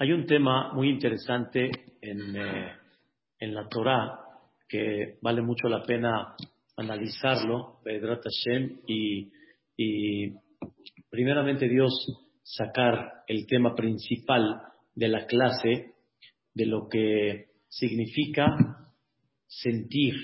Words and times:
Hay 0.00 0.12
un 0.12 0.26
tema 0.26 0.72
muy 0.74 0.90
interesante 0.90 1.70
en, 2.00 2.36
eh, 2.36 2.72
en 3.40 3.52
la 3.52 3.68
Torah 3.68 4.16
que 4.68 5.18
vale 5.20 5.42
mucho 5.42 5.68
la 5.68 5.82
pena 5.82 6.36
analizarlo, 6.76 7.80
Pedrat 7.82 8.22
Hashem, 8.22 8.78
y, 8.86 9.28
y 9.76 10.32
primeramente 11.10 11.68
Dios 11.68 11.92
sacar 12.44 13.24
el 13.26 13.44
tema 13.48 13.74
principal 13.74 14.62
de 14.94 15.08
la 15.08 15.26
clase 15.26 15.94
de 16.54 16.66
lo 16.66 16.88
que 16.88 17.46
significa 17.68 18.46
sentir 19.48 20.14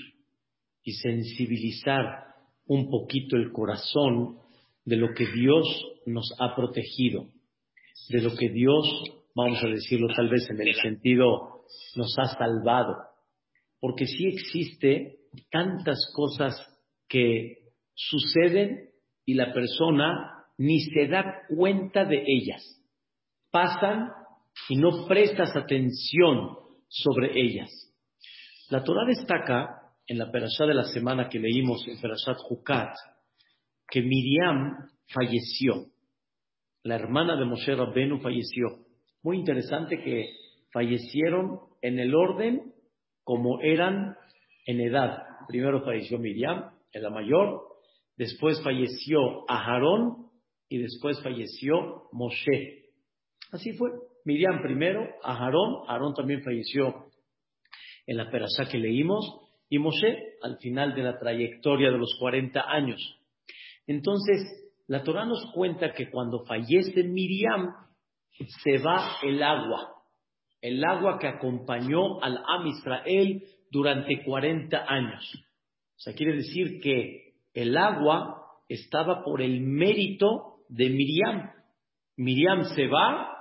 y 0.83 0.93
sensibilizar 0.93 2.27
un 2.67 2.89
poquito 2.89 3.35
el 3.35 3.51
corazón 3.51 4.37
de 4.85 4.95
lo 4.95 5.13
que 5.13 5.25
Dios 5.25 5.65
nos 6.05 6.33
ha 6.39 6.55
protegido, 6.55 7.27
de 8.07 8.21
lo 8.21 8.37
que 8.37 8.47
Dios, 8.47 9.24
vamos 9.35 9.63
a 9.63 9.67
decirlo 9.67 10.07
tal 10.15 10.29
vez 10.29 10.49
en 10.49 10.61
el 10.61 10.73
sentido, 10.75 11.65
nos 11.95 12.17
ha 12.17 12.25
salvado. 12.37 12.95
Porque 13.79 14.05
sí 14.05 14.27
existe 14.27 15.19
tantas 15.51 15.97
cosas 16.15 16.55
que 17.07 17.57
suceden 17.93 18.89
y 19.25 19.33
la 19.35 19.53
persona 19.53 20.45
ni 20.57 20.79
se 20.79 21.07
da 21.07 21.41
cuenta 21.49 22.05
de 22.05 22.23
ellas. 22.25 22.63
Pasan 23.51 24.09
y 24.69 24.77
no 24.77 25.05
prestas 25.07 25.55
atención 25.55 26.57
sobre 26.87 27.39
ellas. 27.39 27.69
La 28.69 28.83
Torah 28.83 29.05
destaca 29.05 29.81
en 30.07 30.17
la 30.17 30.31
perashá 30.31 30.65
de 30.65 30.73
la 30.73 30.85
semana 30.85 31.29
que 31.29 31.39
leímos 31.39 31.85
en 31.87 31.99
Perashat 31.99 32.37
Jukat 32.37 32.95
que 33.87 34.01
Miriam 34.01 34.89
falleció. 35.13 35.87
La 36.83 36.95
hermana 36.95 37.35
de 37.35 37.45
Moshe 37.45 37.75
Rabbenu 37.75 38.19
falleció. 38.19 38.84
Muy 39.25 39.37
interesante 39.37 40.03
que 40.03 40.35
fallecieron 40.71 41.59
en 41.81 41.97
el 41.97 42.13
orden 42.13 42.71
como 43.23 43.59
eran 43.59 44.15
en 44.67 44.79
edad. 44.79 45.23
Primero 45.47 45.83
falleció 45.83 46.19
Miriam, 46.19 46.69
la 46.93 47.09
mayor, 47.09 47.63
después 48.17 48.61
falleció 48.61 49.49
Aharón 49.49 50.27
y 50.69 50.77
después 50.77 51.19
falleció 51.23 52.03
Moshe. 52.11 52.83
Así 53.51 53.73
fue. 53.73 53.89
Miriam 54.25 54.61
primero, 54.61 55.09
Aharón, 55.23 55.89
Aarón 55.89 56.13
también 56.13 56.43
falleció 56.43 57.07
en 58.05 58.17
la 58.17 58.29
perashá 58.29 58.69
que 58.71 58.77
leímos, 58.77 59.25
y 59.69 59.79
Moshe 59.79 60.35
al 60.43 60.59
final 60.59 60.93
de 60.93 61.01
la 61.01 61.17
trayectoria 61.17 61.89
de 61.89 61.97
los 61.97 62.15
40 62.19 62.61
años. 62.61 63.01
Entonces, 63.87 64.43
la 64.85 65.01
Torah 65.01 65.25
nos 65.25 65.51
cuenta 65.51 65.93
que 65.93 66.11
cuando 66.11 66.45
fallece 66.45 67.03
Miriam, 67.03 67.84
se 68.39 68.77
va 68.79 69.17
el 69.23 69.41
agua, 69.41 69.93
el 70.61 70.83
agua 70.83 71.17
que 71.19 71.27
acompañó 71.27 72.21
al 72.21 72.37
Am 72.37 72.67
Israel 72.67 73.43
durante 73.71 74.23
40 74.23 74.85
años. 74.87 75.33
O 75.95 75.99
sea, 75.99 76.13
quiere 76.13 76.35
decir 76.35 76.79
que 76.81 77.35
el 77.53 77.77
agua 77.77 78.41
estaba 78.67 79.23
por 79.23 79.41
el 79.41 79.61
mérito 79.61 80.57
de 80.69 80.89
Miriam. 80.89 81.51
Miriam 82.17 82.63
se 82.75 82.87
va 82.87 83.31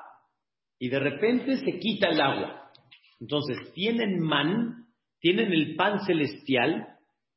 y 0.79 0.89
de 0.89 0.99
repente 0.99 1.57
se 1.57 1.79
quita 1.79 2.09
el 2.09 2.21
agua. 2.21 2.71
Entonces, 3.21 3.73
tienen 3.73 4.21
man, 4.21 4.87
tienen 5.21 5.53
el 5.53 5.77
pan 5.77 6.01
celestial, 6.01 6.87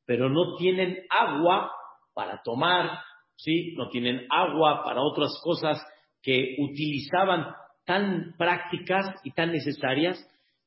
pero 0.06 0.30
no 0.30 0.56
tienen 0.58 1.00
agua 1.10 1.72
para 2.14 2.42
tomar, 2.44 3.00
¿sí? 3.36 3.74
No 3.76 3.90
tienen 3.90 4.26
agua 4.30 4.84
para 4.84 5.02
otras 5.02 5.40
cosas 5.44 5.82
que 6.28 6.58
utilizaban 6.60 7.56
tan 7.86 8.36
prácticas 8.38 9.16
y 9.24 9.32
tan 9.32 9.50
necesarias. 9.54 10.20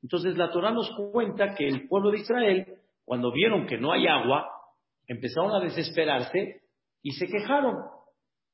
Entonces 0.03 0.35
la 0.39 0.51
Torah 0.51 0.71
nos 0.71 0.91
cuenta 1.13 1.55
que 1.55 1.69
el 1.69 1.87
pueblo 1.87 2.13
de 2.13 2.21
Israel, 2.21 2.67
cuando 3.05 3.31
vieron 3.31 3.67
que 3.67 3.77
no 3.77 3.93
hay 3.93 4.07
agua, 4.07 4.49
empezaron 5.07 5.53
a 5.53 5.61
desesperarse 5.61 6.63
y 7.03 7.11
se 7.11 7.27
quejaron. 7.27 7.77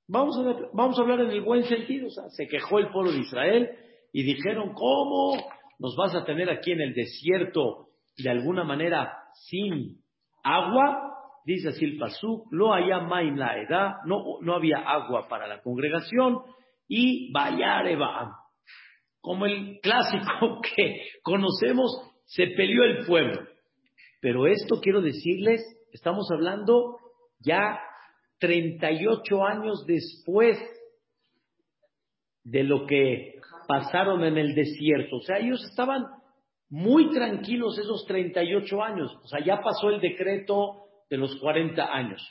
Vamos 0.08 0.36
a, 0.36 0.68
vamos 0.72 0.98
a 0.98 1.02
hablar 1.02 1.20
en 1.20 1.30
el 1.30 1.42
buen 1.42 1.62
sentido. 1.62 2.08
se 2.10 2.48
quejó 2.48 2.80
el 2.80 2.88
pueblo 2.88 3.12
de 3.12 3.20
Israel 3.20 3.70
y 4.12 4.24
dijeron, 4.24 4.72
¿cómo 4.74 5.36
nos 5.78 5.94
vas 5.94 6.12
a 6.16 6.24
tener 6.24 6.50
aquí 6.50 6.72
en 6.72 6.80
el 6.80 6.92
desierto 6.92 7.86
de 8.18 8.30
alguna 8.30 8.64
manera 8.64 9.16
sin 9.48 10.00
agua? 10.42 11.12
Dice 11.44 11.68
así 11.68 11.84
el 11.84 11.98
Pasuk, 11.98 12.48
lo 12.50 12.74
haya 12.74 12.98
la 12.98 13.62
edad, 13.62 13.92
no 14.06 14.54
había 14.54 14.78
agua 14.78 15.28
para 15.28 15.46
la 15.46 15.62
congregación 15.62 16.42
y 16.88 17.32
vayare 17.32 17.96
Como 19.20 19.46
el 19.46 19.80
clásico 19.80 20.60
que 20.76 21.02
conocemos, 21.22 21.90
se 22.24 22.46
peleó 22.48 22.84
el 22.84 23.06
pueblo. 23.06 23.46
Pero 24.20 24.46
esto 24.46 24.80
quiero 24.80 25.00
decirles, 25.00 25.62
estamos 25.92 26.28
hablando 26.32 26.96
ya 27.40 27.78
38 28.38 29.44
años 29.44 29.84
después 29.86 30.58
de 32.44 32.62
lo 32.64 32.86
que 32.86 33.40
pasaron 33.66 34.24
en 34.24 34.38
el 34.38 34.54
desierto. 34.54 35.16
O 35.16 35.20
sea, 35.22 35.38
ellos 35.38 35.64
estaban 35.68 36.06
muy 36.68 37.10
tranquilos 37.10 37.78
esos 37.78 38.04
38 38.06 38.82
años. 38.82 39.12
O 39.22 39.28
sea, 39.28 39.44
ya 39.44 39.60
pasó 39.60 39.90
el 39.90 40.00
decreto 40.00 40.86
de 41.08 41.16
los 41.18 41.36
40 41.40 41.84
años. 41.84 42.22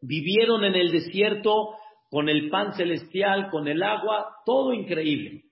Vivieron 0.00 0.64
en 0.64 0.74
el 0.74 0.90
desierto 0.90 1.74
con 2.12 2.28
el 2.28 2.50
pan 2.50 2.74
celestial, 2.74 3.48
con 3.50 3.66
el 3.66 3.82
agua, 3.82 4.36
todo 4.44 4.74
increíble. 4.74 5.44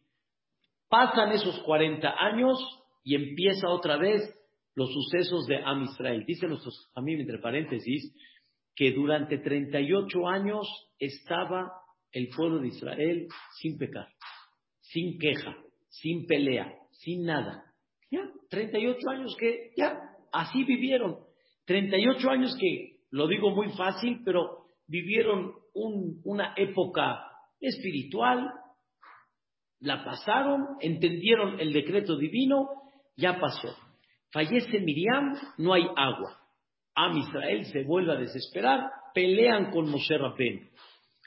Pasan 0.90 1.32
esos 1.32 1.58
40 1.60 2.06
años 2.22 2.58
y 3.02 3.14
empieza 3.14 3.70
otra 3.70 3.96
vez 3.96 4.20
los 4.74 4.92
sucesos 4.92 5.46
de 5.46 5.56
Am 5.56 5.84
Israel. 5.84 6.22
Dicen 6.26 6.50
nuestros 6.50 6.90
amigos, 6.94 7.22
entre 7.22 7.38
paréntesis, 7.38 8.14
que 8.76 8.92
durante 8.92 9.38
38 9.38 10.28
años 10.28 10.68
estaba 10.98 11.72
el 12.12 12.28
pueblo 12.28 12.58
de 12.58 12.68
Israel 12.68 13.26
sin 13.58 13.78
pecar, 13.78 14.08
sin 14.80 15.18
queja, 15.18 15.56
sin 15.88 16.26
pelea, 16.26 16.74
sin 16.90 17.24
nada. 17.24 17.72
Ya, 18.10 18.20
38 18.50 18.98
años 19.08 19.34
que 19.40 19.70
ya, 19.78 19.98
así 20.30 20.62
vivieron. 20.64 21.20
38 21.64 22.30
años 22.30 22.54
que, 22.60 22.98
lo 23.12 23.28
digo 23.28 23.48
muy 23.48 23.70
fácil, 23.70 24.20
pero 24.26 24.66
vivieron 24.86 25.54
una 25.74 26.54
época 26.56 27.20
espiritual, 27.60 28.50
la 29.80 30.04
pasaron, 30.04 30.76
entendieron 30.80 31.58
el 31.60 31.72
decreto 31.72 32.16
divino, 32.16 32.68
ya 33.16 33.38
pasó. 33.40 33.74
Fallece 34.32 34.80
Miriam, 34.80 35.34
no 35.58 35.72
hay 35.72 35.86
agua. 35.96 36.38
Am 36.94 37.16
Israel 37.16 37.64
se 37.66 37.84
vuelve 37.84 38.12
a 38.12 38.20
desesperar, 38.20 38.90
pelean 39.14 39.70
con 39.70 39.90
Moshe 39.90 40.16
Rabén. 40.16 40.70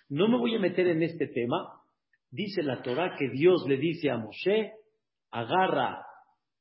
No 0.10 0.28
me 0.28 0.38
voy 0.38 0.56
a 0.56 0.60
meter 0.60 0.88
en 0.88 1.02
este 1.02 1.28
tema. 1.28 1.82
Dice 2.30 2.64
la 2.64 2.82
Torah 2.82 3.16
que 3.18 3.30
Dios 3.30 3.66
le 3.68 3.78
dice 3.78 4.10
a 4.10 4.18
Moshe, 4.18 4.74
agarra 5.32 6.06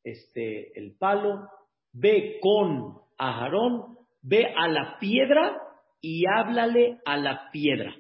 este, 0.03 0.79
el 0.79 0.97
palo, 0.99 1.49
ve 1.93 2.39
con 2.41 2.99
Aarón, 3.19 3.97
ve 4.23 4.47
a 4.57 4.69
la 4.69 4.99
piedra 4.99 5.62
y 6.03 6.25
háblale 6.27 6.99
a 7.07 7.17
la 7.17 7.49
piedra. 7.51 7.97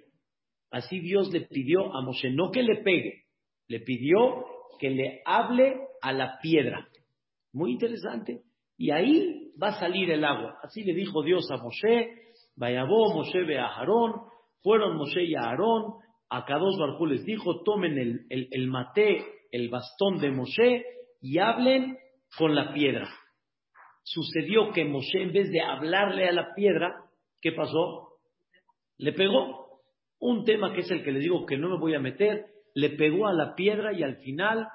Así 0.70 1.00
Dios 1.00 1.32
le 1.32 1.42
pidió 1.42 1.94
a 1.94 2.02
Moshe, 2.02 2.30
no 2.30 2.50
que 2.50 2.62
le 2.62 2.82
pegue, 2.82 3.22
le 3.68 3.80
pidió 3.80 4.44
que 4.78 4.90
le 4.90 5.22
hable 5.24 5.80
a 6.02 6.12
la 6.12 6.38
piedra. 6.42 6.88
Muy 7.52 7.72
interesante. 7.72 8.42
Y 8.76 8.90
ahí 8.90 9.52
va 9.62 9.68
a 9.68 9.80
salir 9.80 10.10
el 10.10 10.24
agua. 10.24 10.58
Así 10.62 10.82
le 10.82 10.92
dijo 10.92 11.22
Dios 11.22 11.48
a 11.50 11.56
Moshe, 11.58 12.10
vayabó 12.56 13.14
Moshe 13.14 13.44
ve 13.44 13.58
a 13.58 13.66
Aarón, 13.66 14.12
fueron 14.62 14.96
Moshe 14.96 15.22
y 15.22 15.34
Aarón, 15.34 15.94
a 16.28 16.44
dos 16.58 16.78
Barjú 16.78 17.06
les 17.06 17.24
dijo, 17.24 17.62
tomen 17.62 17.98
el, 17.98 18.26
el, 18.30 18.48
el 18.50 18.66
mate, 18.66 19.24
el 19.52 19.68
bastón 19.68 20.18
de 20.18 20.30
Moshe 20.30 20.84
y 21.20 21.38
hablen 21.38 21.96
con 22.36 22.54
la 22.54 22.72
piedra 22.72 23.08
sucedió 24.04 24.72
que 24.72 24.84
Moshe, 24.84 25.22
en 25.22 25.32
vez 25.32 25.50
de 25.50 25.60
hablarle 25.60 26.28
a 26.28 26.32
la 26.32 26.54
piedra, 26.54 27.04
¿qué 27.42 27.52
pasó? 27.52 28.14
Le 28.96 29.12
pegó. 29.12 29.80
Un 30.18 30.44
tema 30.44 30.72
que 30.72 30.80
es 30.80 30.90
el 30.90 31.02
que 31.02 31.10
le 31.10 31.18
digo 31.18 31.44
que 31.44 31.58
no 31.58 31.68
me 31.68 31.78
voy 31.78 31.94
a 31.94 32.00
meter, 32.00 32.46
le 32.74 32.90
pegó 32.90 33.26
a 33.26 33.32
la 33.32 33.54
piedra 33.56 33.92
y 33.92 34.04
al 34.04 34.16
final 34.18 34.68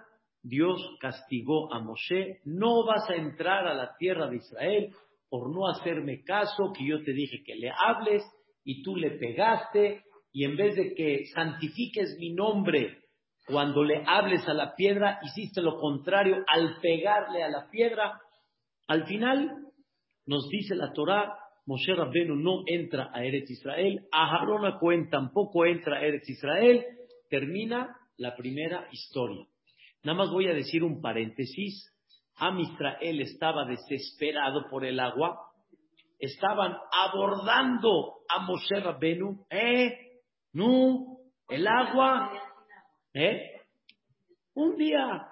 Dios 0.43 0.77
castigó 0.99 1.73
a 1.73 1.79
Moshe, 1.79 2.41
no 2.43 2.85
vas 2.85 3.09
a 3.09 3.15
entrar 3.15 3.65
a 3.65 3.73
la 3.73 3.95
tierra 3.97 4.27
de 4.27 4.37
Israel 4.37 4.93
por 5.29 5.49
no 5.53 5.67
hacerme 5.69 6.23
caso, 6.23 6.73
que 6.77 6.85
yo 6.85 7.01
te 7.03 7.13
dije 7.13 7.43
que 7.45 7.55
le 7.55 7.71
hables 7.71 8.23
y 8.63 8.83
tú 8.83 8.97
le 8.97 9.11
pegaste 9.11 10.03
y 10.33 10.43
en 10.43 10.57
vez 10.57 10.75
de 10.75 10.93
que 10.93 11.25
santifiques 11.33 12.17
mi 12.19 12.33
nombre 12.33 12.97
cuando 13.45 13.83
le 13.83 14.03
hables 14.05 14.45
a 14.47 14.53
la 14.53 14.75
piedra, 14.75 15.19
hiciste 15.23 15.61
lo 15.61 15.79
contrario 15.79 16.43
al 16.47 16.77
pegarle 16.81 17.43
a 17.43 17.49
la 17.49 17.69
piedra 17.69 18.19
al 18.87 19.05
final, 19.05 19.49
nos 20.25 20.47
dice 20.49 20.75
la 20.75 20.91
Torah, 20.93 21.33
Moshe 21.67 21.93
Rabbenu 21.93 22.35
no 22.35 22.63
entra 22.65 23.11
a 23.13 23.23
Eretz 23.23 23.49
Israel, 23.51 24.07
Aharón 24.11 24.79
Cohen 24.79 25.09
tampoco 25.09 25.65
entra 25.65 25.97
a 25.97 26.01
Eretz 26.01 26.29
Israel, 26.29 26.85
termina 27.29 27.93
la 28.17 28.35
primera 28.35 28.87
historia. 28.91 29.45
Nada 30.03 30.17
más 30.17 30.31
voy 30.31 30.47
a 30.47 30.53
decir 30.53 30.83
un 30.83 31.01
paréntesis. 31.01 31.93
Am 32.37 32.57
Israel 32.59 33.19
estaba 33.19 33.65
desesperado 33.65 34.69
por 34.69 34.85
el 34.85 34.99
agua. 34.99 35.37
Estaban 36.17 36.73
abordando 36.91 38.19
a 38.29 38.39
Moshe 38.39 38.79
Rabbenu. 38.79 39.45
¿Eh? 39.49 40.21
No, 40.53 41.17
el 41.49 41.67
agua. 41.67 42.31
¿Eh? 43.13 43.41
Un 44.53 44.77
día. 44.77 45.27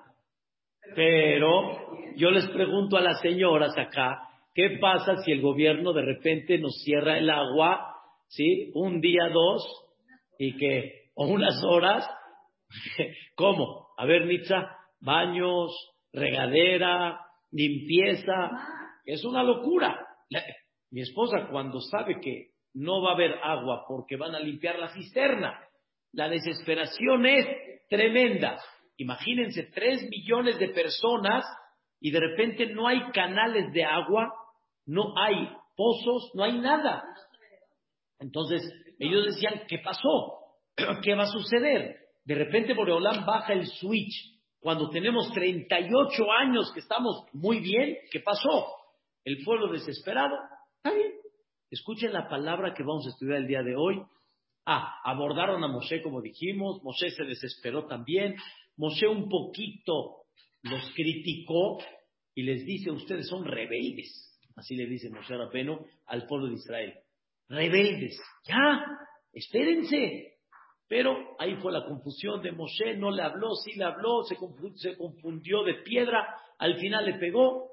Pero 0.96 2.14
yo 2.18 2.30
les 2.31 2.48
pregunto 2.50 2.98
a 2.98 3.02
las 3.02 3.22
señoras 3.22 3.78
acá, 3.78 4.20
¿qué 4.56 4.78
pasa 4.80 5.18
si 5.18 5.31
el 5.31 5.42
gobierno 5.42 5.94
de 5.94 6.02
repente 6.02 6.57
nos 6.57 6.81
cierra 6.84 7.19
el 7.19 7.30
agua, 7.30 7.94
¿sí? 8.30 8.72
Un 8.74 9.02
día, 9.02 9.30
dos, 9.31 9.63
y 10.40 10.57
que, 10.57 11.10
o 11.13 11.28
unas 11.28 11.62
horas, 11.63 12.10
¿cómo? 13.36 13.90
A 13.98 14.06
ver, 14.06 14.25
Nitza, 14.25 14.72
baños, 15.02 15.72
regadera, 16.12 17.19
limpieza, 17.52 18.50
es 19.06 19.24
una 19.25 19.44
locura. 19.44 20.00
Mi 20.90 21.02
esposa 21.02 21.48
cuando 21.52 21.80
sabe 21.81 22.19
que 22.22 22.52
no 22.74 23.02
va 23.02 23.12
a 23.12 23.13
haber 23.13 23.36
agua 23.44 23.84
porque 23.88 24.16
van 24.16 24.36
a 24.36 24.40
limpiar 24.40 24.80
la 24.80 24.94
cisterna, 24.94 25.60
la 26.13 26.30
desesperación 26.30 27.25
es 27.25 27.46
tremenda. 27.90 28.57
Imagínense, 28.98 29.63
tres 29.74 30.07
millones 30.10 30.57
de 30.60 30.69
personas 30.69 31.46
y 32.00 32.12
de 32.12 32.19
repente 32.19 32.68
no 32.68 32.88
hay 32.88 33.02
canales 33.12 33.72
de 33.74 33.84
agua, 33.84 34.34
no 34.86 35.14
hay 35.18 35.50
pozos, 35.76 36.32
no 36.34 36.44
hay 36.44 36.58
nada. 36.60 37.04
Entonces, 38.20 38.62
ellos 39.00 39.26
decían, 39.26 39.64
¿qué 39.68 39.80
pasó? 39.80 40.40
¿Qué 41.04 41.16
va 41.16 41.24
a 41.24 41.32
suceder? 41.32 41.98
De 42.24 42.36
repente 42.36 42.74
Boreolán 42.74 43.26
baja 43.26 43.54
el 43.54 43.68
switch. 43.68 44.34
Cuando 44.60 44.90
tenemos 44.90 45.32
38 45.32 46.32
años 46.32 46.72
que 46.74 46.80
estamos 46.80 47.24
muy 47.34 47.60
bien, 47.60 47.98
¿qué 48.12 48.20
pasó? 48.20 48.68
El 49.24 49.44
pueblo 49.44 49.72
desesperado, 49.72 50.36
está 50.78 50.96
bien. 50.96 51.12
Escuchen 51.70 52.14
la 52.14 52.28
palabra 52.28 52.74
que 52.74 52.84
vamos 52.84 53.06
a 53.06 53.10
estudiar 53.10 53.38
el 53.38 53.48
día 53.48 53.62
de 53.62 53.76
hoy. 53.76 54.02
Ah, 54.66 55.02
abordaron 55.04 55.64
a 55.64 55.68
Moshe 55.68 56.02
como 56.02 56.22
dijimos, 56.22 56.81
Moshe 56.84 57.12
se 57.12 57.24
desesperó 57.26 57.86
también, 57.86 58.36
Moshe 58.78 59.08
un 59.08 59.30
poquito 59.30 60.26
los 60.64 60.92
criticó 60.96 61.78
y 62.34 62.44
les 62.44 62.66
dice, 62.66 62.90
ustedes 62.90 63.28
son 63.28 63.46
rebeldes. 63.46 64.35
Así 64.56 64.75
le 64.75 64.86
dice 64.86 65.10
Moshe 65.10 65.36
Rapeno 65.36 65.86
al 66.06 66.25
pueblo 66.25 66.48
de 66.48 66.54
Israel. 66.54 66.94
Rebeldes, 67.50 68.19
ya, 68.48 68.86
espérense. 69.34 70.34
Pero 70.88 71.36
ahí 71.40 71.56
fue 71.57 71.72
la 71.72 71.86
confusión 71.86 72.42
de 72.42 72.52
Moshe, 72.52 72.96
no 72.98 73.12
le 73.12 73.24
habló, 73.24 73.56
sí 73.56 73.74
le 73.74 73.86
habló, 73.86 74.24
se 74.24 74.38
confundió, 74.98 75.63
de 75.63 75.75
piedra, 75.84 76.36
al 76.60 76.78
final 76.80 77.06
le 77.06 77.18
pegó, 77.18 77.72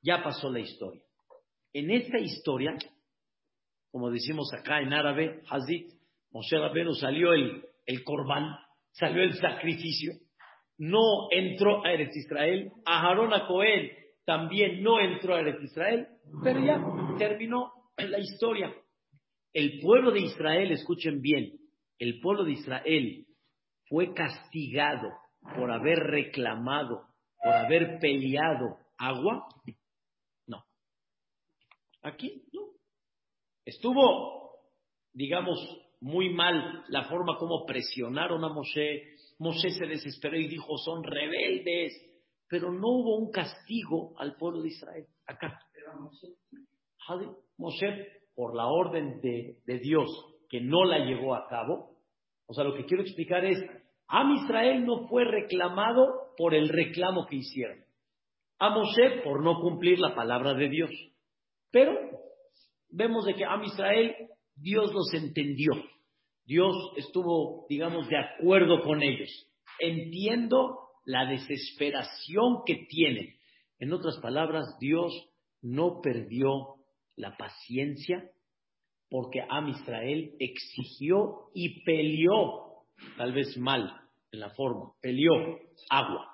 ya 0.00 0.22
pasó 0.22 0.48
la 0.48 0.60
historia. 0.60 1.02
En 1.72 1.90
esta 1.90 2.18
historia, 2.18 2.76
como 3.90 4.10
decimos 4.10 4.52
acá 4.54 4.80
en 4.80 4.92
árabe, 4.92 5.42
Hazit, 5.50 5.92
Moshe 6.30 6.56
Rabbeinu 6.56 6.94
salió 6.94 7.32
el, 7.32 7.64
el 7.84 8.04
salió 8.92 9.22
el 9.22 9.34
sacrificio, 9.34 10.12
no 10.78 11.28
entró 11.30 11.84
a 11.84 11.92
Eretz 11.92 12.16
Israel, 12.16 12.72
Aharón 12.84 13.34
a 13.34 13.46
Cohen 13.46 13.90
también 14.24 14.82
no 14.82 15.00
entró 15.00 15.34
a 15.34 15.40
Eretz 15.40 15.62
Israel, 15.62 16.06
pero 16.42 16.60
ya 16.64 16.80
terminó 17.18 17.72
la 17.96 18.18
historia. 18.18 18.72
El 19.52 19.80
pueblo 19.80 20.12
de 20.12 20.20
Israel, 20.20 20.72
escuchen 20.72 21.20
bien, 21.20 21.58
el 21.98 22.20
pueblo 22.20 22.44
de 22.44 22.52
Israel 22.52 23.26
fue 23.88 24.14
castigado 24.14 25.10
por 25.56 25.70
haber 25.70 25.98
reclamado, 25.98 27.02
por 27.42 27.52
haber 27.52 27.98
peleado 28.00 28.78
agua. 28.96 29.46
No. 30.46 30.64
Aquí 32.02 32.44
no. 32.52 32.62
Estuvo, 33.64 34.60
digamos, 35.12 35.58
muy 36.00 36.30
mal 36.30 36.84
la 36.88 37.04
forma 37.04 37.36
como 37.38 37.64
presionaron 37.64 38.44
a 38.44 38.48
Moshe, 38.48 39.14
Moshe 39.38 39.70
se 39.70 39.86
desesperó 39.86 40.36
y 40.36 40.48
dijo, 40.48 40.76
son 40.78 41.04
rebeldes, 41.04 41.92
pero 42.52 42.70
no 42.70 42.86
hubo 42.86 43.16
un 43.16 43.30
castigo 43.30 44.12
al 44.18 44.36
pueblo 44.36 44.60
de 44.60 44.68
Israel. 44.68 45.06
Acá. 45.26 45.58
Moshe, 47.56 48.08
por 48.34 48.54
la 48.54 48.66
orden 48.66 49.22
de, 49.22 49.78
Dios, 49.78 50.10
que 50.50 50.60
no 50.60 50.84
la 50.84 50.98
llevó 50.98 51.34
a 51.34 51.48
cabo, 51.48 51.96
o 52.44 52.52
sea, 52.52 52.64
lo 52.64 52.74
que 52.74 52.84
quiero 52.84 53.04
explicar 53.04 53.42
es, 53.46 53.58
Am 54.06 54.32
Israel 54.32 54.84
no 54.84 55.08
fue 55.08 55.24
reclamado 55.24 56.06
por 56.36 56.54
el 56.54 56.68
reclamo 56.68 57.24
que 57.24 57.36
hicieron. 57.36 57.78
A 58.58 58.68
Moshe 58.68 59.22
por 59.24 59.42
no 59.42 59.58
cumplir 59.58 59.98
la 59.98 60.14
palabra 60.14 60.52
de 60.52 60.68
Dios. 60.68 60.90
Pero 61.70 61.94
vemos 62.90 63.24
de 63.24 63.32
que 63.32 63.46
Am 63.46 63.64
Israel 63.64 64.14
Dios 64.56 64.92
los 64.92 65.14
entendió. 65.14 65.72
Dios 66.44 66.76
estuvo, 66.98 67.64
digamos, 67.70 68.06
de 68.08 68.18
acuerdo 68.18 68.82
con 68.82 69.02
ellos. 69.02 69.30
Entiendo 69.78 70.82
la 71.04 71.26
desesperación 71.26 72.62
que 72.66 72.86
tienen. 72.88 73.34
En 73.78 73.92
otras 73.92 74.18
palabras, 74.18 74.64
Dios 74.78 75.12
no 75.60 76.00
perdió 76.00 76.76
la 77.16 77.36
paciencia 77.36 78.30
porque 79.08 79.42
Am 79.48 79.68
Israel 79.68 80.34
exigió 80.38 81.50
y 81.54 81.84
peleó, 81.84 82.86
tal 83.18 83.32
vez 83.32 83.56
mal 83.58 83.92
en 84.30 84.40
la 84.40 84.50
forma, 84.50 84.94
peleó 85.02 85.34
agua. 85.90 86.28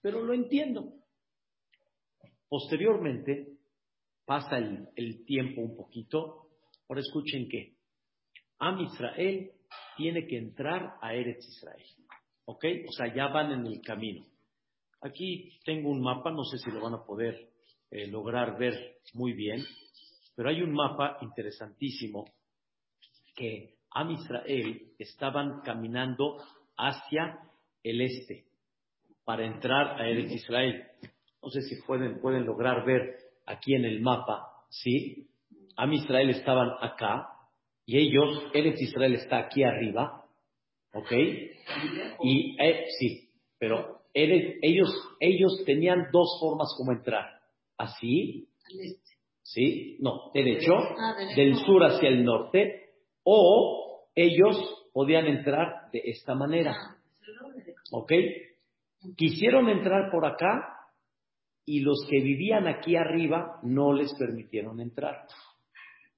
Pero 0.00 0.22
lo 0.24 0.34
entiendo. 0.34 0.94
Posteriormente, 2.48 3.58
pasa 4.24 4.58
el, 4.58 4.88
el 4.96 5.24
tiempo 5.24 5.60
un 5.60 5.76
poquito. 5.76 6.48
Ahora 6.88 7.02
escuchen 7.02 7.48
que 7.48 7.76
Am 8.58 8.80
Israel 8.80 9.52
tiene 9.96 10.26
que 10.26 10.38
entrar 10.38 10.94
a 11.00 11.14
Eretz 11.14 11.46
Israel. 11.46 11.86
¿Ok? 12.50 12.64
O 12.88 12.92
sea, 12.92 13.14
ya 13.14 13.26
van 13.28 13.52
en 13.52 13.66
el 13.66 13.82
camino. 13.82 14.24
Aquí 15.02 15.52
tengo 15.66 15.90
un 15.90 16.00
mapa, 16.00 16.30
no 16.30 16.44
sé 16.44 16.56
si 16.56 16.70
lo 16.70 16.80
van 16.80 16.94
a 16.94 17.04
poder 17.04 17.50
eh, 17.90 18.06
lograr 18.06 18.58
ver 18.58 19.00
muy 19.12 19.34
bien, 19.34 19.62
pero 20.34 20.48
hay 20.48 20.62
un 20.62 20.72
mapa 20.72 21.18
interesantísimo 21.20 22.24
que 23.34 23.74
Am 23.90 24.12
Israel 24.12 24.92
estaban 24.98 25.60
caminando 25.60 26.38
hacia 26.78 27.38
el 27.82 28.00
este 28.00 28.46
para 29.24 29.44
entrar 29.44 30.00
a 30.00 30.08
Eretz 30.08 30.32
Israel. 30.32 30.86
No 31.42 31.50
sé 31.50 31.60
si 31.60 31.76
pueden, 31.82 32.18
pueden 32.18 32.46
lograr 32.46 32.86
ver 32.86 33.14
aquí 33.44 33.74
en 33.74 33.84
el 33.84 34.00
mapa, 34.00 34.42
¿sí? 34.70 35.28
Am 35.76 35.92
Israel 35.92 36.30
estaban 36.30 36.70
acá, 36.80 37.28
y 37.84 37.98
ellos, 37.98 38.42
Eretz 38.54 38.80
Israel 38.80 39.16
está 39.16 39.38
aquí 39.38 39.62
arriba, 39.64 40.24
¿ok? 40.92 41.12
Y 42.22 42.56
eh, 42.60 42.86
sí, 42.98 43.30
pero 43.58 44.02
ellos, 44.14 44.90
ellos 45.20 45.62
tenían 45.64 46.08
dos 46.12 46.38
formas 46.40 46.74
como 46.76 46.92
entrar. 46.92 47.40
Así, 47.76 48.48
¿sí? 49.42 49.96
No, 50.00 50.30
derecho, 50.34 50.74
ah, 50.74 51.14
del 51.36 51.56
sur 51.56 51.82
hacia 51.84 52.08
el 52.08 52.24
norte, 52.24 52.90
o 53.22 54.08
ellos 54.14 54.88
podían 54.92 55.26
entrar 55.26 55.90
de 55.92 56.02
esta 56.04 56.34
manera. 56.34 56.74
Ah, 56.76 56.96
¿Ok? 57.92 58.12
Quisieron 59.16 59.68
entrar 59.68 60.10
por 60.10 60.26
acá 60.26 60.74
y 61.64 61.80
los 61.80 62.04
que 62.10 62.20
vivían 62.20 62.66
aquí 62.66 62.96
arriba 62.96 63.60
no 63.62 63.92
les 63.92 64.12
permitieron 64.14 64.80
entrar. 64.80 65.26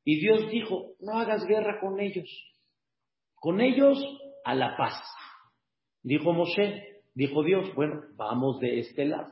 Y 0.05 0.19
Dios 0.21 0.51
dijo, 0.51 0.95
no 1.01 1.19
hagas 1.19 1.45
guerra 1.45 1.79
con 1.81 2.01
ellos. 2.01 2.29
Con 3.35 3.61
ellos 3.61 3.99
a 4.45 4.55
la 4.55 4.77
paz. 4.77 4.95
Dijo 6.03 6.33
Moshe, 6.33 7.03
dijo 7.15 7.43
Dios, 7.43 7.75
bueno, 7.75 8.03
vamos 8.17 8.61
de 8.61 8.81
este 8.81 9.05
lado. 9.05 9.29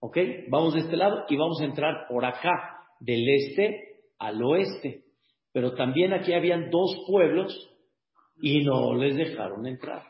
¿Ok? 0.00 0.18
Vamos 0.48 0.74
de 0.74 0.80
este 0.80 0.96
lado 0.96 1.24
y 1.28 1.36
vamos 1.36 1.60
a 1.60 1.64
entrar 1.64 2.06
por 2.08 2.24
acá, 2.24 2.78
del 3.00 3.28
este 3.28 4.00
al 4.18 4.42
oeste. 4.42 5.04
Pero 5.52 5.74
también 5.74 6.12
aquí 6.12 6.32
habían 6.32 6.70
dos 6.70 7.04
pueblos 7.06 7.70
y 8.36 8.64
no 8.64 8.94
les 8.94 9.16
dejaron 9.16 9.66
entrar. 9.66 10.02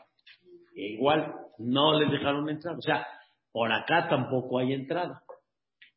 igual, 0.75 1.33
no 1.59 1.99
les 1.99 2.11
dejaron 2.11 2.49
entrar. 2.49 2.75
O 2.75 2.81
sea, 2.81 3.07
por 3.51 3.71
acá 3.71 4.07
tampoco 4.09 4.59
hay 4.59 4.73
entrada. 4.73 5.21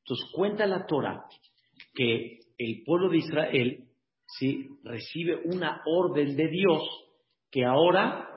Entonces 0.00 0.30
cuenta 0.32 0.66
la 0.66 0.86
Torah 0.86 1.24
que 1.94 2.38
el 2.56 2.82
pueblo 2.84 3.08
de 3.08 3.18
Israel 3.18 3.84
¿sí? 4.38 4.68
recibe 4.84 5.40
una 5.44 5.82
orden 5.86 6.36
de 6.36 6.48
Dios 6.48 6.82
que 7.50 7.64
ahora 7.64 8.28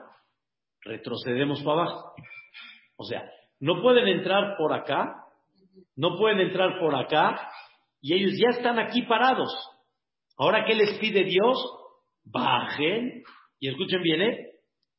retrocedemos 0.80 1.62
para 1.62 1.82
abajo. 1.82 2.14
O 2.96 3.04
sea, 3.04 3.22
no 3.60 3.80
pueden 3.80 4.08
entrar 4.08 4.56
por 4.56 4.72
acá, 4.72 5.24
no 5.96 6.16
pueden 6.16 6.40
entrar 6.40 6.78
por 6.78 6.94
acá, 6.94 7.50
y 8.00 8.14
ellos 8.14 8.32
ya 8.36 8.58
están 8.58 8.78
aquí 8.78 9.02
parados. 9.02 9.52
Ahora, 10.36 10.64
¿qué 10.64 10.74
les 10.74 10.98
pide 10.98 11.24
Dios? 11.24 11.56
Bajen, 12.24 13.22
y 13.58 13.68
escuchen 13.68 14.02
bien, 14.02 14.22
¿eh? 14.22 14.48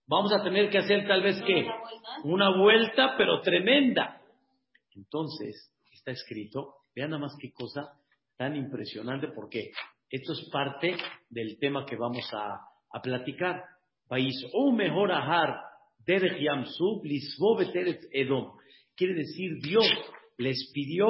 Vamos 0.08 0.34
a 0.34 0.44
tener 0.44 0.70
que 0.70 0.78
hacer 0.78 1.08
tal 1.08 1.22
vez 1.22 1.42
que 1.44 1.68
una 2.24 2.58
vuelta, 2.58 3.16
pero 3.18 3.42
tremenda. 3.42 4.22
Entonces, 4.96 5.74
está 5.92 6.12
escrito, 6.12 6.76
vean 6.96 7.12
nada 7.12 7.22
más 7.22 7.36
qué 7.40 7.52
cosa 7.52 7.94
tan 8.38 8.56
impresionante, 8.56 9.30
porque 9.30 9.72
esto 10.10 10.34
es 10.34 10.50
parte 10.52 10.96
del 11.30 11.58
tema 11.60 11.86
que 11.86 11.96
vamos 11.96 12.30
a, 12.34 12.60
a 12.92 13.02
platicar. 13.02 13.64
País, 14.08 14.36
o 14.54 14.72
mejor 14.72 15.12
ahar, 15.12 15.56
Edom. 18.12 18.54
Quiere 18.96 19.14
decir, 19.16 19.62
Dios 19.62 19.86
les 20.38 20.72
pidió 20.74 21.08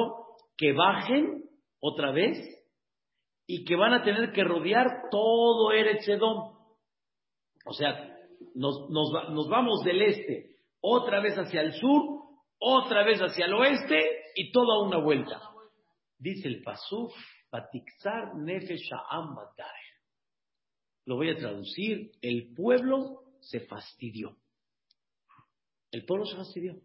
que 0.58 0.74
bajen 0.74 1.44
otra 1.80 2.12
vez 2.12 2.38
y 3.48 3.66
que 3.66 3.76
van 3.76 3.94
a 3.94 4.04
tener 4.04 4.32
que 4.32 4.44
rodear 4.44 5.10
todo 5.12 5.72
Eretz 5.72 6.08
Edom. 6.08 6.56
O 7.66 7.74
sea, 7.74 8.14
nos, 8.56 9.50
vamos 9.50 9.84
del 9.84 10.02
este 10.02 10.54
otra 10.82 11.22
vez 11.22 11.36
hacia 11.36 11.62
el 11.62 11.74
sur, 11.74 12.02
otra 12.60 13.04
vez 13.04 13.20
hacia 13.20 13.46
el 13.46 13.54
oeste 13.54 14.00
y 14.36 14.52
toda 14.52 14.82
una 14.86 14.98
vuelta. 14.98 15.42
Dice 16.18 16.48
el 16.48 16.62
Pasuf, 16.62 17.14
Batixar 17.52 18.36
Nefesh 18.36 18.90
Lo 21.06 21.16
voy 21.16 21.30
a 21.30 21.36
traducir, 21.36 22.12
el 22.22 22.54
pueblo 22.54 23.24
se 23.42 23.62
fastidió. 23.62 24.38
El 25.92 26.06
pueblo 26.06 26.26
se 26.26 26.36
fastidió. 26.36 26.76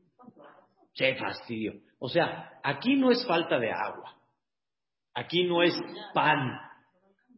Se 0.94 1.14
fastidió. 1.14 1.74
O 1.98 2.08
sea, 2.08 2.60
aquí 2.62 2.96
no 2.96 3.10
es 3.10 3.24
falta 3.26 3.58
de 3.58 3.70
agua. 3.70 4.16
Aquí 5.14 5.44
no 5.44 5.62
es 5.62 5.74
pan. 6.14 6.58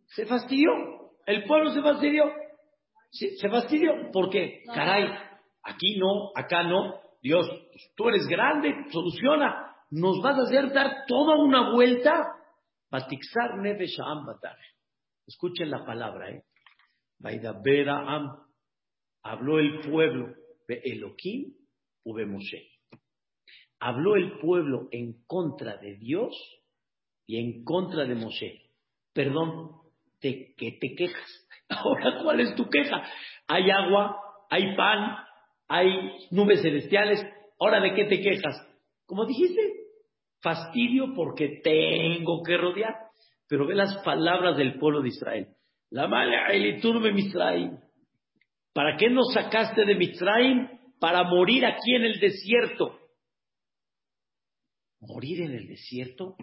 Se 0.06 0.26
fastidió. 0.26 0.70
El 1.26 1.44
pueblo 1.44 1.72
se 1.72 1.82
fastidió. 1.82 2.24
Se, 3.10 3.48
fastidió. 3.48 4.10
¿Por 4.12 4.30
qué? 4.30 4.62
Caray, 4.66 5.06
aquí 5.62 5.98
no, 5.98 6.30
acá 6.34 6.62
no. 6.62 7.00
Dios, 7.22 7.46
tú 7.96 8.08
eres 8.08 8.26
grande, 8.26 8.74
soluciona. 8.90 9.76
Nos 9.90 10.20
vas 10.22 10.38
a 10.38 10.42
hacer 10.42 10.72
dar 10.72 11.04
toda 11.06 11.36
una 11.36 11.72
vuelta. 11.72 12.36
Batixar 12.90 13.58
neve 13.58 13.86
Escuchen 15.26 15.70
la 15.70 15.84
palabra, 15.84 16.30
¿eh? 16.30 16.44
Am. 17.22 18.36
Habló 19.22 19.58
el 19.58 19.80
pueblo 19.80 20.34
de 20.66 20.80
Elohim 20.84 21.52
u 22.04 22.18
Moshe. 22.26 22.70
Habló 23.78 24.16
el 24.16 24.38
pueblo 24.38 24.88
en 24.90 25.24
contra 25.26 25.76
de 25.76 25.96
Dios 25.96 26.34
y 27.26 27.38
en 27.38 27.64
contra 27.64 28.04
de 28.04 28.14
Moshe. 28.14 28.70
Perdón, 29.12 29.72
¿de 30.22 30.54
qué 30.56 30.72
te 30.80 30.94
quejas? 30.94 31.48
Ahora, 31.68 32.22
¿cuál 32.22 32.40
es 32.40 32.54
tu 32.54 32.68
queja? 32.68 33.02
Hay 33.48 33.70
agua, 33.70 34.18
hay 34.48 34.74
pan, 34.76 35.16
hay 35.68 35.88
nubes 36.30 36.62
celestiales. 36.62 37.24
Ahora, 37.58 37.80
¿de 37.80 37.94
qué 37.94 38.04
te 38.04 38.20
quejas? 38.20 38.66
Como 39.06 39.26
dijiste, 39.26 39.60
fastidio 40.40 41.14
porque 41.14 41.60
tengo 41.62 42.42
que 42.42 42.56
rodear. 42.56 42.94
Pero 43.48 43.66
ve 43.66 43.74
las 43.74 44.02
palabras 44.02 44.56
del 44.56 44.78
pueblo 44.78 45.02
de 45.02 45.08
Israel. 45.08 45.48
La 45.90 46.06
mala 46.06 46.52
de 46.52 47.12
Misraim. 47.12 47.78
¿Para 48.72 48.96
qué 48.96 49.10
nos 49.10 49.32
sacaste 49.34 49.84
de 49.84 49.96
Misraim? 49.96 50.68
Para 51.00 51.24
morir 51.24 51.66
aquí 51.66 51.94
en 51.94 52.04
el 52.04 52.20
desierto. 52.20 52.98
¿Morir 55.00 55.40
en 55.42 55.52
el 55.52 55.66
desierto? 55.66 56.36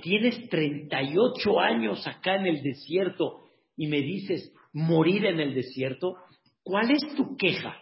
Tienes 0.00 0.48
38 0.48 1.60
años 1.60 2.06
acá 2.06 2.36
en 2.36 2.46
el 2.46 2.62
desierto 2.62 3.44
y 3.76 3.86
me 3.88 3.98
dices 3.98 4.52
morir 4.72 5.26
en 5.26 5.40
el 5.40 5.54
desierto. 5.54 6.16
¿Cuál 6.62 6.90
es 6.90 7.14
tu 7.16 7.36
queja? 7.36 7.76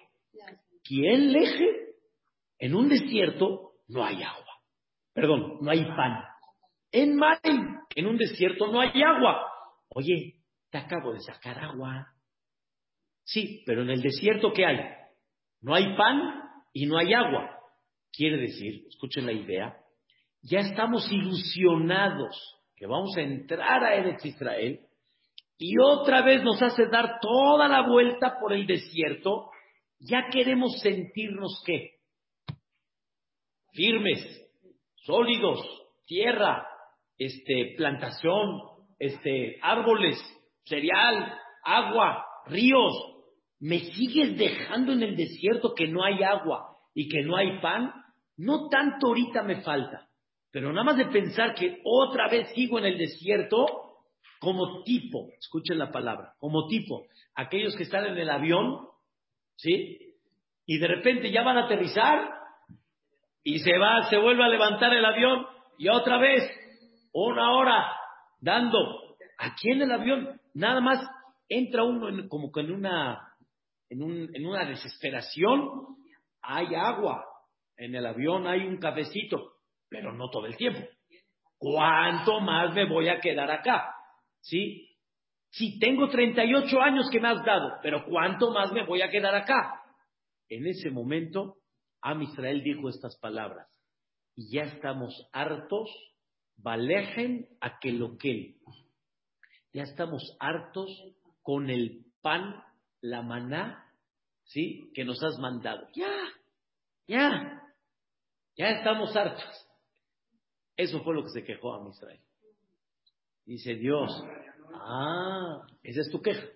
¿Quién 0.82 1.32
leje? 1.32 1.66
En 2.58 2.74
un 2.74 2.88
desierto 2.88 3.74
no 3.86 4.04
hay 4.04 4.22
agua. 4.22 4.60
Perdón, 5.12 5.58
no 5.60 5.70
hay 5.70 5.84
pan. 5.84 6.24
En 6.90 7.16
Marín, 7.16 7.76
en 7.94 8.06
un 8.06 8.16
desierto 8.16 8.66
no 8.66 8.80
hay 8.80 9.00
agua. 9.02 9.46
Oye, 9.90 10.41
te 10.72 10.78
acabo 10.78 11.12
de 11.12 11.20
sacar 11.20 11.58
agua. 11.58 12.14
Sí, 13.24 13.62
pero 13.66 13.82
en 13.82 13.90
el 13.90 14.00
desierto 14.00 14.52
¿qué 14.52 14.64
hay? 14.64 14.78
No 15.60 15.74
hay 15.74 15.94
pan 15.96 16.42
y 16.72 16.86
no 16.86 16.98
hay 16.98 17.12
agua. 17.12 17.58
Quiere 18.10 18.38
decir, 18.38 18.86
escuchen 18.88 19.26
la 19.26 19.32
idea, 19.32 19.76
ya 20.42 20.60
estamos 20.60 21.10
ilusionados 21.12 22.36
que 22.74 22.86
vamos 22.86 23.16
a 23.16 23.20
entrar 23.20 23.84
a 23.84 23.94
Eretz 23.94 24.24
Israel 24.24 24.80
y 25.58 25.78
otra 25.78 26.22
vez 26.22 26.42
nos 26.42 26.60
hace 26.60 26.86
dar 26.88 27.20
toda 27.20 27.68
la 27.68 27.86
vuelta 27.86 28.38
por 28.40 28.52
el 28.52 28.66
desierto, 28.66 29.50
ya 30.00 30.28
queremos 30.30 30.80
sentirnos 30.80 31.62
qué? 31.64 32.00
Firmes, 33.72 34.50
sólidos, 34.96 35.60
tierra, 36.06 36.66
este, 37.16 37.74
plantación, 37.76 38.60
este, 38.98 39.58
árboles, 39.62 40.18
cereal, 40.64 41.38
agua, 41.64 42.24
ríos. 42.46 42.92
¿Me 43.60 43.78
sigues 43.80 44.36
dejando 44.36 44.92
en 44.92 45.02
el 45.02 45.16
desierto 45.16 45.74
que 45.74 45.86
no 45.86 46.02
hay 46.04 46.22
agua 46.22 46.76
y 46.94 47.08
que 47.08 47.22
no 47.22 47.36
hay 47.36 47.60
pan? 47.60 47.92
No 48.36 48.68
tanto 48.68 49.08
ahorita 49.08 49.42
me 49.42 49.62
falta. 49.62 50.08
Pero 50.50 50.72
nada 50.72 50.84
más 50.84 50.96
de 50.96 51.06
pensar 51.06 51.54
que 51.54 51.80
otra 51.84 52.28
vez 52.28 52.52
sigo 52.54 52.78
en 52.78 52.86
el 52.86 52.98
desierto, 52.98 53.66
como 54.38 54.82
tipo, 54.82 55.28
escuchen 55.38 55.78
la 55.78 55.90
palabra, 55.90 56.34
como 56.38 56.66
tipo, 56.66 57.06
aquellos 57.34 57.76
que 57.76 57.84
están 57.84 58.06
en 58.06 58.18
el 58.18 58.28
avión, 58.28 58.88
¿sí? 59.56 60.16
Y 60.66 60.78
de 60.78 60.88
repente 60.88 61.30
ya 61.30 61.42
van 61.42 61.56
a 61.56 61.64
aterrizar 61.66 62.28
y 63.44 63.60
se 63.60 63.78
va, 63.78 64.10
se 64.10 64.18
vuelve 64.18 64.44
a 64.44 64.48
levantar 64.48 64.92
el 64.92 65.04
avión 65.04 65.46
y 65.78 65.88
otra 65.88 66.18
vez, 66.18 66.42
una 67.12 67.52
hora, 67.54 67.92
dando, 68.40 68.78
aquí 69.42 69.72
en 69.72 69.82
el 69.82 69.92
avión, 69.92 70.40
nada 70.54 70.80
más 70.80 71.04
entra 71.48 71.82
uno 71.82 72.28
como 72.28 72.52
que 72.52 72.60
en 72.60 72.72
una, 72.72 73.34
en, 73.88 74.02
un, 74.02 74.30
en 74.34 74.46
una 74.46 74.64
desesperación, 74.64 75.96
hay 76.40 76.74
agua, 76.74 77.24
en 77.76 77.94
el 77.94 78.06
avión 78.06 78.46
hay 78.46 78.60
un 78.60 78.78
cafecito, 78.78 79.54
pero 79.88 80.12
no 80.12 80.30
todo 80.30 80.46
el 80.46 80.56
tiempo. 80.56 80.80
¿Cuánto 81.58 82.40
más 82.40 82.74
me 82.74 82.88
voy 82.88 83.08
a 83.08 83.20
quedar 83.20 83.50
acá? 83.50 83.94
¿Sí? 84.40 84.88
Si 85.50 85.78
tengo 85.78 86.08
38 86.08 86.80
años 86.80 87.08
que 87.10 87.20
me 87.20 87.28
has 87.28 87.44
dado, 87.44 87.78
pero 87.82 88.04
¿cuánto 88.04 88.52
más 88.52 88.72
me 88.72 88.86
voy 88.86 89.02
a 89.02 89.10
quedar 89.10 89.34
acá? 89.34 89.82
En 90.48 90.66
ese 90.66 90.90
momento, 90.90 91.56
Am 92.00 92.22
Israel 92.22 92.62
dijo 92.62 92.88
estas 92.88 93.18
palabras, 93.18 93.68
y 94.34 94.50
ya 94.50 94.62
estamos 94.62 95.28
hartos, 95.32 95.90
valejen 96.56 97.48
a 97.60 97.78
que 97.78 97.92
lo 97.92 98.16
que 98.16 98.56
ya 99.72 99.84
estamos 99.84 100.36
hartos 100.38 100.90
con 101.42 101.70
el 101.70 102.04
pan, 102.20 102.62
la 103.00 103.22
maná, 103.22 103.90
¿sí? 104.44 104.90
Que 104.94 105.04
nos 105.04 105.22
has 105.22 105.38
mandado. 105.38 105.88
Ya, 105.94 106.12
ya, 107.06 107.62
ya 108.56 108.70
estamos 108.70 109.14
hartos. 109.16 109.68
Eso 110.76 111.02
fue 111.02 111.14
lo 111.14 111.22
que 111.24 111.30
se 111.30 111.44
quejó 111.44 111.74
a 111.74 111.88
Israel. 111.88 112.20
Dice 113.44 113.74
Dios, 113.74 114.10
ah, 114.74 115.66
esa 115.82 116.00
es 116.00 116.10
tu 116.10 116.22
queja. 116.22 116.46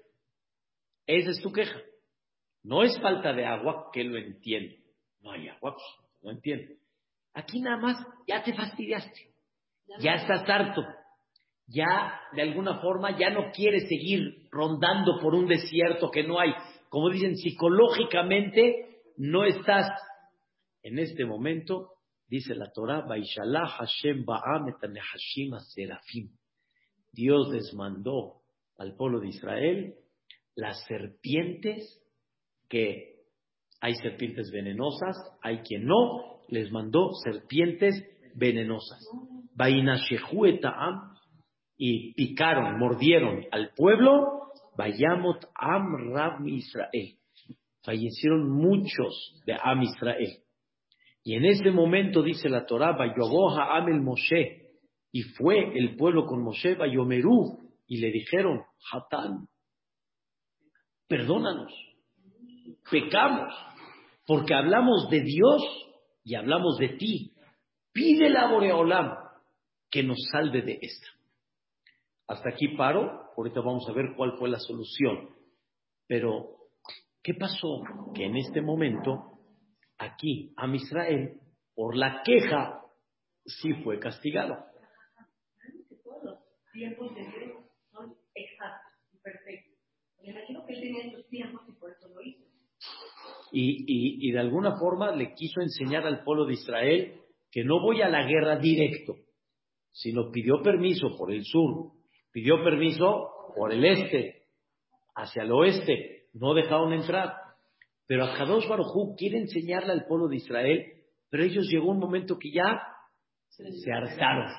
Esa 1.06 1.30
es 1.30 1.40
tu 1.40 1.52
queja. 1.52 1.80
No 2.62 2.82
es 2.82 2.98
falta 3.00 3.32
de 3.32 3.46
agua, 3.46 3.90
que 3.92 4.04
lo 4.04 4.18
entiende. 4.18 4.82
No 5.20 5.32
hay 5.32 5.48
agua, 5.48 5.74
pues, 5.74 5.84
no 6.22 6.30
entiende. 6.30 6.78
Aquí 7.32 7.60
nada 7.60 7.76
más 7.76 8.06
ya 8.26 8.42
te 8.42 8.54
fastidiaste. 8.54 9.34
Ya 10.00 10.14
estás 10.14 10.48
harto. 10.48 10.82
Ya, 11.68 12.20
de 12.32 12.42
alguna 12.42 12.80
forma, 12.80 13.18
ya 13.18 13.30
no 13.30 13.50
quieres 13.50 13.88
seguir 13.88 14.48
rondando 14.50 15.18
por 15.20 15.34
un 15.34 15.46
desierto 15.46 16.10
que 16.10 16.22
no 16.22 16.38
hay. 16.38 16.52
Como 16.88 17.10
dicen, 17.10 17.36
psicológicamente 17.36 19.00
no 19.16 19.44
estás 19.44 19.90
en 20.82 20.98
este 20.98 21.24
momento 21.24 21.96
Dice 22.28 22.54
la 22.56 22.70
Torah, 22.72 23.06
Hashem. 23.06 24.24
Dios 27.12 27.48
les 27.52 27.72
mandó 27.74 28.42
al 28.78 28.96
pueblo 28.96 29.20
de 29.20 29.28
Israel 29.28 29.94
las 30.56 30.84
serpientes 30.86 32.02
que 32.68 33.16
hay 33.80 33.94
serpientes 33.94 34.50
venenosas, 34.50 35.16
hay 35.42 35.58
quien 35.58 35.84
no, 35.84 36.40
les 36.48 36.72
mandó 36.72 37.10
serpientes 37.22 37.94
venenosas. 38.34 39.06
Y 41.76 42.14
picaron, 42.14 42.78
mordieron 42.78 43.44
al 43.50 43.72
pueblo, 43.74 44.52
Bayamot 44.76 45.46
Am 45.54 46.12
Rab 46.12 46.46
Israel. 46.46 47.16
Fallecieron 47.82 48.50
muchos 48.50 49.42
de 49.46 49.54
Am 49.62 49.82
Israel. 49.82 50.38
Y 51.22 51.34
en 51.34 51.44
ese 51.44 51.70
momento 51.70 52.22
dice 52.22 52.48
la 52.48 52.66
Torah, 52.66 52.92
Bayoboha 52.92 53.76
Amel 53.76 54.00
Moshe, 54.00 54.66
y 55.10 55.22
fue 55.22 55.76
el 55.76 55.96
pueblo 55.96 56.24
con 56.26 56.42
Moshe, 56.42 56.74
Bayomerú, 56.74 57.58
y 57.86 57.98
le 57.98 58.10
dijeron, 58.10 58.62
Hatán, 58.92 59.48
perdónanos, 61.08 61.72
pecamos, 62.90 63.52
porque 64.26 64.54
hablamos 64.54 65.08
de 65.10 65.22
Dios 65.22 65.62
y 66.24 66.34
hablamos 66.34 66.78
de 66.78 66.90
ti. 66.90 67.32
Pídele 67.92 68.38
a 68.38 68.48
Boreolam 68.48 69.14
que 69.90 70.02
nos 70.02 70.18
salve 70.30 70.62
de 70.62 70.78
esta. 70.80 71.08
Hasta 72.28 72.50
aquí 72.50 72.68
paro, 72.76 73.30
ahorita 73.36 73.60
vamos 73.60 73.88
a 73.88 73.92
ver 73.92 74.14
cuál 74.16 74.36
fue 74.38 74.48
la 74.48 74.58
solución. 74.58 75.30
Pero, 76.08 76.56
¿qué 77.22 77.34
pasó? 77.34 77.82
Que 78.14 78.24
en 78.24 78.36
este 78.36 78.60
momento, 78.60 79.38
aquí, 79.98 80.52
a 80.56 80.66
Israel, 80.74 81.40
por 81.74 81.96
la 81.96 82.22
queja, 82.24 82.82
sí 83.44 83.74
fue 83.84 84.00
castigado. 84.00 84.56
Todos 86.02 86.24
los 86.24 86.38
tiempos 86.72 87.14
de 87.14 87.20
Dios 87.20 87.64
son 87.92 88.16
exactos 88.34 88.92
y 89.12 89.18
perfectos. 89.18 89.78
Me 90.22 90.30
imagino 90.30 90.66
que 90.66 90.72
él 90.74 90.80
tenía 90.80 91.04
esos 91.04 91.28
tiempos 91.28 91.62
y 91.68 91.72
por 91.72 91.90
eso 91.92 92.08
lo 92.08 92.22
hizo. 92.22 92.44
Y, 93.52 93.84
y, 93.86 94.28
y 94.28 94.32
de 94.32 94.40
alguna 94.40 94.76
forma 94.78 95.14
le 95.14 95.32
quiso 95.34 95.60
enseñar 95.60 96.04
al 96.04 96.24
pueblo 96.24 96.46
de 96.46 96.54
Israel 96.54 97.20
que 97.52 97.62
no 97.62 97.80
voy 97.80 98.02
a 98.02 98.08
la 98.08 98.26
guerra 98.26 98.58
directo, 98.58 99.14
sino 99.92 100.30
pidió 100.32 100.62
permiso 100.62 101.16
por 101.16 101.32
el 101.32 101.44
sur, 101.44 101.92
pidió 102.36 102.62
permiso 102.62 103.30
por 103.56 103.72
el 103.72 103.82
este, 103.82 104.42
hacia 105.14 105.44
el 105.44 105.52
oeste, 105.52 106.26
no 106.34 106.52
dejaron 106.52 106.92
entrar. 106.92 107.32
Pero 108.06 108.26
a 108.26 108.36
Kadosh 108.36 108.68
Baruj 108.68 109.16
quiere 109.16 109.38
enseñarle 109.38 109.92
al 109.92 110.04
pueblo 110.04 110.28
de 110.28 110.36
Israel, 110.36 110.84
pero 111.30 111.44
ellos 111.44 111.66
llegó 111.70 111.90
un 111.90 111.98
momento 111.98 112.36
que 112.38 112.50
ya 112.52 112.78
se 113.48 113.90
hartaron, 113.90 114.52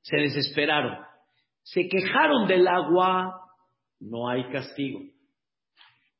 se 0.00 0.16
desesperaron, 0.16 1.04
se 1.62 1.86
quejaron 1.86 2.48
del 2.48 2.66
agua, 2.66 3.42
no 4.00 4.30
hay 4.30 4.50
castigo. 4.50 5.00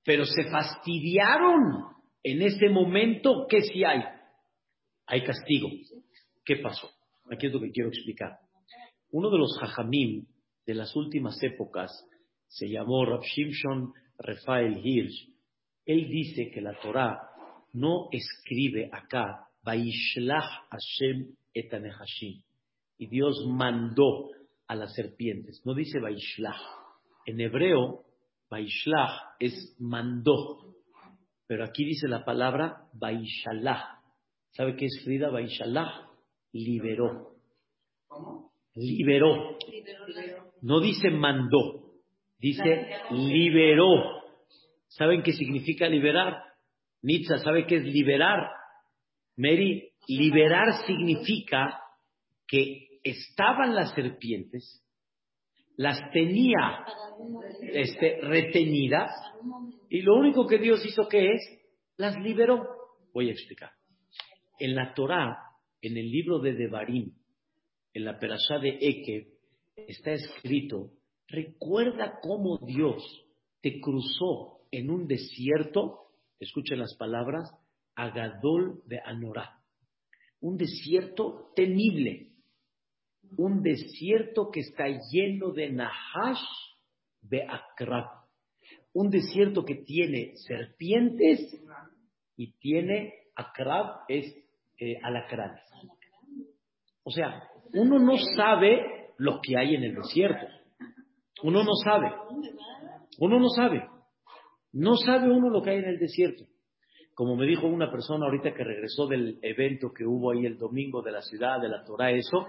Pero 0.04 0.26
se 0.26 0.50
fastidiaron 0.50 1.86
en 2.22 2.42
ese 2.42 2.68
momento 2.68 3.46
que 3.48 3.62
sí 3.62 3.82
hay, 3.82 4.04
hay 5.06 5.24
castigo. 5.24 5.70
¿Qué 6.44 6.56
pasó? 6.56 6.86
Aquí 7.32 7.46
es 7.46 7.52
lo 7.54 7.60
que 7.60 7.70
quiero 7.70 7.88
explicar. 7.88 8.36
Uno 9.10 9.30
de 9.30 9.38
los 9.38 9.58
hajamim 9.62 10.26
de 10.68 10.74
las 10.74 10.94
últimas 10.94 11.42
épocas 11.42 11.90
se 12.46 12.68
llamó 12.68 13.06
Rab 13.06 13.22
Shimshon 13.22 13.94
Rafael 14.18 14.78
Hirsch. 14.84 15.30
Él 15.86 16.08
dice 16.10 16.50
que 16.52 16.60
la 16.60 16.78
Torah 16.78 17.18
no 17.72 18.08
escribe 18.12 18.90
acá 18.92 19.48
Vaishlach 19.62 20.68
Hashem 20.70 21.34
etanehashim 21.54 22.42
y 22.98 23.06
Dios 23.06 23.46
mandó 23.48 24.28
a 24.66 24.74
las 24.74 24.92
serpientes. 24.92 25.62
No 25.64 25.72
dice 25.72 26.00
Vaishlach. 26.00 26.60
En 27.24 27.40
hebreo, 27.40 28.04
Vaishlach 28.50 29.36
es 29.40 29.74
mandó. 29.78 30.74
Pero 31.46 31.64
aquí 31.64 31.82
dice 31.86 32.08
la 32.08 32.26
palabra 32.26 32.88
Vaishalach. 32.92 34.02
¿Sabe 34.50 34.76
qué 34.76 34.84
es 34.84 35.00
Frida? 35.02 35.30
Vaishalach 35.30 36.10
liberó. 36.52 37.36
¿Cómo? 38.06 38.52
Liberó. 38.74 39.56
Liberó. 39.66 40.47
No 40.62 40.80
dice 40.80 41.10
mandó, 41.10 41.92
dice 42.38 42.88
liberó. 43.10 44.22
¿Saben 44.88 45.22
qué 45.22 45.32
significa 45.32 45.88
liberar? 45.88 46.42
Nitza, 47.02 47.38
¿sabe 47.38 47.66
qué 47.66 47.76
es 47.76 47.84
liberar? 47.84 48.50
Mary, 49.36 49.92
liberar 50.08 50.84
significa 50.86 51.80
que 52.46 53.00
estaban 53.04 53.74
las 53.74 53.94
serpientes, 53.94 54.84
las 55.76 56.10
tenía 56.10 56.84
este, 57.72 58.20
retenidas 58.22 59.10
y 59.88 60.02
lo 60.02 60.16
único 60.16 60.46
que 60.46 60.58
Dios 60.58 60.84
hizo 60.84 61.08
que 61.08 61.34
es, 61.34 61.40
las 61.96 62.16
liberó. 62.16 62.66
Voy 63.14 63.28
a 63.28 63.32
explicar. 63.32 63.70
En 64.58 64.74
la 64.74 64.92
Torá, 64.92 65.38
en 65.80 65.96
el 65.96 66.10
libro 66.10 66.40
de 66.40 66.54
Devarim, 66.54 67.12
en 67.94 68.04
la 68.04 68.18
Perashá 68.18 68.58
de 68.60 68.76
Ekev, 68.80 69.37
está 69.86 70.12
escrito, 70.12 70.90
recuerda 71.28 72.18
cómo 72.20 72.58
Dios 72.58 73.02
te 73.60 73.80
cruzó 73.80 74.60
en 74.70 74.90
un 74.90 75.06
desierto, 75.06 76.08
escuchen 76.38 76.78
las 76.78 76.94
palabras, 76.96 77.50
Agadol 77.94 78.82
de 78.86 79.00
Anorá, 79.04 79.60
un 80.40 80.56
desierto 80.56 81.50
temible, 81.54 82.32
un 83.36 83.62
desierto 83.62 84.50
que 84.50 84.60
está 84.60 84.86
lleno 85.10 85.52
de 85.52 85.70
Nahash 85.70 86.44
de 87.22 87.42
Akrab, 87.42 88.06
un 88.92 89.10
desierto 89.10 89.64
que 89.64 89.76
tiene 89.76 90.34
serpientes 90.36 91.40
y 92.36 92.52
tiene 92.58 93.14
Akrab, 93.34 94.04
es 94.08 94.34
eh, 94.78 94.98
alacranes. 95.02 95.62
O 97.02 97.10
sea, 97.10 97.48
uno 97.72 97.98
no 97.98 98.16
sabe 98.36 98.97
lo 99.18 99.40
que 99.42 99.58
hay 99.58 99.74
en 99.74 99.84
el 99.84 99.94
desierto. 99.94 100.46
Uno 101.42 101.62
no 101.62 101.74
sabe. 101.84 102.12
Uno 103.18 103.38
no 103.38 103.48
sabe. 103.48 103.84
No 104.72 104.96
sabe 104.96 105.30
uno 105.30 105.50
lo 105.50 105.62
que 105.62 105.70
hay 105.70 105.78
en 105.78 105.88
el 105.88 105.98
desierto. 105.98 106.44
Como 107.14 107.36
me 107.36 107.46
dijo 107.46 107.66
una 107.66 107.90
persona 107.90 108.26
ahorita 108.26 108.54
que 108.54 108.64
regresó 108.64 109.06
del 109.06 109.38
evento 109.42 109.92
que 109.92 110.06
hubo 110.06 110.30
ahí 110.30 110.46
el 110.46 110.56
domingo 110.56 111.02
de 111.02 111.12
la 111.12 111.20
ciudad, 111.20 111.60
de 111.60 111.68
la 111.68 111.84
Torah, 111.84 112.12
eso, 112.12 112.46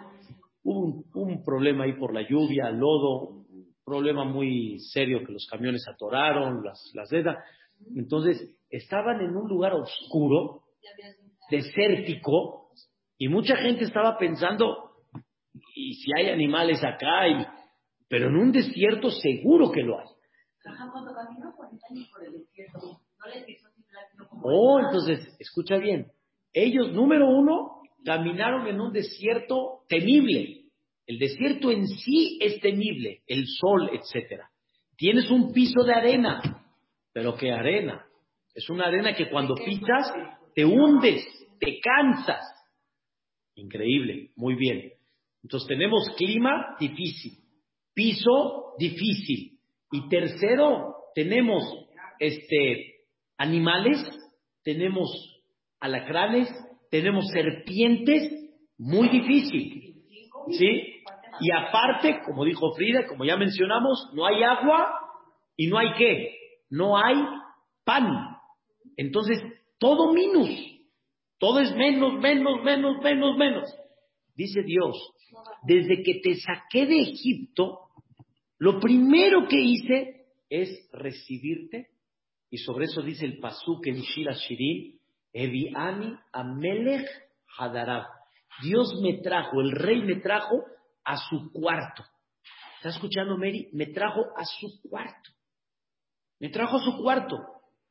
hubo 0.63 0.79
un, 0.79 1.05
un 1.13 1.43
problema 1.43 1.85
ahí 1.85 1.93
por 1.93 2.13
la 2.13 2.21
lluvia, 2.21 2.69
lodo, 2.69 3.29
un 3.29 3.75
problema 3.83 4.25
muy 4.25 4.79
serio 4.79 5.23
que 5.25 5.33
los 5.33 5.47
camiones 5.49 5.87
atoraron, 5.87 6.63
las, 6.63 6.91
las 6.93 7.09
dedas. 7.09 7.37
Entonces, 7.95 8.55
estaban 8.69 9.21
en 9.21 9.35
un 9.35 9.47
lugar 9.49 9.73
oscuro, 9.73 10.61
desértico, 11.49 12.69
y 13.17 13.27
mucha 13.27 13.55
gente 13.57 13.85
estaba 13.85 14.17
pensando, 14.17 14.88
y 15.79 15.93
si 15.93 16.11
hay 16.17 16.29
animales 16.29 16.83
acá, 16.83 17.27
y, 17.27 17.45
pero 18.07 18.27
en 18.27 18.35
un 18.35 18.51
desierto 18.51 19.09
seguro 19.09 19.71
que 19.71 19.81
lo 19.81 19.99
hay. 19.99 20.07
Ajá, 20.65 20.89
cuando 20.91 21.13
caminó 21.13 21.53
40 21.55 21.85
años 21.89 22.09
por 22.11 22.25
el 22.25 22.33
desierto, 22.33 22.79
no 22.79 23.31
les 23.33 23.47
hizo 23.47 23.67
así 23.67 23.81
plástico 23.83 24.27
como 24.29 24.41
Oh, 24.45 24.79
entonces, 24.79 25.35
escucha 25.39 25.77
bien. 25.77 26.11
Ellos, 26.53 26.91
número 26.91 27.27
uno, 27.29 27.81
caminaron 28.03 28.67
en 28.67 28.79
un 28.81 28.91
desierto 28.91 29.83
temible. 29.87 30.65
El 31.05 31.17
desierto 31.17 31.71
en 31.71 31.87
sí 31.87 32.37
es 32.41 32.59
temible, 32.59 33.21
el 33.27 33.45
sol, 33.47 33.89
etcétera. 33.93 34.49
Tienes 34.95 35.31
un 35.31 35.53
piso 35.53 35.83
de 35.83 35.93
arena, 35.93 36.41
pero 37.13 37.35
¿qué 37.35 37.51
arena? 37.51 38.05
Es 38.53 38.69
una 38.69 38.87
arena 38.87 39.15
que 39.15 39.29
cuando 39.29 39.55
pisas 39.55 40.13
te 40.53 40.65
hundes, 40.65 41.25
te 41.59 41.79
cansas. 41.79 42.43
Increíble, 43.55 44.31
muy 44.35 44.55
bien. 44.55 44.98
Entonces 45.43 45.67
tenemos 45.67 46.09
clima 46.17 46.75
difícil, 46.79 47.39
piso 47.93 48.73
difícil 48.77 49.59
y 49.91 50.09
tercero 50.09 50.95
tenemos 51.15 51.63
este 52.19 52.95
animales, 53.37 53.97
tenemos 54.63 55.09
alacranes, 55.79 56.49
tenemos 56.91 57.25
serpientes, 57.31 58.31
muy 58.77 59.09
difícil, 59.09 60.03
¿sí? 60.51 61.03
Y 61.41 61.51
aparte, 61.51 62.21
como 62.25 62.43
dijo 62.43 62.73
Frida, 62.73 63.07
como 63.07 63.23
ya 63.23 63.37
mencionamos, 63.37 64.11
no 64.13 64.25
hay 64.25 64.43
agua 64.43 64.93
y 65.55 65.67
no 65.67 65.77
hay 65.77 65.93
qué, 65.97 66.35
no 66.69 66.97
hay 66.97 67.15
pan. 67.85 68.07
Entonces, 68.97 69.41
todo 69.79 70.13
minus, 70.13 70.49
todo 71.37 71.61
es 71.61 71.73
menos, 71.75 72.19
menos, 72.19 72.61
menos, 72.63 72.97
menos, 73.01 73.37
menos. 73.37 73.73
Dice 74.35 74.61
Dios, 74.63 74.97
desde 75.63 76.03
que 76.03 76.21
te 76.21 76.35
saqué 76.35 76.85
de 76.85 76.99
Egipto, 76.99 77.89
lo 78.57 78.79
primero 78.79 79.47
que 79.47 79.59
hice 79.59 80.25
es 80.49 80.89
recibirte, 80.91 81.89
y 82.49 82.57
sobre 82.57 82.85
eso 82.85 83.01
dice 83.01 83.25
el 83.25 83.39
Pasuk 83.39 83.85
en 83.87 84.01
Shira 84.01 84.33
Shirin, 84.33 84.99
Eviani 85.31 86.15
Amelech 86.31 87.07
Hadarab. 87.57 88.05
Dios 88.63 88.99
me 89.01 89.21
trajo, 89.21 89.61
el 89.61 89.71
rey 89.71 90.01
me 90.01 90.15
trajo 90.15 90.63
a 91.03 91.17
su 91.17 91.51
cuarto. 91.51 92.03
¿Está 92.77 92.89
escuchando, 92.89 93.37
Mary? 93.37 93.69
Me 93.73 93.87
trajo 93.87 94.21
a 94.35 94.45
su 94.45 94.81
cuarto. 94.89 95.29
Me 96.39 96.49
trajo 96.49 96.77
a 96.77 96.83
su 96.83 96.97
cuarto. 97.01 97.37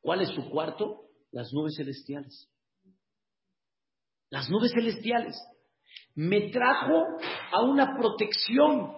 ¿Cuál 0.01 0.21
es 0.21 0.29
su 0.29 0.49
cuarto? 0.49 1.09
Las 1.31 1.53
nubes 1.53 1.75
celestiales. 1.75 2.49
Las 4.29 4.49
nubes 4.49 4.71
celestiales. 4.73 5.35
Me 6.15 6.49
trajo 6.49 7.05
a 7.51 7.61
una 7.63 7.97
protección 7.97 8.93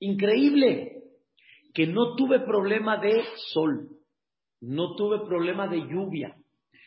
increíble, 0.00 1.02
que 1.74 1.86
no 1.86 2.14
tuve 2.14 2.40
problema 2.40 2.96
de 2.98 3.22
sol, 3.52 3.88
no 4.60 4.94
tuve 4.94 5.26
problema 5.26 5.66
de 5.66 5.80
lluvia, 5.80 6.36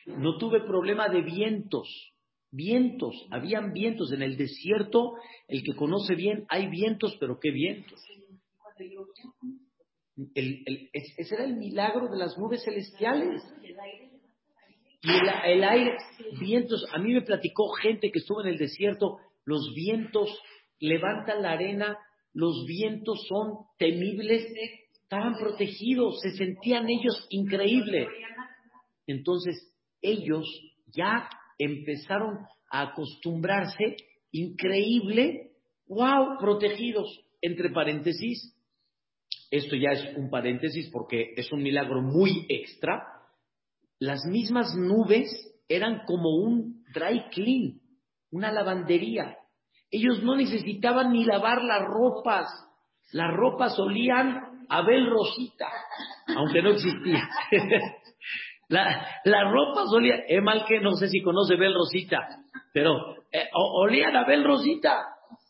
no 0.08 0.38
tuve 0.38 0.62
problema 0.62 1.10
de 1.10 1.22
vientos. 1.22 2.14
Vientos, 2.50 3.28
habían 3.30 3.74
vientos 3.74 4.14
en 4.14 4.22
el 4.22 4.38
desierto, 4.38 5.16
el 5.50 5.64
que 5.64 5.76
conoce 5.76 6.16
bien, 6.16 6.46
hay 6.48 6.68
vientos, 6.68 7.18
pero 7.20 7.40
¿qué 7.42 7.52
vientos? 7.52 8.02
Ese 10.34 11.36
era 11.36 11.44
el 11.44 11.58
milagro 11.58 12.08
de 12.08 12.18
las 12.18 12.38
nubes 12.38 12.64
celestiales. 12.64 13.44
Y 15.02 15.10
el, 15.10 15.58
el 15.58 15.64
aire, 15.64 15.98
vientos, 16.40 16.86
a 16.94 16.98
mí 17.00 17.14
me 17.14 17.22
platicó 17.22 17.70
gente 17.74 18.10
que 18.12 18.20
estuvo 18.20 18.42
en 18.42 18.48
el 18.48 18.58
desierto, 18.58 19.18
los 19.48 19.74
vientos 19.74 20.30
levantan 20.80 21.42
la 21.42 21.54
arena, 21.54 21.98
los 22.34 22.66
vientos 22.68 23.26
son 23.30 23.66
temibles, 23.80 24.46
estaban 25.02 25.36
protegidos, 25.40 26.20
se 26.22 26.32
sentían 26.32 26.90
ellos 26.90 27.26
increíbles. 27.30 28.10
Entonces, 29.08 29.74
ellos 30.02 30.46
ya 30.88 31.30
empezaron 31.58 32.40
a 32.70 32.82
acostumbrarse, 32.90 33.96
increíble, 34.34 35.52
wow, 35.88 36.38
protegidos, 36.42 37.08
entre 37.42 37.70
paréntesis. 37.70 38.54
Esto 39.50 39.78
ya 39.78 39.92
es 39.92 40.18
un 40.18 40.30
paréntesis 40.30 40.90
porque 40.92 41.32
es 41.38 41.50
un 41.54 41.64
milagro 41.64 42.02
muy 42.02 42.46
extra. 42.50 43.02
Las 43.98 44.26
mismas 44.26 44.76
nubes 44.76 45.30
eran 45.70 46.02
como 46.06 46.36
un 46.36 46.84
dry 46.94 47.30
clean, 47.32 47.80
una 48.32 48.52
lavandería. 48.52 49.38
Ellos 49.90 50.22
no 50.24 50.36
necesitaban 50.36 51.12
ni 51.12 51.26
lavar 51.26 51.63
las 51.63 51.84
ropas. 51.84 52.48
Las 53.12 53.34
ropas 53.34 53.80
olían 53.80 54.66
a 54.70 54.82
Bel 54.82 55.10
Rosita, 55.10 55.70
aunque 56.36 56.62
no 56.62 56.72
existía. 56.72 57.30
la, 58.70 59.08
la 59.24 59.50
ropa 59.50 59.84
olía, 59.94 60.16
es 60.28 60.44
mal 60.44 60.66
que 60.68 60.82
no 60.82 60.92
sé 60.92 61.08
si 61.08 61.22
conoce 61.22 61.56
Bel 61.56 61.74
Rosita, 61.74 62.18
pero 62.74 63.16
eh, 63.32 63.48
olían 63.54 64.16
a 64.16 64.26
Bel 64.26 64.44
Rosita. 64.44 65.06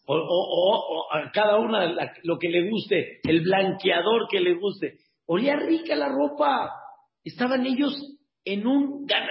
O, 0.10 0.16
o, 0.16 1.14
a 1.14 1.32
cada 1.32 1.58
una 1.58 1.94
lo 2.24 2.38
que 2.40 2.48
le 2.48 2.70
guste, 2.70 3.20
el 3.24 3.42
blanqueador 3.42 4.28
que 4.30 4.40
le 4.40 4.54
guste. 4.54 5.00
Olía 5.26 5.58
rica 5.58 5.96
la 5.96 6.08
ropa. 6.08 6.72
Estaban 7.26 7.66
ellos 7.66 7.94
en 8.46 8.66
un 8.66 9.06
Gan 9.06 9.28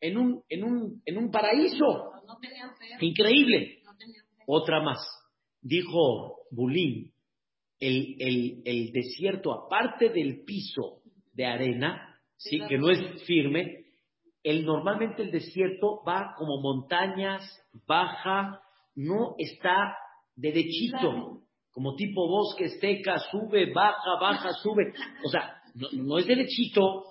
en 0.00 0.18
un, 0.18 0.42
en 0.48 0.64
un, 0.64 1.02
en 1.04 1.18
un 1.18 1.30
paraíso. 1.30 2.12
Increíble. 3.00 3.78
Otra 4.46 4.80
más. 4.82 4.98
Dijo 5.60 6.36
Bulín, 6.50 7.12
el, 7.80 8.16
el, 8.18 8.62
el, 8.64 8.92
desierto, 8.92 9.52
aparte 9.52 10.08
del 10.10 10.44
piso 10.44 11.02
de 11.32 11.46
arena, 11.46 12.16
¿sí? 12.36 12.60
que 12.68 12.78
no 12.78 12.90
es 12.90 13.22
firme, 13.24 13.84
el, 14.42 14.64
normalmente 14.64 15.22
el 15.22 15.30
desierto 15.30 16.02
va 16.06 16.34
como 16.38 16.60
montañas, 16.60 17.42
baja, 17.86 18.60
no 18.94 19.34
está 19.38 19.96
derechito, 20.36 21.42
como 21.72 21.96
tipo 21.96 22.28
bosque 22.28 22.68
seca, 22.80 23.18
sube, 23.30 23.72
baja, 23.72 24.18
baja, 24.20 24.52
sube. 24.62 24.94
O 25.24 25.28
sea, 25.28 25.60
no, 25.74 25.88
no 25.92 26.18
es 26.18 26.26
derechito. 26.26 27.04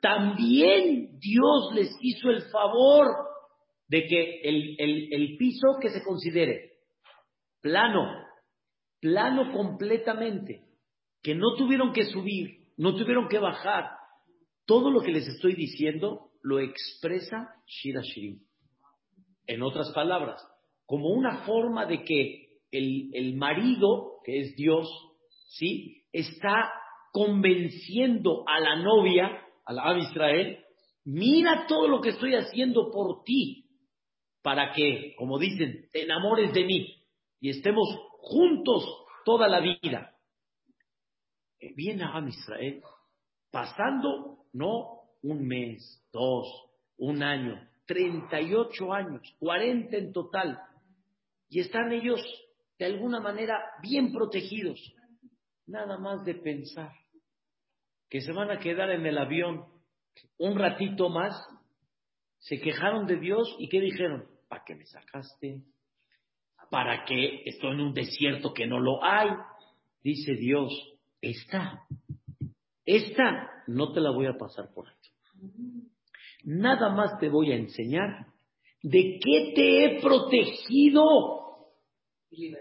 También 0.00 1.18
Dios 1.18 1.74
les 1.74 1.96
hizo 2.00 2.30
el 2.30 2.42
favor 2.50 3.06
de 3.88 4.06
que 4.06 4.40
el, 4.42 4.76
el, 4.78 5.12
el 5.12 5.36
piso 5.36 5.78
que 5.80 5.90
se 5.90 6.02
considere 6.02 6.72
plano, 7.60 8.26
plano 9.00 9.52
completamente, 9.52 10.64
que 11.22 11.34
no 11.34 11.54
tuvieron 11.56 11.92
que 11.92 12.04
subir, 12.04 12.64
no 12.76 12.94
tuvieron 12.94 13.28
que 13.28 13.38
bajar. 13.38 13.90
Todo 14.66 14.90
lo 14.90 15.00
que 15.00 15.12
les 15.12 15.26
estoy 15.26 15.54
diciendo 15.54 16.30
lo 16.42 16.60
expresa 16.60 17.54
Shira 17.66 18.02
Shirim. 18.02 18.40
En 19.46 19.62
otras 19.62 19.90
palabras, 19.92 20.42
como 20.86 21.08
una 21.08 21.44
forma 21.44 21.86
de 21.86 22.04
que 22.04 22.60
el, 22.70 23.10
el 23.14 23.34
marido, 23.36 24.20
que 24.24 24.40
es 24.40 24.56
Dios, 24.56 24.86
¿sí? 25.48 26.04
está 26.12 26.72
convenciendo 27.12 28.44
a 28.46 28.60
la 28.60 28.76
novia, 28.76 29.30
a 29.64 29.72
la 29.72 29.98
Israel, 29.98 30.58
mira 31.04 31.66
todo 31.66 31.88
lo 31.88 32.00
que 32.00 32.10
estoy 32.10 32.34
haciendo 32.34 32.90
por 32.90 33.22
ti, 33.24 33.63
para 34.44 34.72
que, 34.74 35.14
como 35.16 35.38
dicen, 35.38 35.88
te 35.90 36.02
enamores 36.02 36.52
de 36.52 36.64
mí 36.64 37.02
y 37.40 37.48
estemos 37.48 37.88
juntos 38.18 38.84
toda 39.24 39.48
la 39.48 39.60
vida. 39.60 40.14
Eh, 41.58 41.72
viene 41.74 42.04
a 42.04 42.22
Israel 42.28 42.82
pasando 43.50 44.44
no 44.52 45.00
un 45.22 45.46
mes, 45.48 46.06
dos, 46.12 46.46
un 46.98 47.22
año, 47.22 47.58
38 47.86 48.92
años, 48.92 49.22
40 49.38 49.96
en 49.96 50.12
total, 50.12 50.60
y 51.48 51.60
están 51.60 51.90
ellos 51.92 52.20
de 52.78 52.84
alguna 52.84 53.20
manera 53.20 53.58
bien 53.80 54.12
protegidos. 54.12 54.78
Nada 55.66 55.96
más 55.96 56.22
de 56.26 56.34
pensar 56.34 56.92
que 58.10 58.20
se 58.20 58.32
van 58.32 58.50
a 58.50 58.58
quedar 58.58 58.90
en 58.90 59.06
el 59.06 59.16
avión 59.16 59.64
un 60.36 60.58
ratito 60.58 61.08
más, 61.08 61.34
se 62.40 62.60
quejaron 62.60 63.06
de 63.06 63.16
Dios 63.16 63.48
y 63.58 63.70
¿qué 63.70 63.80
dijeron? 63.80 64.33
¿Para 64.54 64.64
qué 64.64 64.76
me 64.76 64.86
sacaste? 64.86 65.62
¿Para 66.70 67.04
qué 67.04 67.42
estoy 67.44 67.72
en 67.72 67.80
un 67.80 67.92
desierto 67.92 68.54
que 68.54 68.68
no 68.68 68.78
lo 68.78 69.02
hay? 69.02 69.30
Dice 70.00 70.34
Dios, 70.36 70.72
esta, 71.20 71.82
esta 72.84 73.50
no 73.66 73.92
te 73.92 74.00
la 74.00 74.12
voy 74.12 74.26
a 74.26 74.38
pasar 74.38 74.72
por 74.72 74.86
alto. 74.86 75.08
Nada 76.44 76.90
más 76.90 77.18
te 77.18 77.28
voy 77.28 77.50
a 77.50 77.56
enseñar 77.56 78.26
de 78.80 79.18
qué 79.20 79.52
te 79.56 79.84
he 79.84 80.00
protegido 80.00 81.72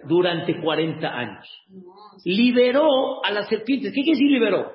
durante 0.05 0.59
40 0.59 1.07
años. 1.07 1.47
Liberó 2.25 3.23
a 3.23 3.29
las 3.29 3.47
serpientes. 3.49 3.91
¿Qué 3.91 4.01
quiere 4.01 4.17
decir 4.17 4.31
liberó? 4.31 4.73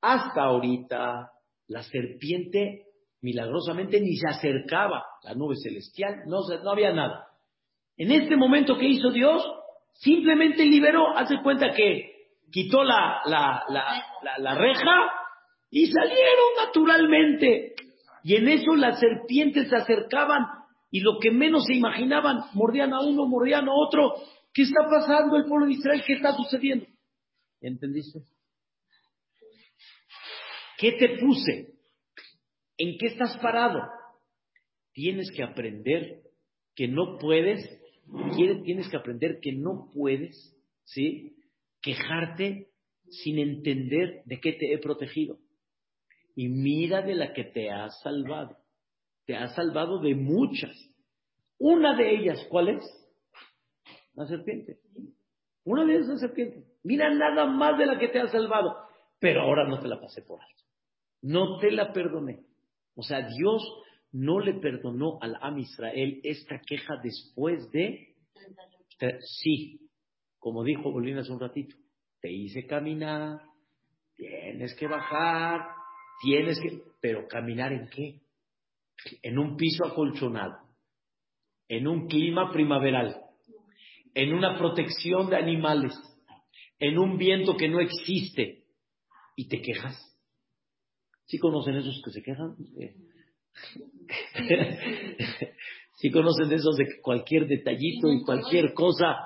Hasta 0.00 0.44
ahorita 0.44 1.32
la 1.66 1.82
serpiente 1.82 2.89
milagrosamente 3.22 4.00
ni 4.00 4.16
se 4.16 4.28
acercaba 4.28 5.04
la 5.22 5.34
nube 5.34 5.56
celestial, 5.56 6.22
no, 6.26 6.40
no 6.62 6.70
había 6.70 6.92
nada. 6.92 7.26
En 7.96 8.10
este 8.12 8.36
momento 8.36 8.78
que 8.78 8.86
hizo 8.86 9.10
Dios, 9.10 9.44
simplemente 9.94 10.64
liberó, 10.64 11.16
hace 11.16 11.36
cuenta 11.42 11.72
que 11.72 12.10
quitó 12.50 12.82
la, 12.82 13.20
la, 13.26 13.62
la, 13.68 14.38
la, 14.38 14.54
reja 14.54 15.12
y 15.70 15.86
salieron 15.86 16.46
naturalmente. 16.64 17.74
Y 18.22 18.36
en 18.36 18.48
eso 18.48 18.74
las 18.74 18.98
serpientes 18.98 19.68
se 19.68 19.76
acercaban 19.76 20.46
y 20.90 21.00
lo 21.00 21.18
que 21.20 21.30
menos 21.30 21.64
se 21.66 21.74
imaginaban, 21.74 22.40
mordían 22.54 22.92
a 22.92 23.00
uno, 23.00 23.26
mordían 23.26 23.68
a 23.68 23.72
otro. 23.74 24.14
¿Qué 24.52 24.62
está 24.62 24.82
pasando 24.90 25.36
el 25.36 25.44
pueblo 25.44 25.66
de 25.66 25.74
Israel? 25.74 26.02
¿Qué 26.06 26.14
está 26.14 26.34
sucediendo? 26.34 26.86
¿Entendiste? 27.60 28.20
¿Qué 30.78 30.92
te 30.92 31.18
puse? 31.18 31.79
¿En 32.80 32.96
qué 32.96 33.08
estás 33.08 33.36
parado? 33.42 33.78
Tienes 34.94 35.30
que 35.36 35.42
aprender 35.42 36.22
que 36.74 36.88
no 36.88 37.18
puedes, 37.18 37.60
tienes 38.64 38.88
que 38.88 38.96
aprender 38.96 39.38
que 39.42 39.52
no 39.52 39.90
puedes, 39.92 40.56
¿sí? 40.84 41.36
Quejarte 41.82 42.68
sin 43.04 43.38
entender 43.38 44.22
de 44.24 44.40
qué 44.40 44.54
te 44.54 44.72
he 44.72 44.78
protegido. 44.78 45.36
Y 46.34 46.48
mira 46.48 47.02
de 47.02 47.16
la 47.16 47.34
que 47.34 47.44
te 47.44 47.70
ha 47.70 47.90
salvado. 48.02 48.56
Te 49.26 49.36
ha 49.36 49.48
salvado 49.48 50.00
de 50.00 50.14
muchas. 50.14 50.74
Una 51.58 51.94
de 51.98 52.14
ellas, 52.14 52.46
¿cuál 52.48 52.70
es? 52.70 52.84
La 54.14 54.26
serpiente. 54.26 54.78
Una 55.64 55.84
de 55.84 55.96
ellas 55.96 56.04
es 56.04 56.14
la 56.14 56.28
serpiente. 56.28 56.64
Mira 56.82 57.12
nada 57.12 57.44
más 57.44 57.76
de 57.76 57.84
la 57.84 57.98
que 57.98 58.08
te 58.08 58.20
ha 58.20 58.28
salvado. 58.28 58.74
Pero 59.18 59.42
ahora 59.42 59.68
no 59.68 59.80
te 59.80 59.86
la 59.88 60.00
pasé 60.00 60.22
por 60.22 60.40
alto. 60.40 60.64
No 61.20 61.58
te 61.58 61.70
la 61.72 61.92
perdoné. 61.92 62.49
O 63.00 63.02
sea, 63.02 63.26
Dios 63.26 63.62
no 64.12 64.40
le 64.40 64.52
perdonó 64.60 65.16
al 65.22 65.34
Am 65.40 65.58
Israel 65.58 66.20
esta 66.22 66.60
queja 66.60 66.96
después 67.02 67.70
de... 67.70 68.14
Sí, 69.42 69.80
como 70.38 70.62
dijo 70.62 70.92
Bolívar 70.92 71.22
hace 71.22 71.32
un 71.32 71.40
ratito, 71.40 71.74
te 72.20 72.30
hice 72.30 72.66
caminar, 72.66 73.40
tienes 74.14 74.74
que 74.74 74.86
bajar, 74.86 75.62
tienes 76.22 76.60
que... 76.60 76.82
Pero 77.00 77.26
caminar 77.26 77.72
en 77.72 77.88
qué? 77.88 78.20
En 79.22 79.38
un 79.38 79.56
piso 79.56 79.86
acolchonado, 79.86 80.58
en 81.68 81.88
un 81.88 82.06
clima 82.06 82.52
primaveral, 82.52 83.18
en 84.12 84.34
una 84.34 84.58
protección 84.58 85.30
de 85.30 85.36
animales, 85.36 85.94
en 86.78 86.98
un 86.98 87.16
viento 87.16 87.56
que 87.56 87.70
no 87.70 87.80
existe, 87.80 88.64
y 89.36 89.48
te 89.48 89.62
quejas. 89.62 89.96
¿Sí 91.30 91.38
conocen 91.38 91.76
esos 91.76 92.02
que 92.04 92.10
se 92.10 92.22
quejan? 92.22 92.56
¿Sí 95.94 96.10
conocen 96.10 96.52
esos 96.52 96.76
de 96.76 97.00
cualquier 97.00 97.46
detallito 97.46 98.10
y 98.10 98.24
cualquier 98.24 98.74
cosa 98.74 99.16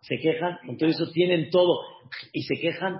se 0.00 0.18
quejan? 0.18 0.56
Entonces 0.68 1.00
eso 1.00 1.10
tienen 1.10 1.50
todo 1.50 1.80
y 2.32 2.42
se 2.42 2.54
quejan. 2.60 2.98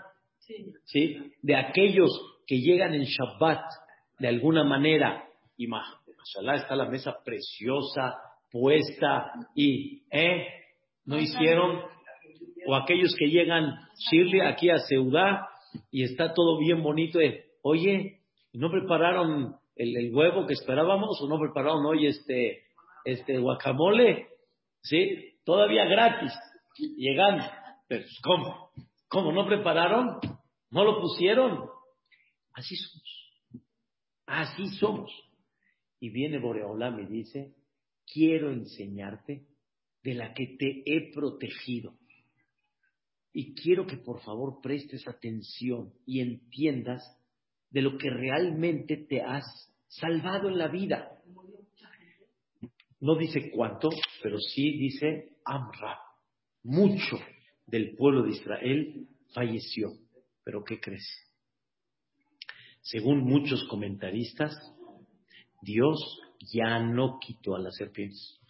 ¿Sí? 0.86 1.32
De 1.40 1.54
aquellos 1.54 2.10
que 2.48 2.56
llegan 2.56 2.94
en 2.94 3.04
Shabbat 3.04 3.62
de 4.18 4.26
alguna 4.26 4.64
manera 4.64 5.28
y 5.56 5.68
mashallah 5.68 6.56
está 6.56 6.74
la 6.74 6.88
mesa 6.88 7.14
preciosa 7.24 8.16
puesta 8.50 9.34
y 9.54 10.02
¿eh? 10.10 10.48
no 11.04 11.20
hicieron 11.20 11.82
o 12.66 12.74
aquellos 12.74 13.14
que 13.16 13.26
llegan 13.26 13.72
Shirley 14.10 14.40
aquí 14.40 14.68
a 14.68 14.78
Seudá 14.78 15.48
y 15.92 16.02
está 16.02 16.34
todo 16.34 16.58
bien 16.58 16.82
bonito, 16.82 17.20
oye, 17.62 18.17
no 18.58 18.72
prepararon 18.72 19.56
el, 19.76 19.96
el 19.96 20.14
huevo 20.14 20.44
que 20.44 20.54
esperábamos 20.54 21.20
o 21.22 21.28
no 21.28 21.38
prepararon 21.38 21.86
hoy 21.86 22.08
este, 22.08 22.64
este 23.04 23.38
guacamole, 23.38 24.26
¿sí? 24.82 25.38
Todavía 25.44 25.84
gratis, 25.84 26.32
llegando. 26.96 27.44
Pero, 27.86 28.02
pues, 28.02 28.18
¿cómo? 28.20 28.70
¿Cómo? 29.06 29.32
¿No 29.32 29.46
prepararon? 29.46 30.18
¿No 30.70 30.84
lo 30.84 31.00
pusieron? 31.00 31.70
Así 32.52 32.74
somos. 32.74 33.62
Así 34.26 34.66
somos. 34.78 35.12
Y 36.00 36.10
viene 36.10 36.40
Boreolam 36.40 36.98
y 36.98 37.06
dice, 37.06 37.54
quiero 38.12 38.50
enseñarte 38.50 39.46
de 40.02 40.14
la 40.14 40.34
que 40.34 40.56
te 40.58 40.82
he 40.84 41.12
protegido. 41.12 41.96
Y 43.32 43.54
quiero 43.54 43.86
que 43.86 43.98
por 43.98 44.20
favor 44.20 44.60
prestes 44.60 45.06
atención 45.06 45.92
y 46.04 46.20
entiendas 46.20 47.17
de 47.70 47.82
lo 47.82 47.98
que 47.98 48.10
realmente 48.10 48.96
te 48.96 49.22
has 49.22 49.44
salvado 49.88 50.48
en 50.48 50.58
la 50.58 50.68
vida. 50.68 51.18
No 53.00 53.16
dice 53.16 53.50
cuánto, 53.50 53.90
pero 54.22 54.38
sí 54.38 54.78
dice 54.78 55.36
Amra. 55.44 55.98
Mucho 56.64 57.18
del 57.66 57.94
pueblo 57.96 58.22
de 58.22 58.30
Israel 58.30 59.08
falleció. 59.32 59.92
¿Pero 60.44 60.64
qué 60.64 60.80
crees? 60.80 61.06
Según 62.80 63.20
muchos 63.24 63.64
comentaristas, 63.68 64.54
Dios 65.62 66.20
ya 66.52 66.78
no 66.78 67.18
quitó 67.20 67.54
a 67.54 67.60
las 67.60 67.76
serpientes. 67.76 68.40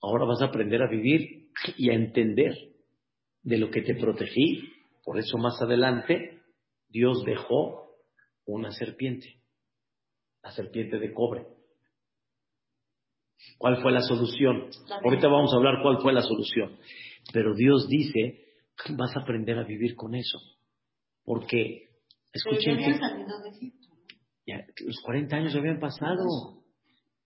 Ahora 0.00 0.24
vas 0.24 0.40
a 0.40 0.46
aprender 0.46 0.82
a 0.82 0.88
vivir 0.88 1.50
y 1.76 1.90
a 1.90 1.94
entender 1.94 2.54
de 3.42 3.58
lo 3.58 3.70
que 3.70 3.82
te 3.82 3.94
protegí. 3.94 4.72
Por 5.08 5.18
eso 5.18 5.38
más 5.38 5.58
adelante 5.62 6.42
Dios 6.86 7.24
dejó 7.24 7.96
una 8.44 8.70
serpiente, 8.72 9.40
la 10.42 10.50
serpiente 10.50 10.98
de 10.98 11.14
cobre. 11.14 11.46
¿Cuál 13.56 13.80
fue 13.80 13.90
la 13.90 14.02
solución? 14.02 14.68
Ahorita 15.02 15.28
vamos 15.28 15.50
a 15.54 15.56
hablar 15.56 15.80
cuál 15.82 16.02
fue 16.02 16.12
la 16.12 16.20
solución. 16.20 16.78
Pero 17.32 17.54
Dios 17.54 17.88
dice, 17.88 18.52
vas 18.98 19.16
a 19.16 19.20
aprender 19.20 19.58
a 19.58 19.64
vivir 19.64 19.96
con 19.96 20.14
eso. 20.14 20.40
Porque, 21.24 21.88
escuchen 22.30 22.76
que 22.76 23.00
ya, 24.46 24.66
los 24.84 25.00
40 25.06 25.36
años 25.36 25.56
habían 25.56 25.80
pasado. 25.80 26.22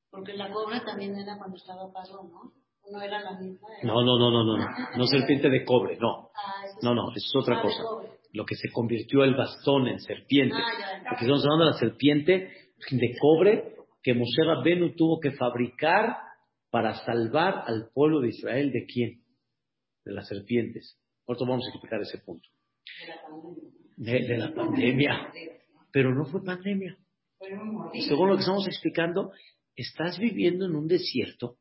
Porque 0.08 0.34
la 0.34 0.52
cobra 0.52 0.84
también 0.84 1.16
era 1.16 1.36
cuando 1.36 1.56
estaba 1.56 1.92
Pablo, 1.92 2.30
¿no? 2.30 2.61
No 2.90 3.00
era 3.00 3.20
la 3.20 3.38
misma. 3.38 3.68
No, 3.82 4.02
no, 4.04 4.18
no, 4.18 4.30
no, 4.30 4.44
no, 4.56 4.66
no. 4.96 5.06
Serpiente 5.06 5.48
de 5.48 5.64
cobre, 5.64 5.96
no. 5.98 6.30
Ah, 6.34 6.64
eso 6.66 6.78
No, 6.82 6.94
no, 6.94 7.08
sí. 7.12 7.18
es 7.18 7.32
otra 7.36 7.58
Ah, 7.58 7.62
cosa. 7.62 7.82
Lo 8.32 8.44
que 8.44 8.54
se 8.56 8.70
convirtió 8.72 9.24
el 9.24 9.34
bastón 9.34 9.86
en 9.88 10.00
serpiente. 10.00 10.56
Ah. 10.56 11.02
Porque 11.10 11.24
estamos 11.24 11.44
hablando 11.44 11.64
de 11.66 11.70
la 11.72 11.78
serpiente 11.78 12.52
de 12.90 13.16
cobre 13.20 13.76
que 14.02 14.14
Moshe 14.14 14.42
Rabbenu 14.44 14.94
tuvo 14.96 15.20
que 15.20 15.30
fabricar 15.32 16.16
para 16.70 16.94
salvar 17.04 17.64
al 17.66 17.90
pueblo 17.94 18.20
de 18.20 18.28
Israel. 18.30 18.72
¿De 18.72 18.84
quién? 18.86 19.22
De 20.04 20.12
las 20.12 20.26
serpientes. 20.28 20.98
Ahorita 21.28 21.44
vamos 21.46 21.64
a 21.66 21.70
explicar 21.70 22.00
ese 22.00 22.18
punto. 22.18 22.48
De, 23.96 24.12
de 24.26 24.38
la 24.38 24.52
pandemia. 24.52 25.32
Pero 25.92 26.14
no 26.14 26.24
fue 26.24 26.42
pandemia. 26.42 26.96
Según 28.08 28.28
lo 28.30 28.34
que 28.36 28.40
estamos 28.40 28.66
explicando, 28.66 29.30
estás 29.76 30.18
viviendo 30.18 30.66
en 30.66 30.74
un 30.74 30.86
desierto 30.88 31.56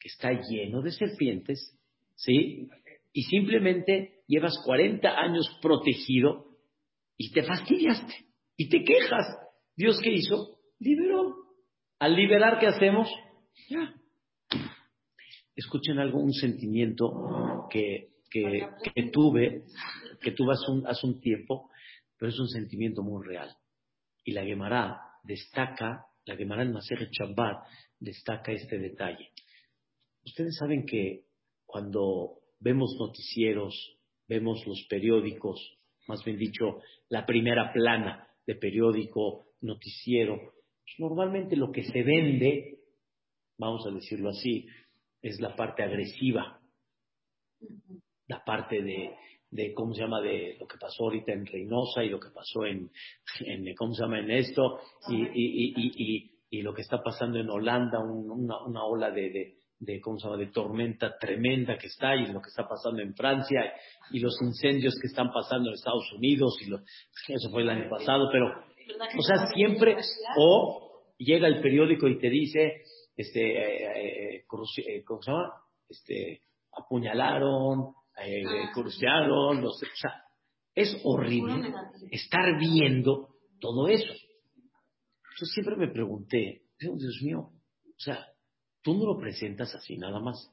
que 0.00 0.08
está 0.08 0.32
lleno 0.32 0.80
de 0.80 0.90
serpientes, 0.90 1.78
¿sí? 2.16 2.68
Y 3.12 3.22
simplemente 3.24 4.22
llevas 4.26 4.54
40 4.64 5.08
años 5.08 5.46
protegido 5.60 6.46
y 7.16 7.30
te 7.32 7.42
fastidiaste 7.42 8.14
y 8.56 8.68
te 8.68 8.82
quejas. 8.82 9.36
¿Dios 9.76 10.00
qué 10.02 10.10
hizo? 10.10 10.58
Liberó. 10.78 11.36
Al 11.98 12.16
liberar, 12.16 12.58
¿qué 12.58 12.66
hacemos? 12.66 13.08
Ya. 13.68 13.94
Escuchen 15.54 15.98
algo, 15.98 16.18
un 16.18 16.32
sentimiento 16.32 17.66
que, 17.70 18.08
que, 18.30 18.66
que 18.94 19.02
tuve, 19.10 19.64
que 20.22 20.32
tuve 20.32 20.54
hace 20.54 20.70
un, 20.70 20.86
hace 20.86 21.06
un 21.06 21.20
tiempo, 21.20 21.70
pero 22.16 22.30
es 22.30 22.38
un 22.38 22.48
sentimiento 22.48 23.02
muy 23.02 23.26
real. 23.26 23.54
Y 24.24 24.32
la 24.32 24.44
Gemara 24.44 24.98
destaca, 25.22 26.06
la 26.24 26.36
Gemara 26.36 26.62
en 26.62 26.72
Maseret 26.72 27.10
Shabbat 27.10 27.66
destaca 27.98 28.52
este 28.52 28.78
detalle. 28.78 29.30
Ustedes 30.30 30.56
saben 30.58 30.86
que 30.86 31.24
cuando 31.66 32.38
vemos 32.60 32.94
noticieros, 33.00 33.74
vemos 34.28 34.64
los 34.64 34.86
periódicos, 34.88 35.60
más 36.06 36.22
bien 36.24 36.38
dicho, 36.38 36.80
la 37.08 37.26
primera 37.26 37.72
plana 37.72 38.28
de 38.46 38.54
periódico, 38.54 39.46
noticiero, 39.60 40.36
pues 40.38 40.94
normalmente 40.98 41.56
lo 41.56 41.72
que 41.72 41.82
se 41.82 42.04
vende, 42.04 42.78
vamos 43.58 43.84
a 43.86 43.90
decirlo 43.90 44.30
así, 44.30 44.66
es 45.20 45.40
la 45.40 45.56
parte 45.56 45.82
agresiva, 45.82 46.60
la 48.28 48.44
parte 48.44 48.82
de, 48.82 49.10
de, 49.50 49.74
¿cómo 49.74 49.94
se 49.94 50.02
llama?, 50.02 50.20
de 50.20 50.56
lo 50.60 50.66
que 50.68 50.78
pasó 50.78 51.04
ahorita 51.04 51.32
en 51.32 51.44
Reynosa 51.44 52.04
y 52.04 52.08
lo 52.08 52.20
que 52.20 52.30
pasó 52.30 52.64
en, 52.66 52.88
en 53.40 53.74
¿cómo 53.74 53.94
se 53.94 54.02
llama?, 54.02 54.20
en 54.20 54.30
esto, 54.30 54.78
y, 55.08 55.16
y, 55.16 55.74
y, 55.76 56.30
y, 56.50 56.62
lo 56.62 56.72
que 56.72 56.82
está 56.82 57.02
pasando 57.02 57.40
en 57.40 57.50
Holanda, 57.50 57.98
un- 57.98 58.30
una, 58.30 58.64
una 58.64 58.84
ola 58.84 59.10
de, 59.10 59.30
de, 59.30 59.59
de, 59.80 59.98
¿cómo 60.00 60.18
se 60.18 60.26
llama?, 60.28 60.36
de 60.38 60.48
tormenta 60.52 61.16
tremenda 61.18 61.76
que 61.78 61.86
está, 61.88 62.14
y 62.14 62.26
lo 62.30 62.40
que 62.40 62.48
está 62.50 62.68
pasando 62.68 63.00
en 63.02 63.14
Francia, 63.14 63.72
y 64.10 64.20
los 64.20 64.36
incendios 64.42 64.94
que 65.00 65.08
están 65.08 65.32
pasando 65.32 65.68
en 65.70 65.74
Estados 65.74 66.12
Unidos, 66.12 66.56
y 66.60 67.32
eso 67.32 67.50
fue 67.50 67.62
el 67.62 67.70
año 67.70 67.88
pasado, 67.90 68.28
pero, 68.30 68.46
o 69.18 69.22
sea, 69.22 69.46
siempre, 69.54 69.96
o 70.36 71.02
llega 71.18 71.48
el 71.48 71.60
periódico 71.62 72.06
y 72.08 72.18
te 72.18 72.28
dice, 72.28 72.82
este, 73.16 73.40
eh, 73.40 74.36
eh, 74.36 74.44
cruci- 74.46 74.84
eh, 74.86 75.02
¿cómo 75.04 75.22
se 75.22 75.30
llama?, 75.30 75.50
este, 75.88 76.42
apuñalaron, 76.72 77.94
eh, 78.22 78.42
Ah. 78.46 78.70
cruciaron, 78.74 79.62
los, 79.62 79.82
o 79.82 79.86
sea, 79.96 80.12
es 80.74 81.00
horrible 81.04 81.72
estar 82.10 82.58
viendo 82.58 83.28
todo 83.60 83.88
eso. 83.88 84.12
Yo 84.12 85.46
siempre 85.46 85.76
me 85.76 85.88
pregunté, 85.88 86.62
Dios 86.78 87.18
mío, 87.22 87.38
o 87.40 87.98
sea, 87.98 88.26
tú 88.82 88.94
no 88.94 89.06
lo 89.06 89.18
presentas 89.18 89.74
así 89.74 89.96
nada 89.96 90.20
más. 90.20 90.50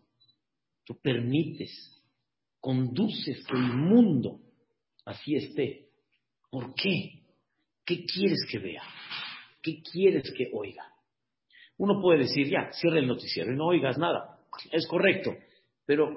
Tú 0.84 1.00
permites, 1.02 1.72
conduces 2.60 3.46
que 3.46 3.56
el 3.56 3.74
mundo 3.74 4.40
así 5.06 5.36
esté. 5.36 5.90
¿Por 6.50 6.74
qué? 6.76 7.24
¿Qué 7.86 8.06
quieres 8.06 8.46
que 8.50 8.60
vea? 8.60 8.84
¿Qué 9.62 9.82
quieres 9.82 10.32
que 10.36 10.50
oiga? 10.54 10.84
Uno 11.78 12.02
puede 12.02 12.20
decir, 12.20 12.50
ya, 12.50 12.72
cierra 12.72 13.00
el 13.00 13.08
noticiero 13.08 13.54
y 13.54 13.56
no 13.56 13.68
oigas 13.68 13.98
nada. 13.98 14.40
Es 14.72 14.88
correcto. 14.88 15.32
Pero, 15.86 16.10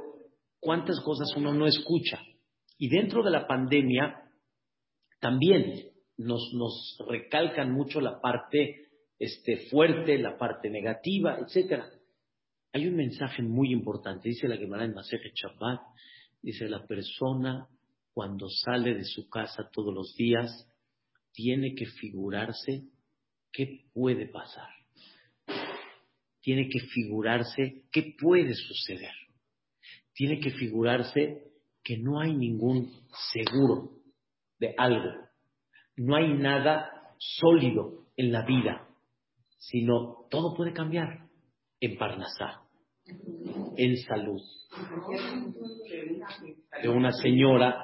¿cuántas 0.58 1.00
cosas 1.00 1.28
uno 1.36 1.52
no 1.52 1.66
escucha? 1.66 2.20
Y 2.78 2.88
dentro 2.88 3.22
de 3.22 3.30
la 3.30 3.46
pandemia, 3.46 4.22
también 5.20 5.90
nos, 6.16 6.52
nos 6.54 6.98
recalcan 7.08 7.72
mucho 7.72 8.00
la 8.00 8.20
parte 8.20 8.88
este, 9.18 9.68
fuerte, 9.68 10.18
la 10.18 10.38
parte 10.38 10.70
negativa, 10.70 11.38
etcétera. 11.38 11.90
Hay 12.72 12.86
un 12.86 12.94
mensaje 12.96 13.42
muy 13.42 13.72
importante, 13.72 14.28
dice 14.28 14.46
la 14.46 14.56
Gemara 14.56 14.84
en 14.84 14.94
Masejet 14.94 15.34
Shabbat, 15.34 15.80
dice 16.40 16.68
la 16.68 16.86
persona 16.86 17.66
cuando 18.12 18.48
sale 18.48 18.94
de 18.94 19.04
su 19.04 19.28
casa 19.28 19.68
todos 19.72 19.92
los 19.92 20.14
días 20.14 20.68
tiene 21.32 21.74
que 21.74 21.86
figurarse 21.86 22.84
qué 23.52 23.86
puede 23.92 24.26
pasar. 24.26 24.68
Tiene 26.40 26.68
que 26.68 26.80
figurarse 26.80 27.82
qué 27.90 28.14
puede 28.18 28.54
suceder. 28.54 29.14
Tiene 30.14 30.38
que 30.38 30.50
figurarse 30.50 31.50
que 31.82 31.98
no 31.98 32.20
hay 32.20 32.34
ningún 32.34 32.92
seguro 33.32 33.90
de 34.58 34.74
algo. 34.78 35.28
No 35.96 36.16
hay 36.16 36.34
nada 36.34 36.88
sólido 37.18 38.06
en 38.16 38.32
la 38.32 38.44
vida, 38.44 38.88
sino 39.58 40.26
todo 40.30 40.54
puede 40.56 40.72
cambiar 40.72 41.29
en 41.80 41.96
Parnasá, 41.96 42.62
en 43.76 43.96
salud. 43.96 44.40
De 46.82 46.88
una 46.88 47.12
señora, 47.12 47.76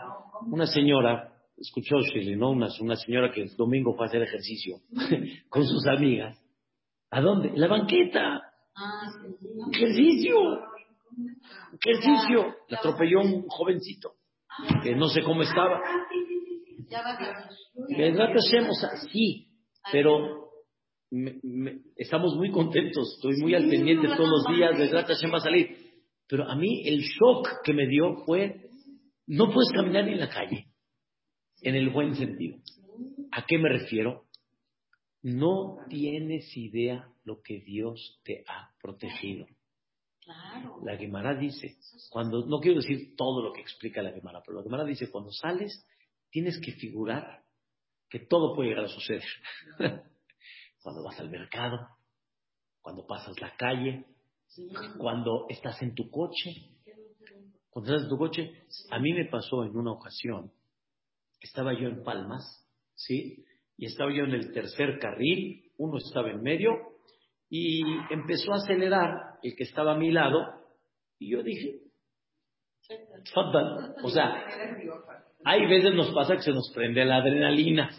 una 0.51 0.67
señora, 0.67 1.33
escuchó 1.57 2.01
Shirley, 2.01 2.37
¿no? 2.37 2.51
Una, 2.51 2.69
una 2.81 2.97
señora 2.97 3.33
que 3.33 3.43
el 3.43 3.57
domingo 3.57 3.95
fue 3.95 4.07
a 4.07 4.09
hacer 4.09 4.23
ejercicio 4.23 4.77
con 5.49 5.67
sus 5.67 5.87
amigas. 5.87 6.39
¿A 7.11 7.21
dónde? 7.21 7.53
La 7.55 7.69
banqueta. 7.69 8.43
Ah. 8.77 9.11
Ejercicio. 9.73 10.37
Ejercicio. 11.81 12.57
La 12.69 12.79
atropelló 12.79 13.21
un 13.21 13.47
jovencito 13.49 14.17
que 14.83 14.95
no 14.95 15.09
sé 15.09 15.23
cómo 15.23 15.43
estaba. 15.43 15.81
Ya 16.89 17.03
va 17.03 17.11
a 17.11 17.49
Bezrat 17.89 18.31
Hashem, 18.31 18.71
o 18.71 18.75
sea, 18.75 18.91
sí, 19.11 19.49
pero 19.93 20.46
me- 21.11 21.39
me- 21.43 21.81
estamos 21.97 22.35
muy 22.37 22.51
contentos, 22.51 23.15
estoy 23.17 23.37
muy 23.41 23.55
al 23.55 23.69
pendiente 23.69 24.09
todos 24.09 24.29
los 24.29 24.57
días, 24.57 24.79
Bezrat 24.79 25.07
Hashem 25.09 25.33
va 25.33 25.39
a 25.39 25.41
salir. 25.41 25.77
Pero 26.29 26.45
a 26.51 26.57
mí 26.57 26.83
el 26.87 27.01
shock 27.01 27.63
que 27.65 27.73
me 27.73 27.87
dio 27.87 28.25
fue, 28.27 28.69
no 29.27 29.53
puedes 29.53 29.71
caminar 29.73 30.05
ni 30.05 30.13
en 30.13 30.21
la 30.21 30.29
calle, 30.29 30.67
en 31.63 31.75
el 31.75 31.91
buen 31.91 32.15
sentido. 32.17 32.59
¿A 33.31 33.45
qué 33.47 33.59
me 33.59 33.69
refiero? 33.69 34.25
No 35.23 35.79
tienes 35.89 36.57
idea 36.57 37.09
lo 37.25 37.41
que 37.43 37.61
Dios 37.61 38.21
te 38.25 38.45
ha 38.49 38.71
protegido. 38.81 39.47
Claro. 40.21 40.81
La 40.85 40.97
Gemara 40.97 41.37
dice, 41.39 41.77
cuando, 42.11 42.47
no 42.47 42.59
quiero 42.59 42.81
decir 42.81 43.15
todo 43.17 43.43
lo 43.43 43.53
que 43.53 43.61
explica 43.61 44.03
la 44.03 44.13
Gemara, 44.13 44.43
pero 44.45 44.59
la 44.59 44.65
Gemara 44.65 44.85
dice, 44.85 45.11
cuando 45.11 45.31
sales, 45.31 45.87
tienes 46.31 46.59
que 46.61 46.73
figurar 46.73 47.43
que 48.09 48.21
todo 48.21 48.55
puede 48.55 48.71
llegar 48.71 48.85
a 48.85 48.89
suceder. 48.89 49.23
cuando 50.87 51.03
vas 51.03 51.19
al 51.19 51.29
mercado, 51.31 51.81
cuando 52.81 53.05
pasas 53.09 53.41
la 53.41 53.57
calle, 53.57 54.05
cuando 54.99 55.47
estás 55.49 55.83
en 55.83 55.97
tu 55.97 56.09
coche. 56.09 56.53
Cuando 57.71 57.91
estás 57.91 58.05
en 58.05 58.09
tu 58.09 58.17
coche, 58.17 58.63
a 58.93 59.01
mí 59.01 59.13
me 59.13 59.25
pasó 59.25 59.65
en 59.65 59.77
una 59.77 59.91
ocasión, 59.91 60.53
estaba 61.41 61.73
yo 61.73 61.89
en 61.89 62.05
Palmas, 62.05 62.65
¿sí? 62.95 63.45
Y 63.77 63.87
estaba 63.87 64.13
yo 64.13 64.27
en 64.27 64.35
el 64.35 64.53
tercer 64.53 65.01
carril, 65.01 65.73
uno 65.77 65.99
estaba 65.99 66.31
en 66.31 66.41
medio, 66.41 66.71
y 67.51 67.83
empezó 68.11 68.53
a 68.53 68.59
acelerar 68.59 69.41
el 69.43 69.57
que 69.57 69.65
estaba 69.65 69.95
a 69.95 69.99
mi 69.99 70.13
lado, 70.13 70.39
y 71.19 71.33
yo 71.33 71.43
dije, 71.43 71.81
o 74.05 74.09
sea, 74.09 74.47
hay 75.45 75.67
veces 75.67 75.95
nos 75.97 76.15
pasa 76.15 76.37
que 76.37 76.43
se 76.43 76.53
nos 76.53 76.71
prende 76.73 77.05
la 77.05 77.17
adrenalina, 77.17 77.91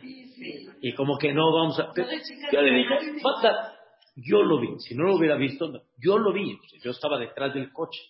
y 0.82 0.94
como 0.94 1.18
que 1.18 1.34
no 1.34 1.54
vamos 1.54 1.80
a... 1.80 1.92
Yo 2.52 2.62
le 2.62 2.86
yo 4.20 4.42
lo 4.42 4.60
vi, 4.60 4.80
si 4.80 4.96
no 4.96 5.04
lo 5.04 5.16
hubiera 5.16 5.36
visto, 5.36 5.68
no. 5.68 5.80
yo 5.96 6.18
lo 6.18 6.34
vi, 6.34 6.58
yo 6.84 6.90
estaba 6.90 7.20
detrás 7.20 7.54
del 7.54 7.72
coche. 7.72 8.02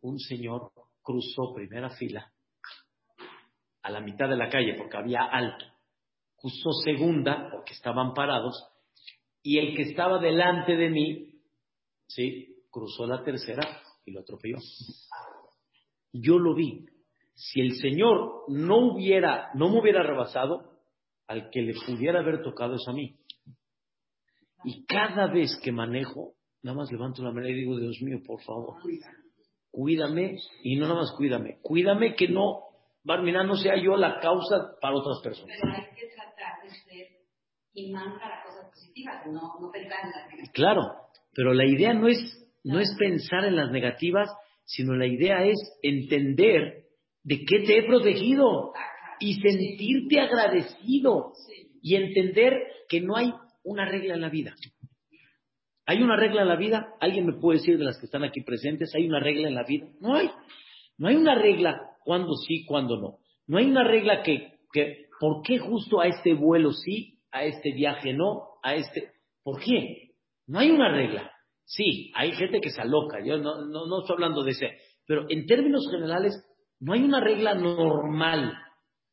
Un 0.00 0.18
señor 0.18 0.72
cruzó 1.00 1.54
primera 1.54 1.90
fila 1.90 2.32
a 3.82 3.90
la 3.90 4.00
mitad 4.00 4.28
de 4.28 4.36
la 4.36 4.48
calle 4.48 4.74
porque 4.74 4.96
había 4.96 5.22
alto. 5.24 5.64
Cruzó 6.34 6.72
segunda 6.84 7.50
porque 7.52 7.72
estaban 7.72 8.14
parados 8.14 8.66
y 9.42 9.58
el 9.58 9.76
que 9.76 9.82
estaba 9.82 10.18
delante 10.18 10.76
de 10.76 10.90
mí, 10.90 11.40
sí, 12.08 12.64
cruzó 12.68 13.06
la 13.06 13.22
tercera 13.22 13.80
y 14.04 14.10
lo 14.10 14.20
atropelló. 14.20 14.58
Yo 16.12 16.38
lo 16.38 16.54
vi. 16.54 16.86
Si 17.34 17.60
el 17.60 17.76
Señor 17.76 18.44
no 18.48 18.92
hubiera, 18.92 19.50
no 19.54 19.68
me 19.68 19.80
hubiera 19.80 20.02
rebasado, 20.02 20.71
al 21.26 21.50
que 21.50 21.62
le 21.62 21.74
pudiera 21.86 22.20
haber 22.20 22.42
tocado 22.42 22.74
es 22.74 22.86
a 22.88 22.92
mí. 22.92 23.16
Y 24.64 24.84
cada 24.86 25.26
vez 25.26 25.58
que 25.62 25.72
manejo, 25.72 26.34
nada 26.62 26.76
más 26.76 26.92
levanto 26.92 27.22
la 27.22 27.32
mano 27.32 27.48
y 27.48 27.54
digo, 27.54 27.78
Dios 27.78 28.00
mío, 28.02 28.18
por 28.24 28.40
favor, 28.42 28.76
cuídame, 29.70 30.36
y 30.62 30.76
no 30.76 30.86
nada 30.86 31.00
más 31.00 31.12
cuídame, 31.16 31.58
cuídame 31.62 32.14
que 32.14 32.28
no, 32.28 32.60
Barmina, 33.04 33.42
no 33.42 33.56
sea 33.56 33.74
yo 33.76 33.96
la 33.96 34.20
causa 34.20 34.76
para 34.80 34.94
otras 34.94 35.20
personas. 35.22 35.56
Pero 35.60 35.74
hay 35.74 35.94
que 35.96 36.06
tratar 36.14 36.62
de 36.62 36.70
ser 36.70 37.08
imán 37.74 38.18
para 38.20 38.44
cosas 38.44 38.70
positivas, 38.70 39.26
no, 39.26 39.58
no 39.60 39.70
pensar 39.72 40.04
en 40.04 40.10
las 40.10 40.26
negativas. 40.28 40.50
Claro, 40.52 40.82
pero 41.34 41.52
la 41.52 41.66
idea 41.66 41.94
no 41.94 42.06
es, 42.06 42.18
no 42.62 42.78
es 42.78 42.94
pensar 42.96 43.44
en 43.44 43.56
las 43.56 43.72
negativas, 43.72 44.30
sino 44.64 44.94
la 44.94 45.06
idea 45.06 45.44
es 45.44 45.58
entender 45.82 46.84
de 47.24 47.44
qué 47.44 47.60
te 47.66 47.78
he 47.78 47.86
protegido 47.86 48.72
y 49.22 49.34
sentirte 49.34 50.20
agradecido 50.20 51.32
y 51.80 51.94
entender 51.94 52.54
que 52.88 53.00
no 53.00 53.16
hay 53.16 53.32
una 53.62 53.88
regla 53.88 54.14
en 54.14 54.20
la 54.20 54.28
vida. 54.28 54.54
¿Hay 55.86 56.02
una 56.02 56.16
regla 56.16 56.42
en 56.42 56.48
la 56.48 56.56
vida? 56.56 56.94
¿Alguien 57.00 57.26
me 57.26 57.34
puede 57.34 57.60
decir 57.60 57.78
de 57.78 57.84
las 57.84 57.98
que 57.98 58.06
están 58.06 58.24
aquí 58.24 58.40
presentes? 58.40 58.92
¿Hay 58.94 59.06
una 59.06 59.20
regla 59.20 59.46
en 59.48 59.54
la 59.54 59.64
vida? 59.64 59.86
No 60.00 60.16
hay. 60.16 60.28
No 60.98 61.08
hay 61.08 61.16
una 61.16 61.36
regla 61.36 61.80
cuándo 62.04 62.34
sí, 62.34 62.64
cuándo 62.66 62.96
no. 62.96 63.18
No 63.46 63.58
hay 63.58 63.66
una 63.66 63.84
regla 63.84 64.22
que, 64.22 64.58
que, 64.72 65.06
¿por 65.20 65.42
qué 65.42 65.58
justo 65.58 66.00
a 66.00 66.08
este 66.08 66.34
vuelo 66.34 66.72
sí, 66.72 67.20
a 67.30 67.44
este 67.44 67.72
viaje 67.72 68.12
no, 68.12 68.58
a 68.62 68.74
este... 68.74 69.12
¿Por 69.44 69.60
qué? 69.60 70.14
No 70.46 70.58
hay 70.58 70.70
una 70.70 70.92
regla. 70.92 71.30
Sí, 71.64 72.10
hay 72.14 72.32
gente 72.32 72.60
que 72.60 72.70
se 72.70 72.80
aloca, 72.80 73.24
yo 73.24 73.38
no, 73.38 73.64
no, 73.66 73.86
no 73.86 74.00
estoy 74.00 74.14
hablando 74.14 74.42
de 74.42 74.50
ese, 74.50 74.70
pero 75.06 75.26
en 75.28 75.46
términos 75.46 75.88
generales 75.90 76.34
no 76.80 76.92
hay 76.92 77.02
una 77.02 77.20
regla 77.20 77.54
normal 77.54 78.52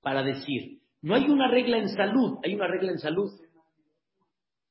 para 0.01 0.23
decir. 0.23 0.79
No 1.01 1.15
hay 1.15 1.29
una 1.29 1.49
regla 1.49 1.77
en 1.77 1.89
salud, 1.89 2.39
hay 2.43 2.55
una 2.55 2.67
regla 2.67 2.91
en 2.91 2.99
salud. 2.99 3.31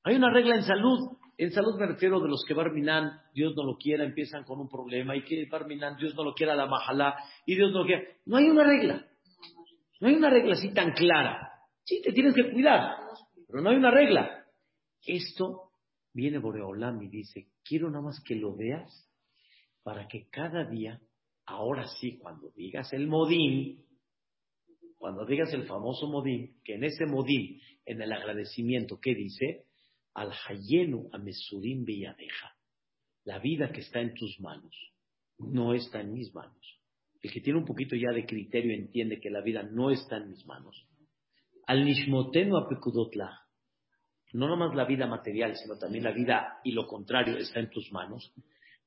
Hay 0.05 0.17
una 0.17 0.33
regla 0.33 0.57
en 0.57 0.63
salud. 0.63 1.17
En 1.37 1.53
salud 1.53 1.79
me 1.79 1.87
refiero 1.87 2.21
de 2.21 2.29
los 2.29 2.45
que 2.47 2.55
Barminan, 2.55 3.21
Dios 3.33 3.55
no 3.57 3.65
lo 3.65 3.77
quiera, 3.77 4.05
empiezan 4.05 4.45
con 4.45 4.61
un 4.61 4.69
problema, 4.69 5.15
y 5.17 5.25
que 5.25 5.47
Barminan, 5.51 5.97
Dios 5.97 6.15
no 6.15 6.25
lo 6.25 6.35
quiera, 6.35 6.57
la 6.57 6.67
majalá, 6.67 7.15
y 7.47 7.55
Dios 7.55 7.71
no 7.73 7.81
lo 7.81 7.87
quiera. 7.87 8.03
No 8.27 8.37
hay 8.37 8.49
una 8.49 8.65
regla. 8.65 9.07
No 10.01 10.09
hay 10.09 10.15
una 10.15 10.31
regla 10.31 10.55
así 10.55 10.73
tan 10.73 10.93
clara. 10.93 11.49
Sí, 11.85 12.03
te 12.03 12.13
tienes 12.13 12.35
que 12.35 12.51
cuidar, 12.53 12.97
pero 13.47 13.63
no 13.63 13.71
hay 13.71 13.77
una 13.77 13.91
regla. 13.91 14.45
Esto 15.07 15.71
viene 16.13 16.39
Boreolam 16.39 17.01
y 17.03 17.09
dice, 17.09 17.49
quiero 17.65 17.89
nada 17.89 18.05
más 18.05 18.21
que 18.25 18.35
lo 18.35 18.57
veas 18.57 19.09
para 19.83 20.07
que 20.09 20.29
cada 20.29 20.65
día, 20.65 21.01
ahora 21.47 21.87
sí, 22.01 22.19
cuando 22.19 22.51
digas 22.51 22.93
el 22.93 23.07
modín, 23.07 23.88
cuando 24.99 25.25
digas 25.25 25.53
el 25.55 25.67
famoso 25.67 26.09
modín, 26.09 26.61
que 26.65 26.75
en 26.75 26.85
ese 26.85 27.07
modín, 27.07 27.61
en 27.87 28.03
el 28.03 28.13
agradecimiento, 28.13 28.99
¿qué 29.01 29.15
dice? 29.15 29.65
Al 30.13 30.33
hayenu 30.49 31.09
a 31.13 31.19
mesurim 31.19 31.85
beyadeja. 31.85 32.57
La 33.25 33.39
vida 33.39 33.71
que 33.71 33.81
está 33.81 34.01
en 34.01 34.15
tus 34.15 34.41
manos 34.41 34.75
no 35.39 35.73
está 35.73 36.01
en 36.01 36.13
mis 36.13 36.35
manos. 36.35 36.81
El 37.23 37.33
que 37.33 37.41
tiene 37.41 37.59
un 37.59 37.65
poquito 37.65 37.95
ya 37.97 38.13
de 38.13 38.27
criterio 38.27 38.75
entiende 38.75 39.21
que 39.21 39.31
la 39.31 39.41
vida 39.41 39.63
no 39.63 39.91
está 39.91 40.17
en 40.17 40.31
mis 40.31 40.45
manos. 40.47 40.87
Al 41.67 41.85
nishmotenu 41.85 42.57
a 42.57 42.69
pekudotla. 42.69 43.45
No 44.33 44.49
nomás 44.49 44.75
la 44.75 44.85
vida 44.85 45.07
material, 45.07 45.57
sino 45.57 45.79
también 45.79 46.05
la 46.05 46.13
vida 46.13 46.59
y 46.65 46.73
lo 46.73 46.87
contrario 46.87 47.37
está 47.39 47.61
en 47.61 47.71
tus 47.71 47.91
manos. 47.93 48.33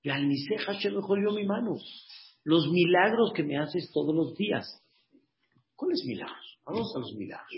Y 0.01 0.09
al 0.09 0.27
niseja 0.27 0.73
mejor 0.91 1.23
yo 1.23 1.31
mi 1.31 1.45
mano. 1.45 1.77
Los 2.43 2.69
milagros 2.69 3.33
que 3.33 3.43
me 3.43 3.57
haces 3.57 3.91
todos 3.93 4.15
los 4.15 4.35
días. 4.35 4.65
¿Cuáles 5.81 6.05
milagros? 6.05 6.59
Vamos 6.63 6.93
a 6.95 6.99
los 6.99 7.15
milagros. 7.15 7.49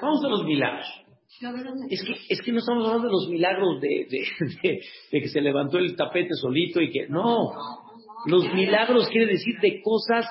Vamos 0.00 0.24
a 0.24 0.28
los 0.28 0.44
milagros. 0.44 0.86
Es 1.90 2.02
que, 2.02 2.14
es 2.30 2.40
que 2.40 2.52
no 2.52 2.60
estamos 2.60 2.86
hablando 2.86 3.08
de 3.08 3.12
los 3.12 3.28
milagros 3.28 3.82
de, 3.82 4.06
de, 4.08 4.26
de, 4.62 4.80
de 5.12 5.20
que 5.20 5.28
se 5.28 5.42
levantó 5.42 5.76
el 5.76 5.94
tapete 5.94 6.34
solito 6.34 6.80
y 6.80 6.90
que. 6.90 7.08
No. 7.08 7.52
Los 8.24 8.50
milagros 8.54 9.10
quiere 9.10 9.26
decir 9.30 9.56
de 9.60 9.82
cosas 9.82 10.24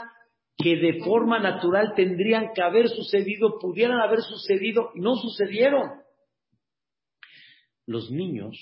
que 0.57 0.75
de 0.75 1.03
forma 1.03 1.37
natural 1.37 1.93
tendrían 1.95 2.51
que 2.55 2.63
haber 2.63 2.89
sucedido, 2.89 3.59
pudieran 3.59 3.99
haber 3.99 4.21
sucedido 4.21 4.89
y 4.95 5.01
no 5.01 5.15
sucedieron. 5.17 5.87
Los 7.85 8.09
niños, 8.09 8.57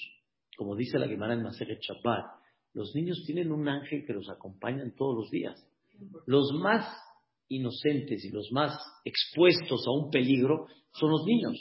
como 0.57 0.75
dice 0.75 0.99
la 0.99 1.07
Gemara 1.07 1.35
en 1.35 1.43
Maseret 1.43 1.79
Shabbat, 1.79 2.25
los 2.73 2.93
niños 2.95 3.23
tienen 3.25 3.53
un 3.53 3.69
ángel 3.69 4.03
que 4.05 4.11
los 4.11 4.29
acompaña 4.29 4.83
todos 4.97 5.15
los 5.15 5.31
días. 5.31 5.65
Los 6.25 6.51
más 6.59 6.85
inocentes 7.49 8.23
y 8.23 8.29
los 8.29 8.51
más 8.51 8.77
expuestos 9.03 9.85
a 9.87 9.91
un 9.91 10.09
peligro 10.09 10.67
son 10.93 11.11
los 11.11 11.25
niños. 11.25 11.57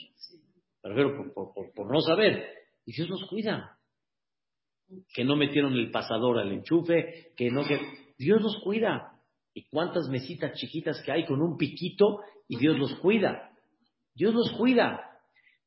Pero 0.82 1.32
por, 1.34 1.52
por, 1.74 1.92
no 1.92 2.00
saber. 2.00 2.46
Y 2.84 2.92
Dios 2.92 3.08
los 3.08 3.24
cuida. 3.28 3.78
Que 5.14 5.24
no 5.24 5.36
metieron 5.36 5.74
el 5.74 5.90
pasador 5.90 6.38
al 6.38 6.52
enchufe, 6.52 7.32
que 7.36 7.50
no 7.50 7.64
que. 7.66 7.78
Dios 8.16 8.40
los 8.40 8.58
cuida. 8.62 9.12
¿Y 9.52 9.68
cuántas 9.68 10.08
mesitas 10.08 10.58
chiquitas 10.58 11.02
que 11.02 11.12
hay 11.12 11.26
con 11.26 11.42
un 11.42 11.56
piquito 11.56 12.20
y 12.46 12.56
Dios 12.58 12.78
los 12.78 12.94
cuida? 12.96 13.50
Dios 14.14 14.34
los 14.34 14.52
cuida. 14.52 15.00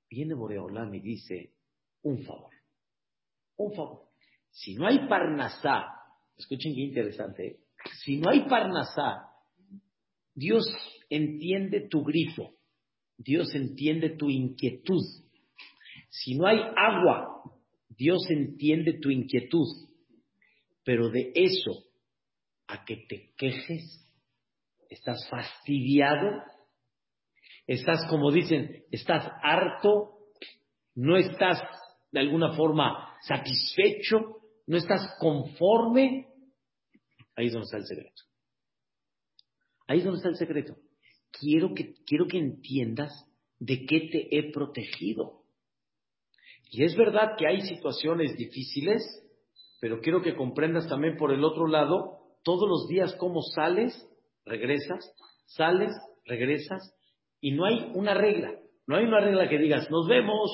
Viene 0.09 0.33
Boreolam 0.33 0.93
y 0.95 0.99
dice, 0.99 1.53
un 2.03 2.23
favor. 2.23 2.51
Un 3.57 3.73
favor. 3.73 4.07
Si 4.49 4.75
no 4.75 4.87
hay 4.87 5.07
parnasá, 5.07 5.87
escuchen 6.35 6.73
qué 6.75 6.81
interesante, 6.81 7.59
si 8.03 8.17
no 8.17 8.29
hay 8.29 8.41
parnasá, 8.47 9.30
Dios 10.33 10.65
entiende 11.09 11.87
tu 11.89 12.03
grito, 12.03 12.55
Dios 13.17 13.53
entiende 13.53 14.15
tu 14.17 14.29
inquietud. 14.29 15.03
Si 16.09 16.35
no 16.35 16.47
hay 16.47 16.59
agua, 16.75 17.43
Dios 17.89 18.21
entiende 18.29 18.99
tu 18.99 19.09
inquietud. 19.09 19.67
Pero 20.83 21.09
de 21.09 21.31
eso 21.35 21.85
a 22.67 22.83
que 22.85 22.97
te 23.07 23.33
quejes, 23.37 24.07
estás 24.89 25.27
fastidiado, 25.29 26.41
estás, 27.67 28.07
como 28.09 28.31
dicen, 28.31 28.83
estás 28.91 29.29
harto, 29.43 30.17
no 30.95 31.17
estás 31.17 31.61
de 32.11 32.19
alguna 32.19 32.55
forma 32.55 33.15
satisfecho, 33.21 34.41
no 34.67 34.77
estás 34.77 35.15
conforme, 35.19 36.27
ahí 37.35 37.47
es 37.47 37.53
donde 37.53 37.65
está 37.65 37.77
el 37.77 37.85
secreto. 37.85 38.23
Ahí 39.87 39.99
es 39.99 40.03
donde 40.03 40.17
está 40.17 40.29
el 40.29 40.35
secreto. 40.35 40.75
Quiero 41.31 41.73
que, 41.73 41.93
quiero 42.05 42.27
que 42.27 42.37
entiendas 42.37 43.11
de 43.59 43.85
qué 43.85 44.09
te 44.11 44.37
he 44.37 44.51
protegido. 44.51 45.41
Y 46.71 46.83
es 46.83 46.95
verdad 46.95 47.35
que 47.37 47.47
hay 47.47 47.61
situaciones 47.61 48.35
difíciles, 48.37 49.01
pero 49.79 49.99
quiero 50.01 50.21
que 50.21 50.35
comprendas 50.35 50.87
también 50.87 51.17
por 51.17 51.31
el 51.31 51.43
otro 51.43 51.67
lado, 51.67 52.19
todos 52.43 52.67
los 52.67 52.87
días 52.87 53.15
cómo 53.15 53.41
sales, 53.41 54.07
regresas, 54.45 55.13
sales, 55.45 55.91
regresas, 56.25 56.95
y 57.41 57.51
no 57.51 57.65
hay 57.65 57.91
una 57.93 58.13
regla. 58.13 58.53
No 58.87 58.97
hay 58.97 59.05
una 59.05 59.19
regla 59.19 59.47
que 59.47 59.57
digas, 59.57 59.89
nos 59.89 60.07
vemos, 60.07 60.53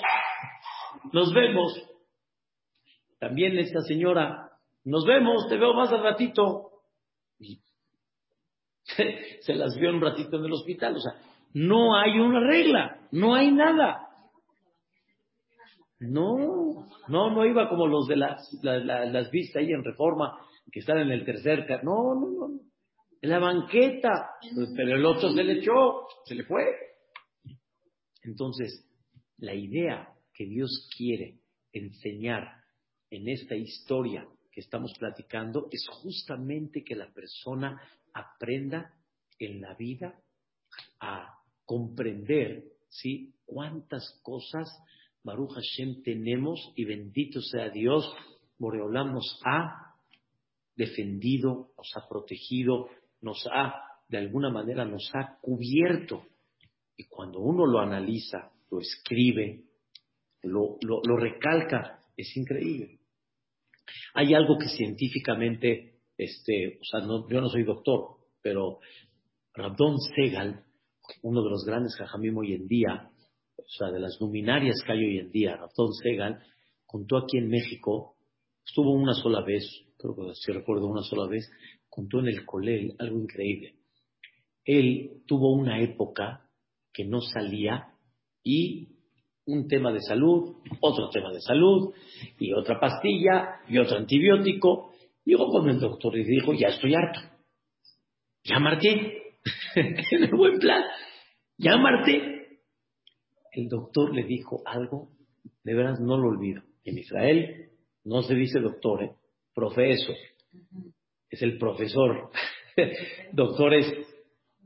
nos 1.11 1.34
vemos. 1.34 1.73
También 3.19 3.57
esta 3.57 3.82
señora, 3.82 4.51
nos 4.84 5.05
vemos, 5.05 5.47
te 5.49 5.57
veo 5.57 5.73
más 5.73 5.91
al 5.91 6.03
ratito. 6.03 6.71
Y 7.39 7.61
se 9.41 9.54
las 9.54 9.76
vio 9.76 9.89
un 9.89 10.02
ratito 10.02 10.38
en 10.38 10.45
el 10.45 10.54
hospital. 10.54 10.95
O 10.95 11.00
sea, 11.00 11.14
no 11.54 11.95
hay 11.95 12.20
una 12.20 12.39
regla, 12.39 13.08
no 13.12 13.36
hay 13.36 13.52
nada. 13.52 14.04
No, 16.00 16.86
no, 17.08 17.32
no 17.32 17.45
iba 17.45 17.70
como 17.70 17.88
los 17.88 18.08
de 18.08 18.18
las, 18.18 18.52
las, 18.62 19.32
vistas 19.32 19.62
ahí 19.62 19.72
en 19.72 19.84
Reforma, 19.84 20.38
que 20.72 20.80
están 20.80 21.00
en 21.00 21.12
el 21.12 21.26
tercer. 21.26 21.66
No, 21.84 22.14
no, 22.14 22.30
no. 22.30 22.60
En 23.22 23.30
la 23.30 23.39
banqueta. 23.39 24.30
Pero 24.76 24.95
el 24.95 25.06
otro 25.06 25.32
se 25.32 25.43
le 25.43 25.54
echó, 25.54 26.08
se 26.26 26.36
le 26.36 26.43
fue. 26.43 26.66
Entonces, 28.24 28.86
la 29.38 29.56
idea 29.56 30.10
que 30.34 30.45
Dios 30.45 30.89
quiere 30.95 31.39
enseñar 31.72 32.48
en 33.10 33.28
esta 33.30 33.56
historia 33.56 34.28
que 34.52 34.62
estamos 34.62 34.93
platicando 35.00 35.68
es 35.72 35.88
justamente 35.88 36.84
que 36.84 36.95
la 36.95 37.12
persona 37.12 37.82
aprenda 38.20 38.93
en 39.39 39.61
la 39.61 39.74
vida 39.76 40.20
a 40.99 41.39
comprender, 41.65 42.63
¿sí? 42.89 43.34
Cuántas 43.45 44.20
cosas 44.24 44.70
Baruch 45.28 45.55
Hashem 45.55 46.03
tenemos 46.03 46.72
y 46.76 46.86
bendito 46.86 47.41
sea 47.41 47.70
Dios, 47.70 48.09
Boreolam 48.57 49.11
nos 49.13 49.41
ha 49.45 49.93
defendido, 50.74 51.72
nos 51.76 51.91
ha 51.97 52.07
protegido, 52.07 52.88
nos 53.22 53.45
ha, 53.51 53.74
de 54.07 54.20
alguna 54.20 54.49
manera, 54.49 54.86
nos 54.86 55.09
ha 55.13 55.38
cubierto. 55.41 56.24
Y 56.95 57.05
cuando 57.05 57.39
uno 57.39 57.65
lo 57.65 57.80
analiza, 57.80 58.51
lo 58.72 58.80
escribe, 58.80 59.65
lo, 60.43 60.78
lo, 60.82 61.18
recalca, 61.18 61.99
es 62.15 62.38
increíble. 62.38 62.99
Hay 64.13 64.34
algo 64.34 64.57
que 64.57 64.70
científicamente, 64.70 65.97
este, 66.18 66.80
o 66.82 66.84
sea, 66.84 67.01
yo 67.01 67.41
no 67.41 67.49
soy 67.49 67.63
doctor, 67.63 68.18
pero 68.41 68.80
Rabdon 69.53 69.97
Segal, 70.15 70.63
uno 71.22 71.43
de 71.43 71.49
los 71.49 71.65
grandes 71.65 71.95
jajamim 71.95 72.38
hoy 72.38 72.53
en 72.53 72.68
día, 72.68 73.09
o 73.57 73.68
sea, 73.68 73.91
de 73.91 73.99
las 73.99 74.18
luminarias 74.20 74.82
que 74.86 74.91
hay 74.93 74.99
hoy 74.99 75.18
en 75.20 75.32
día, 75.32 75.55
Rabdon 75.55 75.93
Segal, 75.93 76.41
contó 76.86 77.18
aquí 77.18 77.38
en 77.38 77.49
México, 77.49 78.15
estuvo 78.65 78.91
una 78.91 79.13
sola 79.13 79.41
vez, 79.41 79.63
creo 79.97 80.15
que 80.15 80.34
si 80.36 80.51
recuerdo 80.51 80.88
una 80.88 81.03
sola 81.03 81.28
vez, 81.28 81.49
contó 81.89 82.20
en 82.20 82.28
el 82.28 82.45
Colel 82.45 82.95
algo 82.99 83.20
increíble. 83.20 83.76
Él 84.63 85.24
tuvo 85.26 85.53
una 85.53 85.82
época 85.82 86.47
que 86.93 87.05
no 87.05 87.22
salía 87.22 87.93
y 88.43 88.89
un 89.45 89.68
tema 89.68 89.91
de 89.91 90.01
salud, 90.01 90.57
otro 90.82 91.09
tema 91.09 91.32
de 91.32 91.41
salud, 91.41 91.93
y 92.38 92.53
otra 92.53 92.80
pastilla, 92.80 93.61
y 93.68 93.78
otro 93.78 93.97
antibiótico. 93.97 94.91
Llegó 95.28 95.49
con 95.49 95.67
el 95.67 95.78
doctor 95.78 96.17
y 96.17 96.23
dijo, 96.23 96.53
ya 96.53 96.69
estoy 96.69 96.95
harto. 96.95 97.19
Ya 98.45 98.59
marqué. 98.59 99.36
en 99.75 100.23
el 100.23 100.32
buen 100.32 100.57
plan. 100.57 100.82
Ya 101.57 101.75
marqué. 101.75 102.61
El 103.51 103.67
doctor 103.67 104.15
le 104.15 104.23
dijo 104.23 104.61
algo, 104.65 105.09
de 105.65 105.73
veras 105.73 105.99
no 105.99 106.17
lo 106.17 106.30
olvido. 106.30 106.63
En 106.86 106.97
Israel 106.97 107.71
no 108.05 108.21
se 108.21 108.36
dice 108.36 108.61
doctor, 108.61 109.03
¿eh? 109.03 109.11
profesor. 109.53 110.15
Es 111.30 111.41
el 111.41 111.57
profesor. 111.57 112.32
doctor 113.34 113.73
es, 113.73 113.93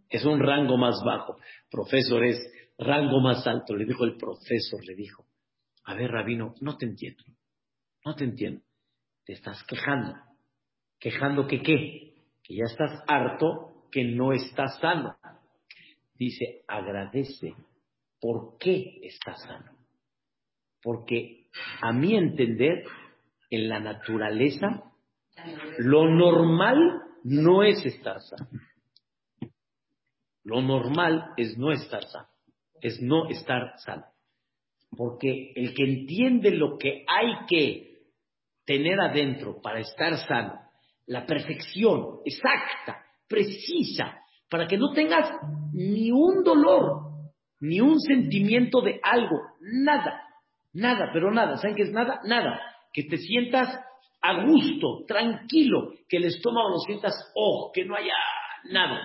es 0.10 0.24
un 0.26 0.40
rango 0.40 0.78
más 0.78 1.02
bajo. 1.04 1.38
Profesor 1.72 2.24
es 2.24 2.38
rango 2.78 3.20
más 3.20 3.48
alto, 3.48 3.76
le 3.76 3.86
dijo 3.86 4.04
el 4.04 4.16
profesor, 4.16 4.86
le 4.86 4.94
dijo, 4.94 5.26
a 5.86 5.96
ver, 5.96 6.12
rabino, 6.12 6.54
no 6.62 6.78
te 6.78 6.86
entiendo, 6.86 7.24
no 8.06 8.16
te 8.16 8.26
entiendo, 8.26 8.62
te 9.26 9.34
estás 9.34 9.64
quejando, 9.64 10.16
quejando 11.02 11.46
que 11.48 11.62
qué, 11.62 12.14
que 12.42 12.56
ya 12.56 12.64
estás 12.64 13.04
harto, 13.08 13.88
que 13.92 14.06
no 14.06 14.32
estás 14.32 14.80
sano. 14.80 15.18
Dice, 16.16 16.64
agradece, 16.66 17.54
¿por 18.22 18.58
qué 18.58 19.02
estás 19.04 19.42
sano? 19.42 19.72
Porque 20.82 21.50
a 21.82 21.92
mi 21.92 22.16
entender, 22.16 22.86
en 23.50 23.68
la 23.68 23.82
naturaleza, 23.82 24.94
lo 25.80 26.10
normal 26.10 27.02
no 27.26 27.64
es 27.64 27.86
estar 27.86 28.22
sano. 28.22 28.48
Lo 30.46 30.62
normal 30.62 31.34
es 31.36 31.58
no 31.58 31.74
estar 31.74 32.06
sano 32.06 32.32
es 32.82 33.02
no 33.02 33.30
estar 33.30 33.78
sano. 33.78 34.06
Porque 34.98 35.54
el 35.56 35.74
que 35.74 35.84
entiende 35.84 36.52
lo 36.52 36.78
que 36.78 37.06
hay 37.08 37.46
que 37.48 38.02
tener 38.66 39.00
adentro 39.00 39.62
para 39.62 39.80
estar 39.80 40.18
sano, 40.28 40.60
la 41.12 41.26
perfección 41.26 42.22
exacta, 42.24 43.04
precisa, 43.28 44.18
para 44.50 44.66
que 44.66 44.78
no 44.78 44.94
tengas 44.94 45.30
ni 45.74 46.10
un 46.10 46.42
dolor, 46.42 47.34
ni 47.60 47.82
un 47.82 48.00
sentimiento 48.00 48.80
de 48.80 48.98
algo, 49.04 49.42
nada, 49.60 50.24
nada, 50.72 51.10
pero 51.12 51.30
nada, 51.30 51.58
¿saben 51.58 51.76
qué 51.76 51.84
es 51.84 51.92
nada? 51.92 52.22
Nada, 52.24 52.62
que 52.94 53.04
te 53.04 53.18
sientas 53.18 53.78
a 54.22 54.46
gusto, 54.46 55.04
tranquilo, 55.06 55.92
que 56.08 56.16
el 56.16 56.24
estómago 56.24 56.70
lo 56.70 56.78
sientas, 56.78 57.14
oh, 57.36 57.72
que 57.74 57.84
no 57.84 57.98
haya 57.98 58.14
nada. 58.70 59.02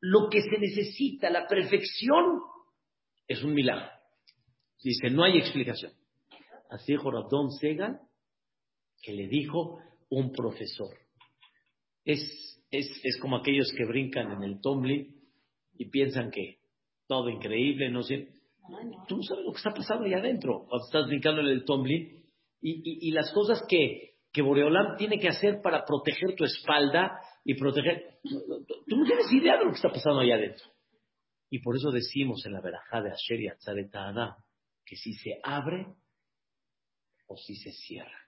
Lo 0.00 0.30
que 0.30 0.40
se 0.40 0.58
necesita, 0.58 1.28
la 1.28 1.46
perfección, 1.46 2.40
es 3.28 3.42
un 3.44 3.52
milagro. 3.52 3.90
Dice, 4.82 5.10
no 5.10 5.24
hay 5.24 5.36
explicación. 5.36 5.92
Así 6.70 6.92
dijo 6.92 7.10
Rabdon 7.10 7.50
Segal, 7.50 8.00
que 9.02 9.12
le 9.12 9.28
dijo 9.28 9.78
un 10.08 10.32
profesor. 10.32 11.03
Es, 12.04 12.20
es, 12.70 13.00
es 13.02 13.18
como 13.20 13.36
aquellos 13.36 13.72
que 13.76 13.84
brincan 13.84 14.32
en 14.32 14.42
el 14.42 14.60
Tomlin 14.60 15.14
y 15.76 15.90
piensan 15.90 16.30
que 16.30 16.58
todo 17.06 17.28
increíble, 17.28 17.90
no 17.90 18.02
sé. 18.02 18.28
Tú 19.08 19.16
no 19.16 19.22
sabes 19.22 19.44
lo 19.44 19.52
que 19.52 19.58
está 19.58 19.74
pasando 19.74 20.04
ahí 20.04 20.14
adentro 20.14 20.64
cuando 20.68 20.86
estás 20.86 21.06
brincando 21.06 21.40
en 21.42 21.48
el 21.48 21.64
Tomlin 21.64 22.24
y, 22.60 23.08
y, 23.08 23.10
las 23.10 23.30
cosas 23.32 23.62
que, 23.68 24.14
que 24.32 24.40
Boreolam 24.40 24.96
tiene 24.96 25.18
que 25.18 25.28
hacer 25.28 25.60
para 25.62 25.84
proteger 25.84 26.34
tu 26.34 26.44
espalda 26.44 27.20
y 27.44 27.54
proteger. 27.54 28.18
Tú 28.22 28.96
no 28.96 29.04
tienes 29.04 29.30
idea 29.32 29.58
de 29.58 29.66
lo 29.66 29.70
que 29.70 29.76
está 29.76 29.90
pasando 29.90 30.20
ahí 30.20 30.32
adentro. 30.32 30.64
Y 31.50 31.58
por 31.60 31.76
eso 31.76 31.90
decimos 31.90 32.44
en 32.46 32.54
la 32.54 32.60
verajá 32.60 33.02
de 33.02 33.10
Asher 33.10 33.40
y 33.40 33.48
que 34.84 34.96
si 34.96 35.12
se 35.14 35.38
abre 35.42 35.86
o 37.26 37.36
si 37.36 37.54
se 37.56 37.70
cierra. 37.72 38.18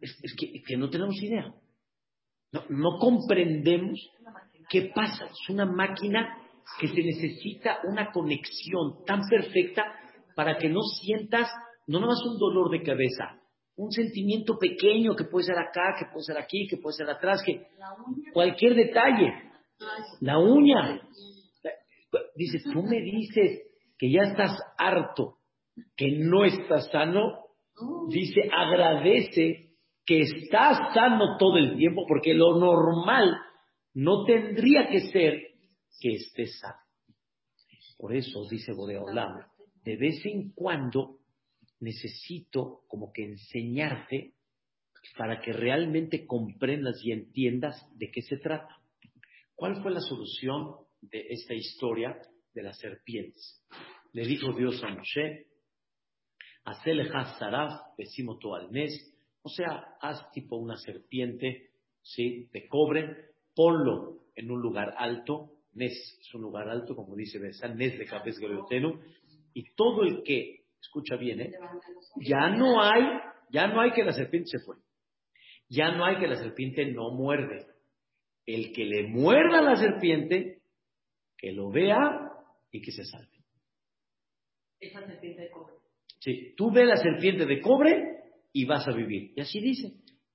Es, 0.00 0.34
que, 0.36 0.76
no 0.76 0.90
tenemos 0.90 1.20
idea. 1.22 1.54
No, 2.52 2.98
comprendemos 2.98 3.98
qué 4.68 4.92
pasa. 4.94 5.26
Es 5.26 5.48
una 5.48 5.66
máquina 5.66 6.38
que 6.78 6.88
se 6.88 7.02
necesita 7.02 7.80
una 7.84 8.10
conexión 8.12 9.04
tan 9.06 9.22
perfecta 9.28 9.84
para 10.34 10.56
que 10.56 10.68
no 10.68 10.80
sientas 10.82 11.48
no 11.86 11.98
nomás 11.98 12.22
un 12.24 12.38
dolor 12.38 12.70
de 12.70 12.82
cabeza, 12.82 13.40
un 13.76 13.90
sentimiento 13.90 14.56
pequeño 14.58 15.16
que 15.16 15.24
puede 15.24 15.46
ser 15.46 15.58
acá, 15.58 15.96
que 15.98 16.06
puede 16.12 16.24
ser 16.24 16.38
aquí, 16.38 16.66
que 16.68 16.76
puede 16.76 16.96
ser 16.96 17.10
atrás, 17.10 17.42
que 17.44 17.66
cualquier 18.32 18.74
detalle. 18.74 19.32
La 20.20 20.38
uña, 20.38 21.00
Dice, 22.34 22.60
tú 22.72 22.82
me 22.82 23.00
dices 23.00 23.62
que 23.98 24.10
ya 24.10 24.22
estás 24.22 24.58
harto, 24.78 25.38
que 25.96 26.10
no 26.18 26.44
estás 26.44 26.90
sano. 26.90 27.46
Dice, 28.08 28.42
agradece 28.52 29.71
que 30.04 30.20
estás 30.20 30.94
sano 30.94 31.36
todo 31.38 31.58
el 31.58 31.76
tiempo, 31.76 32.04
porque 32.06 32.34
lo 32.34 32.58
normal 32.58 33.36
no 33.94 34.24
tendría 34.24 34.88
que 34.88 35.00
ser 35.10 35.40
que 36.00 36.14
estés 36.14 36.58
sano. 36.58 36.80
Por 37.98 38.14
eso 38.14 38.48
dice 38.50 38.72
Boreolam, 38.72 39.46
de 39.84 39.96
vez 39.96 40.24
en 40.26 40.52
cuando 40.52 41.18
necesito 41.80 42.82
como 42.88 43.12
que 43.12 43.24
enseñarte 43.24 44.34
para 45.16 45.40
que 45.40 45.52
realmente 45.52 46.26
comprendas 46.26 47.00
y 47.04 47.12
entiendas 47.12 47.84
de 47.96 48.10
qué 48.10 48.22
se 48.22 48.38
trata. 48.38 48.76
¿Cuál 49.54 49.82
fue 49.82 49.92
la 49.92 50.00
solución 50.00 50.76
de 51.02 51.26
esta 51.30 51.54
historia 51.54 52.16
de 52.54 52.62
las 52.62 52.78
serpientes. 52.78 53.64
Le 54.12 54.26
dijo 54.26 54.52
Dios 54.52 54.82
a 54.84 54.88
Moshe, 54.88 55.46
Haceleja 56.64 57.38
saraf, 57.38 57.72
tú 58.40 58.54
al 58.54 58.70
mes, 58.70 58.92
o 59.42 59.48
sea, 59.48 59.96
haz 60.00 60.30
tipo 60.32 60.56
una 60.56 60.76
serpiente, 60.76 61.70
¿sí? 62.00 62.48
De 62.52 62.68
cobre, 62.68 63.32
ponlo 63.54 64.22
en 64.34 64.50
un 64.50 64.60
lugar 64.60 64.94
alto, 64.96 65.50
Nes 65.74 65.92
es 65.92 66.34
un 66.34 66.42
lugar 66.42 66.68
alto, 66.68 66.94
como 66.94 67.16
dice 67.16 67.38
Besan, 67.38 67.76
Nes 67.76 67.98
de 67.98 68.04
Cafés 68.04 68.38
Galeotenu, 68.38 69.00
y 69.54 69.74
todo 69.74 70.02
el 70.02 70.22
que, 70.22 70.64
escucha 70.80 71.16
bien, 71.16 71.40
¿eh? 71.40 71.52
ya 72.20 72.50
no 72.50 72.82
hay, 72.82 73.02
ya 73.50 73.68
no 73.68 73.80
hay 73.80 73.92
que 73.92 74.04
la 74.04 74.12
serpiente 74.12 74.50
se 74.50 74.58
fue, 74.64 74.76
ya 75.68 75.92
no 75.92 76.04
hay 76.04 76.18
que 76.18 76.26
la 76.26 76.36
serpiente 76.36 76.86
no 76.86 77.10
muerde. 77.10 77.66
El 78.44 78.72
que 78.72 78.84
le 78.84 79.04
muerda 79.04 79.60
a 79.60 79.62
la 79.62 79.76
serpiente 79.76 80.62
que 81.38 81.52
lo 81.52 81.70
vea 81.70 82.28
y 82.72 82.82
que 82.82 82.90
se 82.90 83.04
salve. 83.04 83.38
esa 84.80 85.06
serpiente 85.06 85.42
de 85.42 85.50
cobre. 85.50 85.74
Sí, 86.18 86.54
tú 86.56 86.72
ve 86.72 86.84
la 86.84 86.96
serpiente 86.96 87.46
de 87.46 87.60
cobre 87.60 88.11
y 88.52 88.64
vas 88.64 88.86
a 88.86 88.92
vivir. 88.92 89.32
Y 89.36 89.40
así 89.40 89.60
dice. 89.60 89.94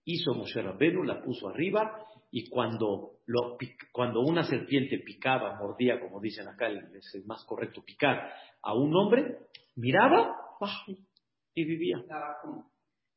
Hizo 0.09 0.33
Moshe 0.33 0.61
Rabbeinu, 0.61 1.03
la 1.03 1.21
puso 1.21 1.49
arriba 1.49 2.07
y 2.31 2.49
cuando, 2.49 3.19
lo, 3.25 3.57
cuando 3.91 4.21
una 4.21 4.43
serpiente 4.43 4.99
picaba, 4.99 5.57
mordía, 5.57 5.99
como 5.99 6.19
dicen 6.19 6.47
acá, 6.47 6.69
es 6.69 7.15
el 7.15 7.25
más 7.25 7.43
correcto 7.45 7.83
picar, 7.83 8.31
a 8.61 8.73
un 8.73 8.95
hombre, 8.95 9.37
miraba 9.75 10.35
y 11.55 11.65
vivía. 11.65 11.97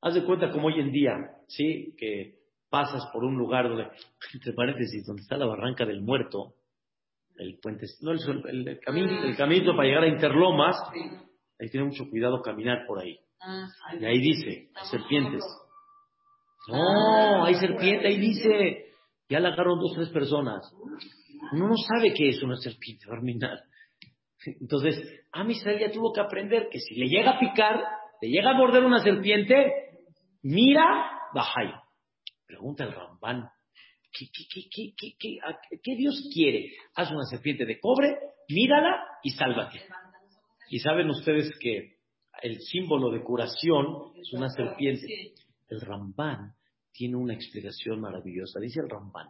Haz 0.01 0.15
de 0.15 0.25
cuenta 0.25 0.51
como 0.51 0.69
hoy 0.69 0.81
en 0.81 0.93
día, 0.93 1.13
¿sí? 1.49 1.95
Que 1.99 2.39
pasas 2.69 3.07
por 3.13 3.25
un 3.25 3.37
lugar 3.37 3.69
donde, 3.69 3.85
entre 4.35 4.53
paréntesis, 4.53 5.05
donde 5.07 5.23
está 5.23 5.37
la 5.37 5.47
barranca 5.47 5.85
del 5.85 6.01
muerto, 6.01 6.55
el 7.37 7.59
puente, 7.59 7.87
no 8.03 8.13
el, 8.13 8.21
el, 8.49 8.69
el 8.69 8.81
camino, 8.81 9.25
el 9.25 9.37
camino 9.37 9.75
para 9.75 9.89
llegar 9.89 10.05
a 10.05 10.09
Interlomas, 10.09 10.77
hay 11.59 11.67
que 11.67 11.73
tener 11.73 11.87
mucho 11.87 12.09
cuidado 12.09 12.43
caminar 12.43 12.87
por 12.87 12.99
ahí. 12.99 13.19
Ah, 13.43 13.69
Y 13.99 14.05
ahí 14.05 14.19
dice, 14.21 14.69
serpientes. 14.91 15.43
No, 16.69 17.45
hay 17.45 17.55
serpiente, 17.55 18.07
ahí 18.07 18.19
dice, 18.19 18.95
ya 19.29 19.41
la 19.41 19.49
agarraron 19.49 19.81
dos 19.81 19.95
tres 19.95 20.11
personas. 20.11 20.71
Uno 21.53 21.69
no 21.69 21.77
sabe 21.77 22.13
qué 22.15 22.29
es 22.29 22.43
una 22.43 22.57
serpiente, 22.57 23.07
Barminar. 23.09 23.59
Entonces, 24.61 25.03
a 25.33 25.45
Israel 25.51 25.79
ya 25.81 25.93
tuvo 25.93 26.13
que 26.13 26.21
aprender 26.21 26.69
que 26.71 26.79
si 26.81 26.95
le 26.95 27.07
llega 27.07 27.33
a 27.33 27.39
picar, 27.39 27.83
le 28.21 28.29
llega 28.29 28.51
a 28.51 28.55
morder 28.55 28.85
una 28.85 29.01
serpiente, 29.03 29.73
mira, 30.43 31.11
bajay. 31.35 31.73
Pregunta 32.47 32.85
el 32.85 32.93
Rambán, 32.93 33.49
¿qué, 34.13 34.27
qué 35.83 35.97
Dios 35.97 36.29
quiere? 36.33 36.73
Haz 36.95 37.11
una 37.11 37.25
serpiente 37.25 37.65
de 37.65 37.79
cobre, 37.79 38.19
mírala 38.49 39.05
y 39.23 39.31
sálvate. 39.31 39.83
Y 40.69 40.79
saben 40.81 41.11
ustedes 41.11 41.51
que 41.61 42.00
el 42.43 42.61
símbolo 42.61 43.11
de 43.11 43.23
curación 43.23 44.13
es 44.17 44.33
una 44.33 44.49
serpiente. 44.51 45.35
El 45.69 45.81
Rambán 45.81 46.55
tiene 46.93 47.17
una 47.17 47.35
explicación 47.35 48.01
maravillosa. 48.01 48.61
Dice 48.61 48.81
el 48.81 48.89
Rambán, 48.89 49.29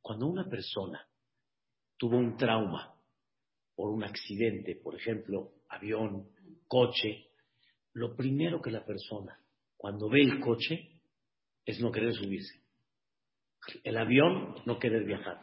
cuando 0.00 0.26
una 0.26 0.48
persona 0.48 1.06
tuvo 1.96 2.16
un 2.16 2.36
trauma 2.36 2.94
por 3.74 3.90
un 3.90 4.04
accidente, 4.04 4.76
por 4.76 4.94
ejemplo, 4.96 5.52
avión, 5.68 6.28
coche, 6.66 7.28
lo 7.92 8.14
primero 8.16 8.60
que 8.60 8.70
la 8.70 8.84
persona, 8.84 9.38
cuando 9.76 10.08
ve 10.08 10.22
el 10.22 10.40
coche, 10.40 11.00
es 11.64 11.80
no 11.80 11.90
querer 11.90 12.14
subirse. 12.14 12.60
El 13.84 13.96
avión, 13.96 14.56
no 14.66 14.78
querer 14.78 15.04
viajar. 15.04 15.40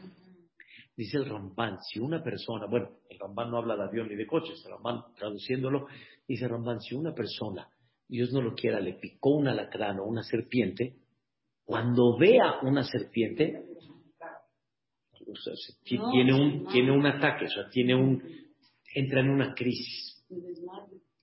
Dice 0.96 1.18
el 1.18 1.30
Rambán, 1.30 1.78
si 1.84 2.00
una 2.00 2.24
persona, 2.24 2.66
bueno, 2.66 2.90
el 3.10 3.20
Rambán 3.20 3.52
no 3.52 3.58
habla 3.58 3.76
de 3.76 3.84
avión 3.84 4.08
ni 4.08 4.16
de 4.16 4.26
coches, 4.26 4.64
el 4.66 4.72
Rambán 4.72 5.14
traduciéndolo, 5.16 5.88
dice 6.28 6.46
el 6.46 6.52
Rambán, 6.52 6.82
si 6.82 6.96
una 6.96 7.14
persona, 7.14 7.68
Dios 8.08 8.32
no 8.32 8.42
lo 8.42 8.54
quiera, 8.56 8.80
le 8.80 8.94
picó 8.94 9.32
un 9.36 9.48
alacrán 9.48 10.00
o 10.00 10.06
una 10.06 10.24
serpiente, 10.24 10.96
cuando 11.64 12.18
vea 12.18 12.60
una 12.64 12.84
serpiente, 12.84 13.64
o 15.30 15.36
sea, 15.36 15.54
se- 15.56 15.84
ti- 15.84 15.98
No, 15.98 16.10
tiene, 16.12 16.34
un, 16.34 16.68
tiene 16.68 16.92
un 16.92 17.06
ataque, 17.06 17.46
o 17.46 17.50
sea, 17.50 17.70
tiene 17.70 17.96
un, 17.96 18.22
entra 18.96 19.20
en 19.22 19.30
una 19.30 19.54
crisis, 19.54 20.26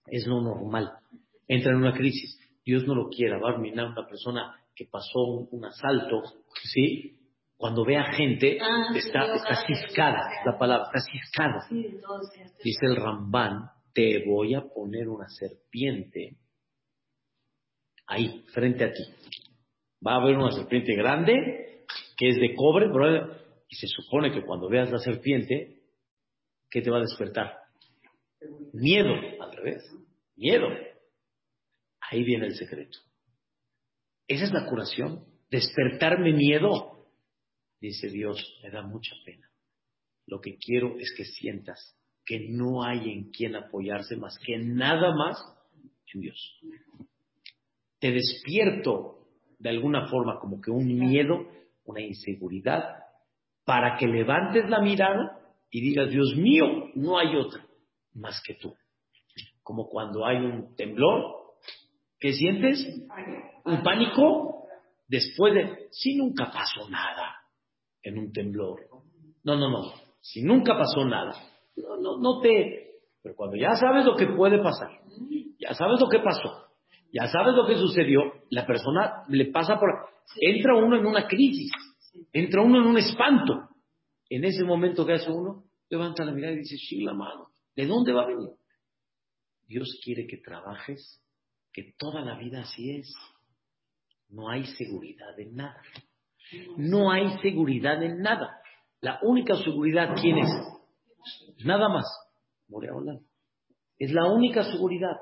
es 0.06 0.26
lo 0.26 0.40
normal, 0.42 0.92
entra 1.48 1.72
en 1.72 1.78
una 1.78 1.94
crisis. 1.94 2.38
Dios 2.64 2.86
no 2.86 2.94
lo 2.94 3.08
quiera, 3.08 3.38
va 3.38 3.54
a 3.54 3.58
minar 3.58 3.86
una 3.88 4.06
persona 4.06 4.54
que 4.74 4.86
pasó 4.86 5.20
un, 5.22 5.48
un 5.50 5.64
asalto, 5.66 6.22
¿sí? 6.64 7.18
Cuando 7.56 7.84
ve 7.84 7.96
a 7.96 8.12
gente, 8.12 8.58
Ah, 8.60 8.88
está, 8.94 9.34
está 9.34 9.64
ciscada, 9.66 10.20
la 10.44 10.58
palabra, 10.58 10.86
está 10.92 11.00
ciscada. 11.10 11.66
Dice 12.62 12.86
el 12.86 12.96
Rambán, 12.96 13.70
te 13.94 14.24
voy 14.26 14.54
a 14.54 14.62
poner 14.62 15.08
una 15.08 15.28
serpiente 15.28 16.36
ahí, 18.06 18.44
frente 18.52 18.84
a 18.84 18.92
ti. 18.92 19.04
Va 20.06 20.14
a 20.14 20.22
haber 20.22 20.36
una 20.36 20.50
serpiente 20.50 20.94
grande, 20.94 21.86
que 22.16 22.28
es 22.28 22.36
de 22.36 22.54
cobre, 22.54 22.86
y 23.68 23.76
se 23.76 23.86
supone 23.86 24.32
que 24.32 24.44
cuando 24.44 24.68
veas 24.68 24.90
la 24.90 24.98
serpiente, 24.98 25.80
¿qué 26.70 26.82
te 26.82 26.90
va 26.90 26.98
a 26.98 27.02
despertar? 27.02 27.54
Miedo, 28.72 29.14
al 29.40 29.56
revés, 29.56 29.82
miedo. 30.36 30.68
Ahí 32.00 32.24
viene 32.24 32.46
el 32.46 32.56
secreto. 32.56 32.98
Esa 34.26 34.44
es 34.44 34.52
la 34.52 34.66
curación, 34.66 35.24
despertarme 35.50 36.32
miedo. 36.32 37.08
Dice 37.80 38.08
Dios, 38.08 38.60
me 38.62 38.70
da 38.70 38.82
mucha 38.82 39.14
pena. 39.24 39.48
Lo 40.26 40.40
que 40.40 40.56
quiero 40.58 40.98
es 40.98 41.14
que 41.16 41.24
sientas 41.24 41.96
que 42.24 42.48
no 42.48 42.82
hay 42.82 43.10
en 43.10 43.30
quien 43.30 43.56
apoyarse 43.56 44.16
más 44.16 44.38
que 44.38 44.58
nada 44.58 45.14
más 45.14 45.36
en 46.12 46.20
Dios. 46.20 46.60
Te 47.98 48.12
despierto 48.12 49.26
de 49.58 49.70
alguna 49.70 50.08
forma 50.08 50.38
como 50.38 50.60
que 50.60 50.70
un 50.70 50.86
miedo, 50.86 51.46
una 51.84 52.00
inseguridad, 52.00 52.84
para 53.64 53.96
que 53.96 54.06
levantes 54.06 54.68
la 54.68 54.80
mirada 54.80 55.38
y 55.70 55.80
digas, 55.80 56.10
Dios 56.10 56.36
mío, 56.36 56.90
no 56.94 57.18
hay 57.18 57.34
otra 57.36 57.66
más 58.14 58.40
que 58.46 58.54
tú. 58.54 58.74
Como 59.62 59.88
cuando 59.88 60.26
hay 60.26 60.36
un 60.36 60.76
temblor, 60.76 61.56
¿qué 62.20 62.32
sientes? 62.32 62.86
Un 63.64 63.82
pánico 63.82 64.66
después 65.08 65.54
de, 65.54 65.88
si 65.90 66.16
nunca 66.16 66.50
pasó 66.52 66.88
nada 66.90 67.36
en 68.02 68.18
un 68.18 68.32
temblor. 68.32 68.86
No, 69.42 69.56
no, 69.56 69.70
no. 69.70 69.92
Si 70.20 70.42
nunca 70.42 70.76
pasó 70.76 71.04
nada, 71.04 71.32
no, 71.76 71.96
no, 71.96 72.18
no 72.18 72.40
te. 72.40 73.00
Pero 73.22 73.34
cuando 73.36 73.56
ya 73.56 73.74
sabes 73.76 74.04
lo 74.04 74.16
que 74.16 74.26
puede 74.26 74.62
pasar, 74.62 74.90
ya 75.58 75.74
sabes 75.74 76.00
lo 76.00 76.08
que 76.08 76.18
pasó, 76.18 76.68
ya 77.12 77.26
sabes 77.28 77.54
lo 77.54 77.66
que 77.66 77.76
sucedió, 77.76 78.20
la 78.50 78.66
persona 78.66 79.22
le 79.28 79.46
pasa 79.46 79.78
por. 79.78 79.90
Entra 80.40 80.76
uno 80.76 80.96
en 80.96 81.06
una 81.06 81.26
crisis, 81.26 81.70
entra 82.32 82.62
uno 82.62 82.78
en 82.78 82.86
un 82.86 82.98
espanto. 82.98 83.68
En 84.28 84.44
ese 84.44 84.64
momento, 84.64 85.06
¿qué 85.06 85.14
hace 85.14 85.30
uno? 85.30 85.64
Levanta 85.90 86.24
la 86.24 86.32
mirada 86.32 86.54
y 86.54 86.58
dice, 86.58 86.76
sí, 86.76 87.02
la 87.02 87.12
mano. 87.12 87.48
¿De 87.76 87.86
dónde 87.86 88.12
va 88.12 88.22
a 88.22 88.26
venir? 88.26 88.50
Dios 89.66 90.00
quiere 90.02 90.26
que 90.26 90.38
trabajes, 90.38 91.22
que 91.72 91.94
toda 91.98 92.22
la 92.22 92.38
vida 92.38 92.60
así 92.60 92.96
es. 92.96 93.14
No 94.28 94.48
hay 94.48 94.64
seguridad 94.64 95.38
en 95.38 95.54
nada. 95.54 95.80
No 96.76 97.10
hay 97.10 97.38
seguridad 97.38 98.02
en 98.02 98.20
nada. 98.20 98.58
La 99.00 99.18
única 99.22 99.56
seguridad, 99.56 100.14
¿quién 100.20 100.38
es? 100.38 100.50
Nada 101.64 101.88
más. 101.88 102.06
Boreola. 102.68 103.20
Es 103.98 104.12
la 104.12 104.30
única 104.32 104.64
seguridad. 104.64 105.16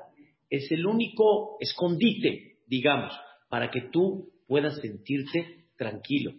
Es 0.49 0.71
el 0.71 0.85
único 0.85 1.57
escondite, 1.59 2.59
digamos, 2.67 3.13
para 3.49 3.69
que 3.69 3.89
tú 3.91 4.31
puedas 4.47 4.79
sentirte 4.79 5.65
tranquilo. 5.77 6.33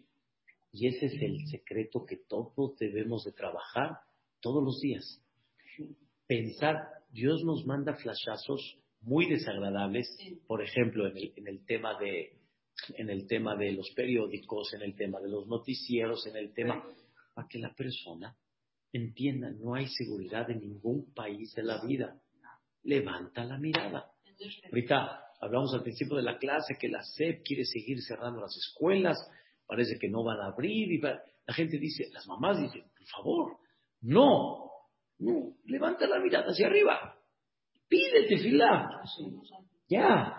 Y 0.73 0.89
ese 0.89 1.07
es 1.07 1.23
el 1.23 1.47
secreto 1.49 2.05
que 2.05 2.17
todos 2.29 2.77
debemos 2.79 3.25
de 3.25 3.33
trabajar 3.33 3.99
todos 4.41 4.63
los 4.63 4.81
días. 4.81 5.23
Pensar, 6.27 6.77
Dios 7.11 7.45
nos 7.45 7.65
manda 7.65 7.95
flashazos 7.95 8.79
muy 9.01 9.29
desagradables, 9.29 10.09
por 10.47 10.63
ejemplo, 10.63 11.07
en 11.07 11.17
el, 11.17 11.33
en 11.37 11.49
el 11.49 11.65
tema 11.65 11.99
de 11.99 12.39
en 12.97 13.09
el 13.09 13.27
tema 13.27 13.57
de 13.57 13.73
los 13.73 13.91
periódicos, 13.93 14.75
en 14.75 14.83
el 14.83 14.97
tema 14.97 15.21
de 15.21 15.29
los 15.29 15.47
noticieros, 15.47 16.27
en 16.27 16.37
el 16.37 16.53
tema 16.53 16.85
para 17.33 17.49
que 17.49 17.59
la 17.59 17.73
persona 17.73 18.37
entienda, 18.95 19.51
no 19.51 19.75
hay 19.75 19.89
seguridad 19.89 20.49
en 20.51 20.61
ningún 20.61 21.13
país 21.13 21.53
de 21.55 21.65
la 21.65 21.85
vida. 21.85 22.17
Levanta 22.85 23.45
la 23.45 23.59
mirada. 23.59 24.11
Ahorita 24.71 25.21
hablamos 25.41 25.75
al 25.75 25.83
principio 25.83 26.17
de 26.17 26.23
la 26.23 26.39
clase 26.39 26.77
que 26.79 26.89
la 26.89 27.03
SEP 27.03 27.43
quiere 27.45 27.65
seguir 27.65 28.01
cerrando 28.03 28.41
las 28.41 28.57
escuelas, 28.57 29.19
parece 29.67 29.99
que 29.99 30.09
no 30.09 30.23
van 30.23 30.41
a 30.41 30.47
abrir 30.47 30.93
y 30.93 31.01
la 31.01 31.55
gente 31.55 31.79
dice, 31.79 32.09
las 32.13 32.27
mamás 32.27 32.61
dicen, 32.61 32.85
por 32.97 33.07
favor, 33.07 33.57
no, 34.03 34.71
no, 35.19 35.57
levanta 35.65 36.07
la 36.07 36.21
mirada 36.21 36.47
hacia 36.47 36.67
arriba, 36.67 37.19
pídete 37.89 38.39
fila, 38.39 39.03
ya, 39.89 40.37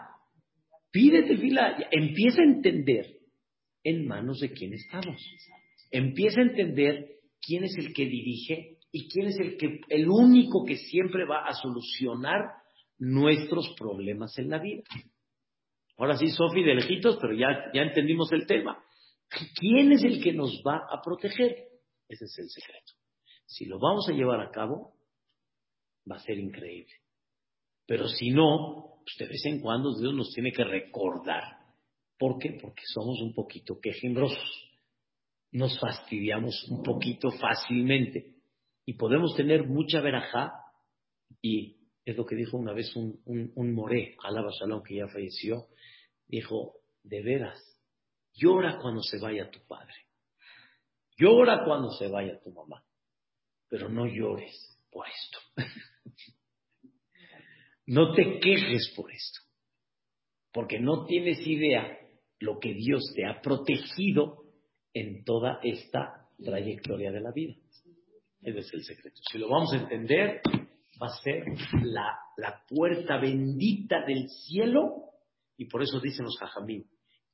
pídete 0.91 1.37
fila, 1.37 1.77
empieza 1.91 2.41
a 2.41 2.45
entender 2.45 3.19
en 3.83 4.07
manos 4.07 4.39
de 4.39 4.51
quién 4.51 4.73
estamos, 4.73 5.21
empieza 5.91 6.39
a 6.39 6.43
entender 6.43 7.14
quién 7.45 7.63
es 7.63 7.75
el 7.77 7.93
que 7.93 8.05
dirige 8.05 8.77
y 8.91 9.09
quién 9.09 9.27
es 9.27 9.39
el 9.39 9.57
que, 9.57 9.81
el 9.89 10.09
único 10.09 10.63
que 10.65 10.77
siempre 10.77 11.25
va 11.25 11.45
a 11.45 11.53
solucionar 11.53 12.41
nuestros 12.97 13.73
problemas 13.77 14.37
en 14.37 14.49
la 14.49 14.59
vida. 14.59 14.83
Ahora 15.97 16.17
sí, 16.17 16.27
Sofi, 16.29 16.63
de 16.63 16.75
lejitos, 16.75 17.17
pero 17.21 17.33
ya, 17.33 17.71
ya 17.73 17.81
entendimos 17.81 18.31
el 18.31 18.45
tema. 18.45 18.81
¿Quién 19.59 19.91
es 19.91 20.03
el 20.03 20.21
que 20.21 20.33
nos 20.33 20.61
va 20.65 20.87
a 20.89 21.01
proteger? 21.01 21.51
Ese 22.07 22.25
es 22.25 22.37
el 22.37 22.49
secreto. 22.49 22.93
Si 23.45 23.65
lo 23.65 23.79
vamos 23.79 24.07
a 24.09 24.13
llevar 24.13 24.39
a 24.41 24.51
cabo, 24.51 24.93
va 26.09 26.17
a 26.17 26.19
ser 26.19 26.37
increíble. 26.37 26.93
Pero 27.85 28.07
si 28.07 28.31
no, 28.31 29.01
pues 29.03 29.15
de 29.19 29.27
vez 29.27 29.45
en 29.45 29.59
cuando 29.59 29.97
Dios 29.97 30.13
nos 30.13 30.31
tiene 30.31 30.51
que 30.51 30.63
recordar. 30.63 31.43
¿Por 32.17 32.39
qué? 32.39 32.57
Porque 32.61 32.83
somos 32.93 33.21
un 33.21 33.33
poquito 33.33 33.79
quejimbrosos. 33.79 34.65
Nos 35.55 35.79
fastidiamos 35.79 36.67
un 36.69 36.83
poquito 36.83 37.31
fácilmente. 37.31 38.33
Y 38.85 38.95
podemos 38.95 39.33
tener 39.37 39.65
mucha 39.65 40.01
verajá 40.01 40.51
y 41.41 41.77
Es 42.03 42.17
lo 42.17 42.25
que 42.25 42.35
dijo 42.35 42.57
una 42.57 42.73
vez 42.73 42.93
un, 42.97 43.21
un, 43.23 43.53
un 43.55 43.73
moré, 43.73 44.17
Alaba 44.21 44.51
Shalom, 44.51 44.83
que 44.83 44.97
ya 44.97 45.07
falleció. 45.07 45.67
Dijo, 46.27 46.73
de 47.03 47.23
veras, 47.23 47.57
llora 48.33 48.79
cuando 48.81 49.01
se 49.01 49.17
vaya 49.17 49.49
tu 49.49 49.65
padre. 49.65 49.95
Llora 51.17 51.63
cuando 51.63 51.89
se 51.91 52.09
vaya 52.09 52.37
tu 52.43 52.51
mamá. 52.51 52.83
Pero 53.69 53.87
no 53.87 54.07
llores 54.07 54.77
por 54.91 55.07
esto. 55.07 55.39
no 57.87 58.13
te 58.13 58.39
quejes 58.41 58.91
por 58.93 59.09
esto. 59.09 59.39
Porque 60.51 60.79
no 60.79 61.05
tienes 61.05 61.39
idea 61.47 61.97
lo 62.39 62.59
que 62.59 62.73
Dios 62.73 63.13
te 63.15 63.25
ha 63.25 63.41
protegido 63.41 64.44
en 64.95 65.25
toda 65.25 65.59
esta 65.61 66.25
trayectoria 66.43 67.11
de 67.11 67.19
la 67.19 67.31
vida. 67.31 67.53
Ese 68.41 68.59
es 68.59 68.73
el 68.73 68.83
secreto. 68.83 69.19
Si 69.29 69.37
lo 69.37 69.49
vamos 69.49 69.73
a 69.73 69.77
entender, 69.77 70.41
va 71.01 71.07
a 71.07 71.21
ser 71.21 71.43
la, 71.83 72.17
puerta 72.67 73.17
bendita 73.17 74.05
del 74.05 74.29
cielo. 74.29 75.11
Y 75.57 75.65
por 75.65 75.83
eso 75.83 75.99
dicen 75.99 76.25
los 76.25 76.37
jajamín, 76.39 76.85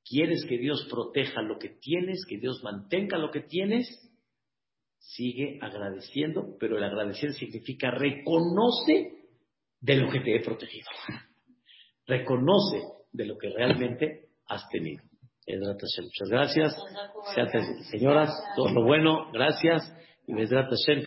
¿quieres 0.03 0.43
que 0.47 0.57
Dios 0.57 0.88
proteja 0.89 1.41
lo 1.41 1.59
que 1.59 1.70
tienes, 1.70 2.26
que 2.28 2.38
Dios 2.38 2.62
mantenga 2.64 3.18
lo 3.18 3.30
que 3.30 3.41
tienes? 3.41 3.88
Sigue 4.97 5.59
agradeciendo, 5.62 6.55
pero 6.59 6.78
el 6.78 6.84
agradecer 6.84 7.34
significa 7.34 7.91
reconoce 7.91 9.28
de 9.80 9.95
lo 9.95 10.12
que 10.12 10.20
te 10.22 10.36
he 10.36 10.43
protegido. 10.43 10.88
Reconoce 12.07 12.82
de 13.12 13.26
lo 13.26 13.38
que 13.38 13.49
realmente 13.49 14.30
has 14.47 14.68
tenido. 14.70 15.11
Muchas 16.03 16.29
gracias. 16.29 16.75
Señoras, 17.89 18.29
todo 18.55 18.69
lo 18.69 18.83
bueno, 18.83 19.31
gracias. 19.31 19.83
Y 20.27 20.33
Hashem. 20.69 21.05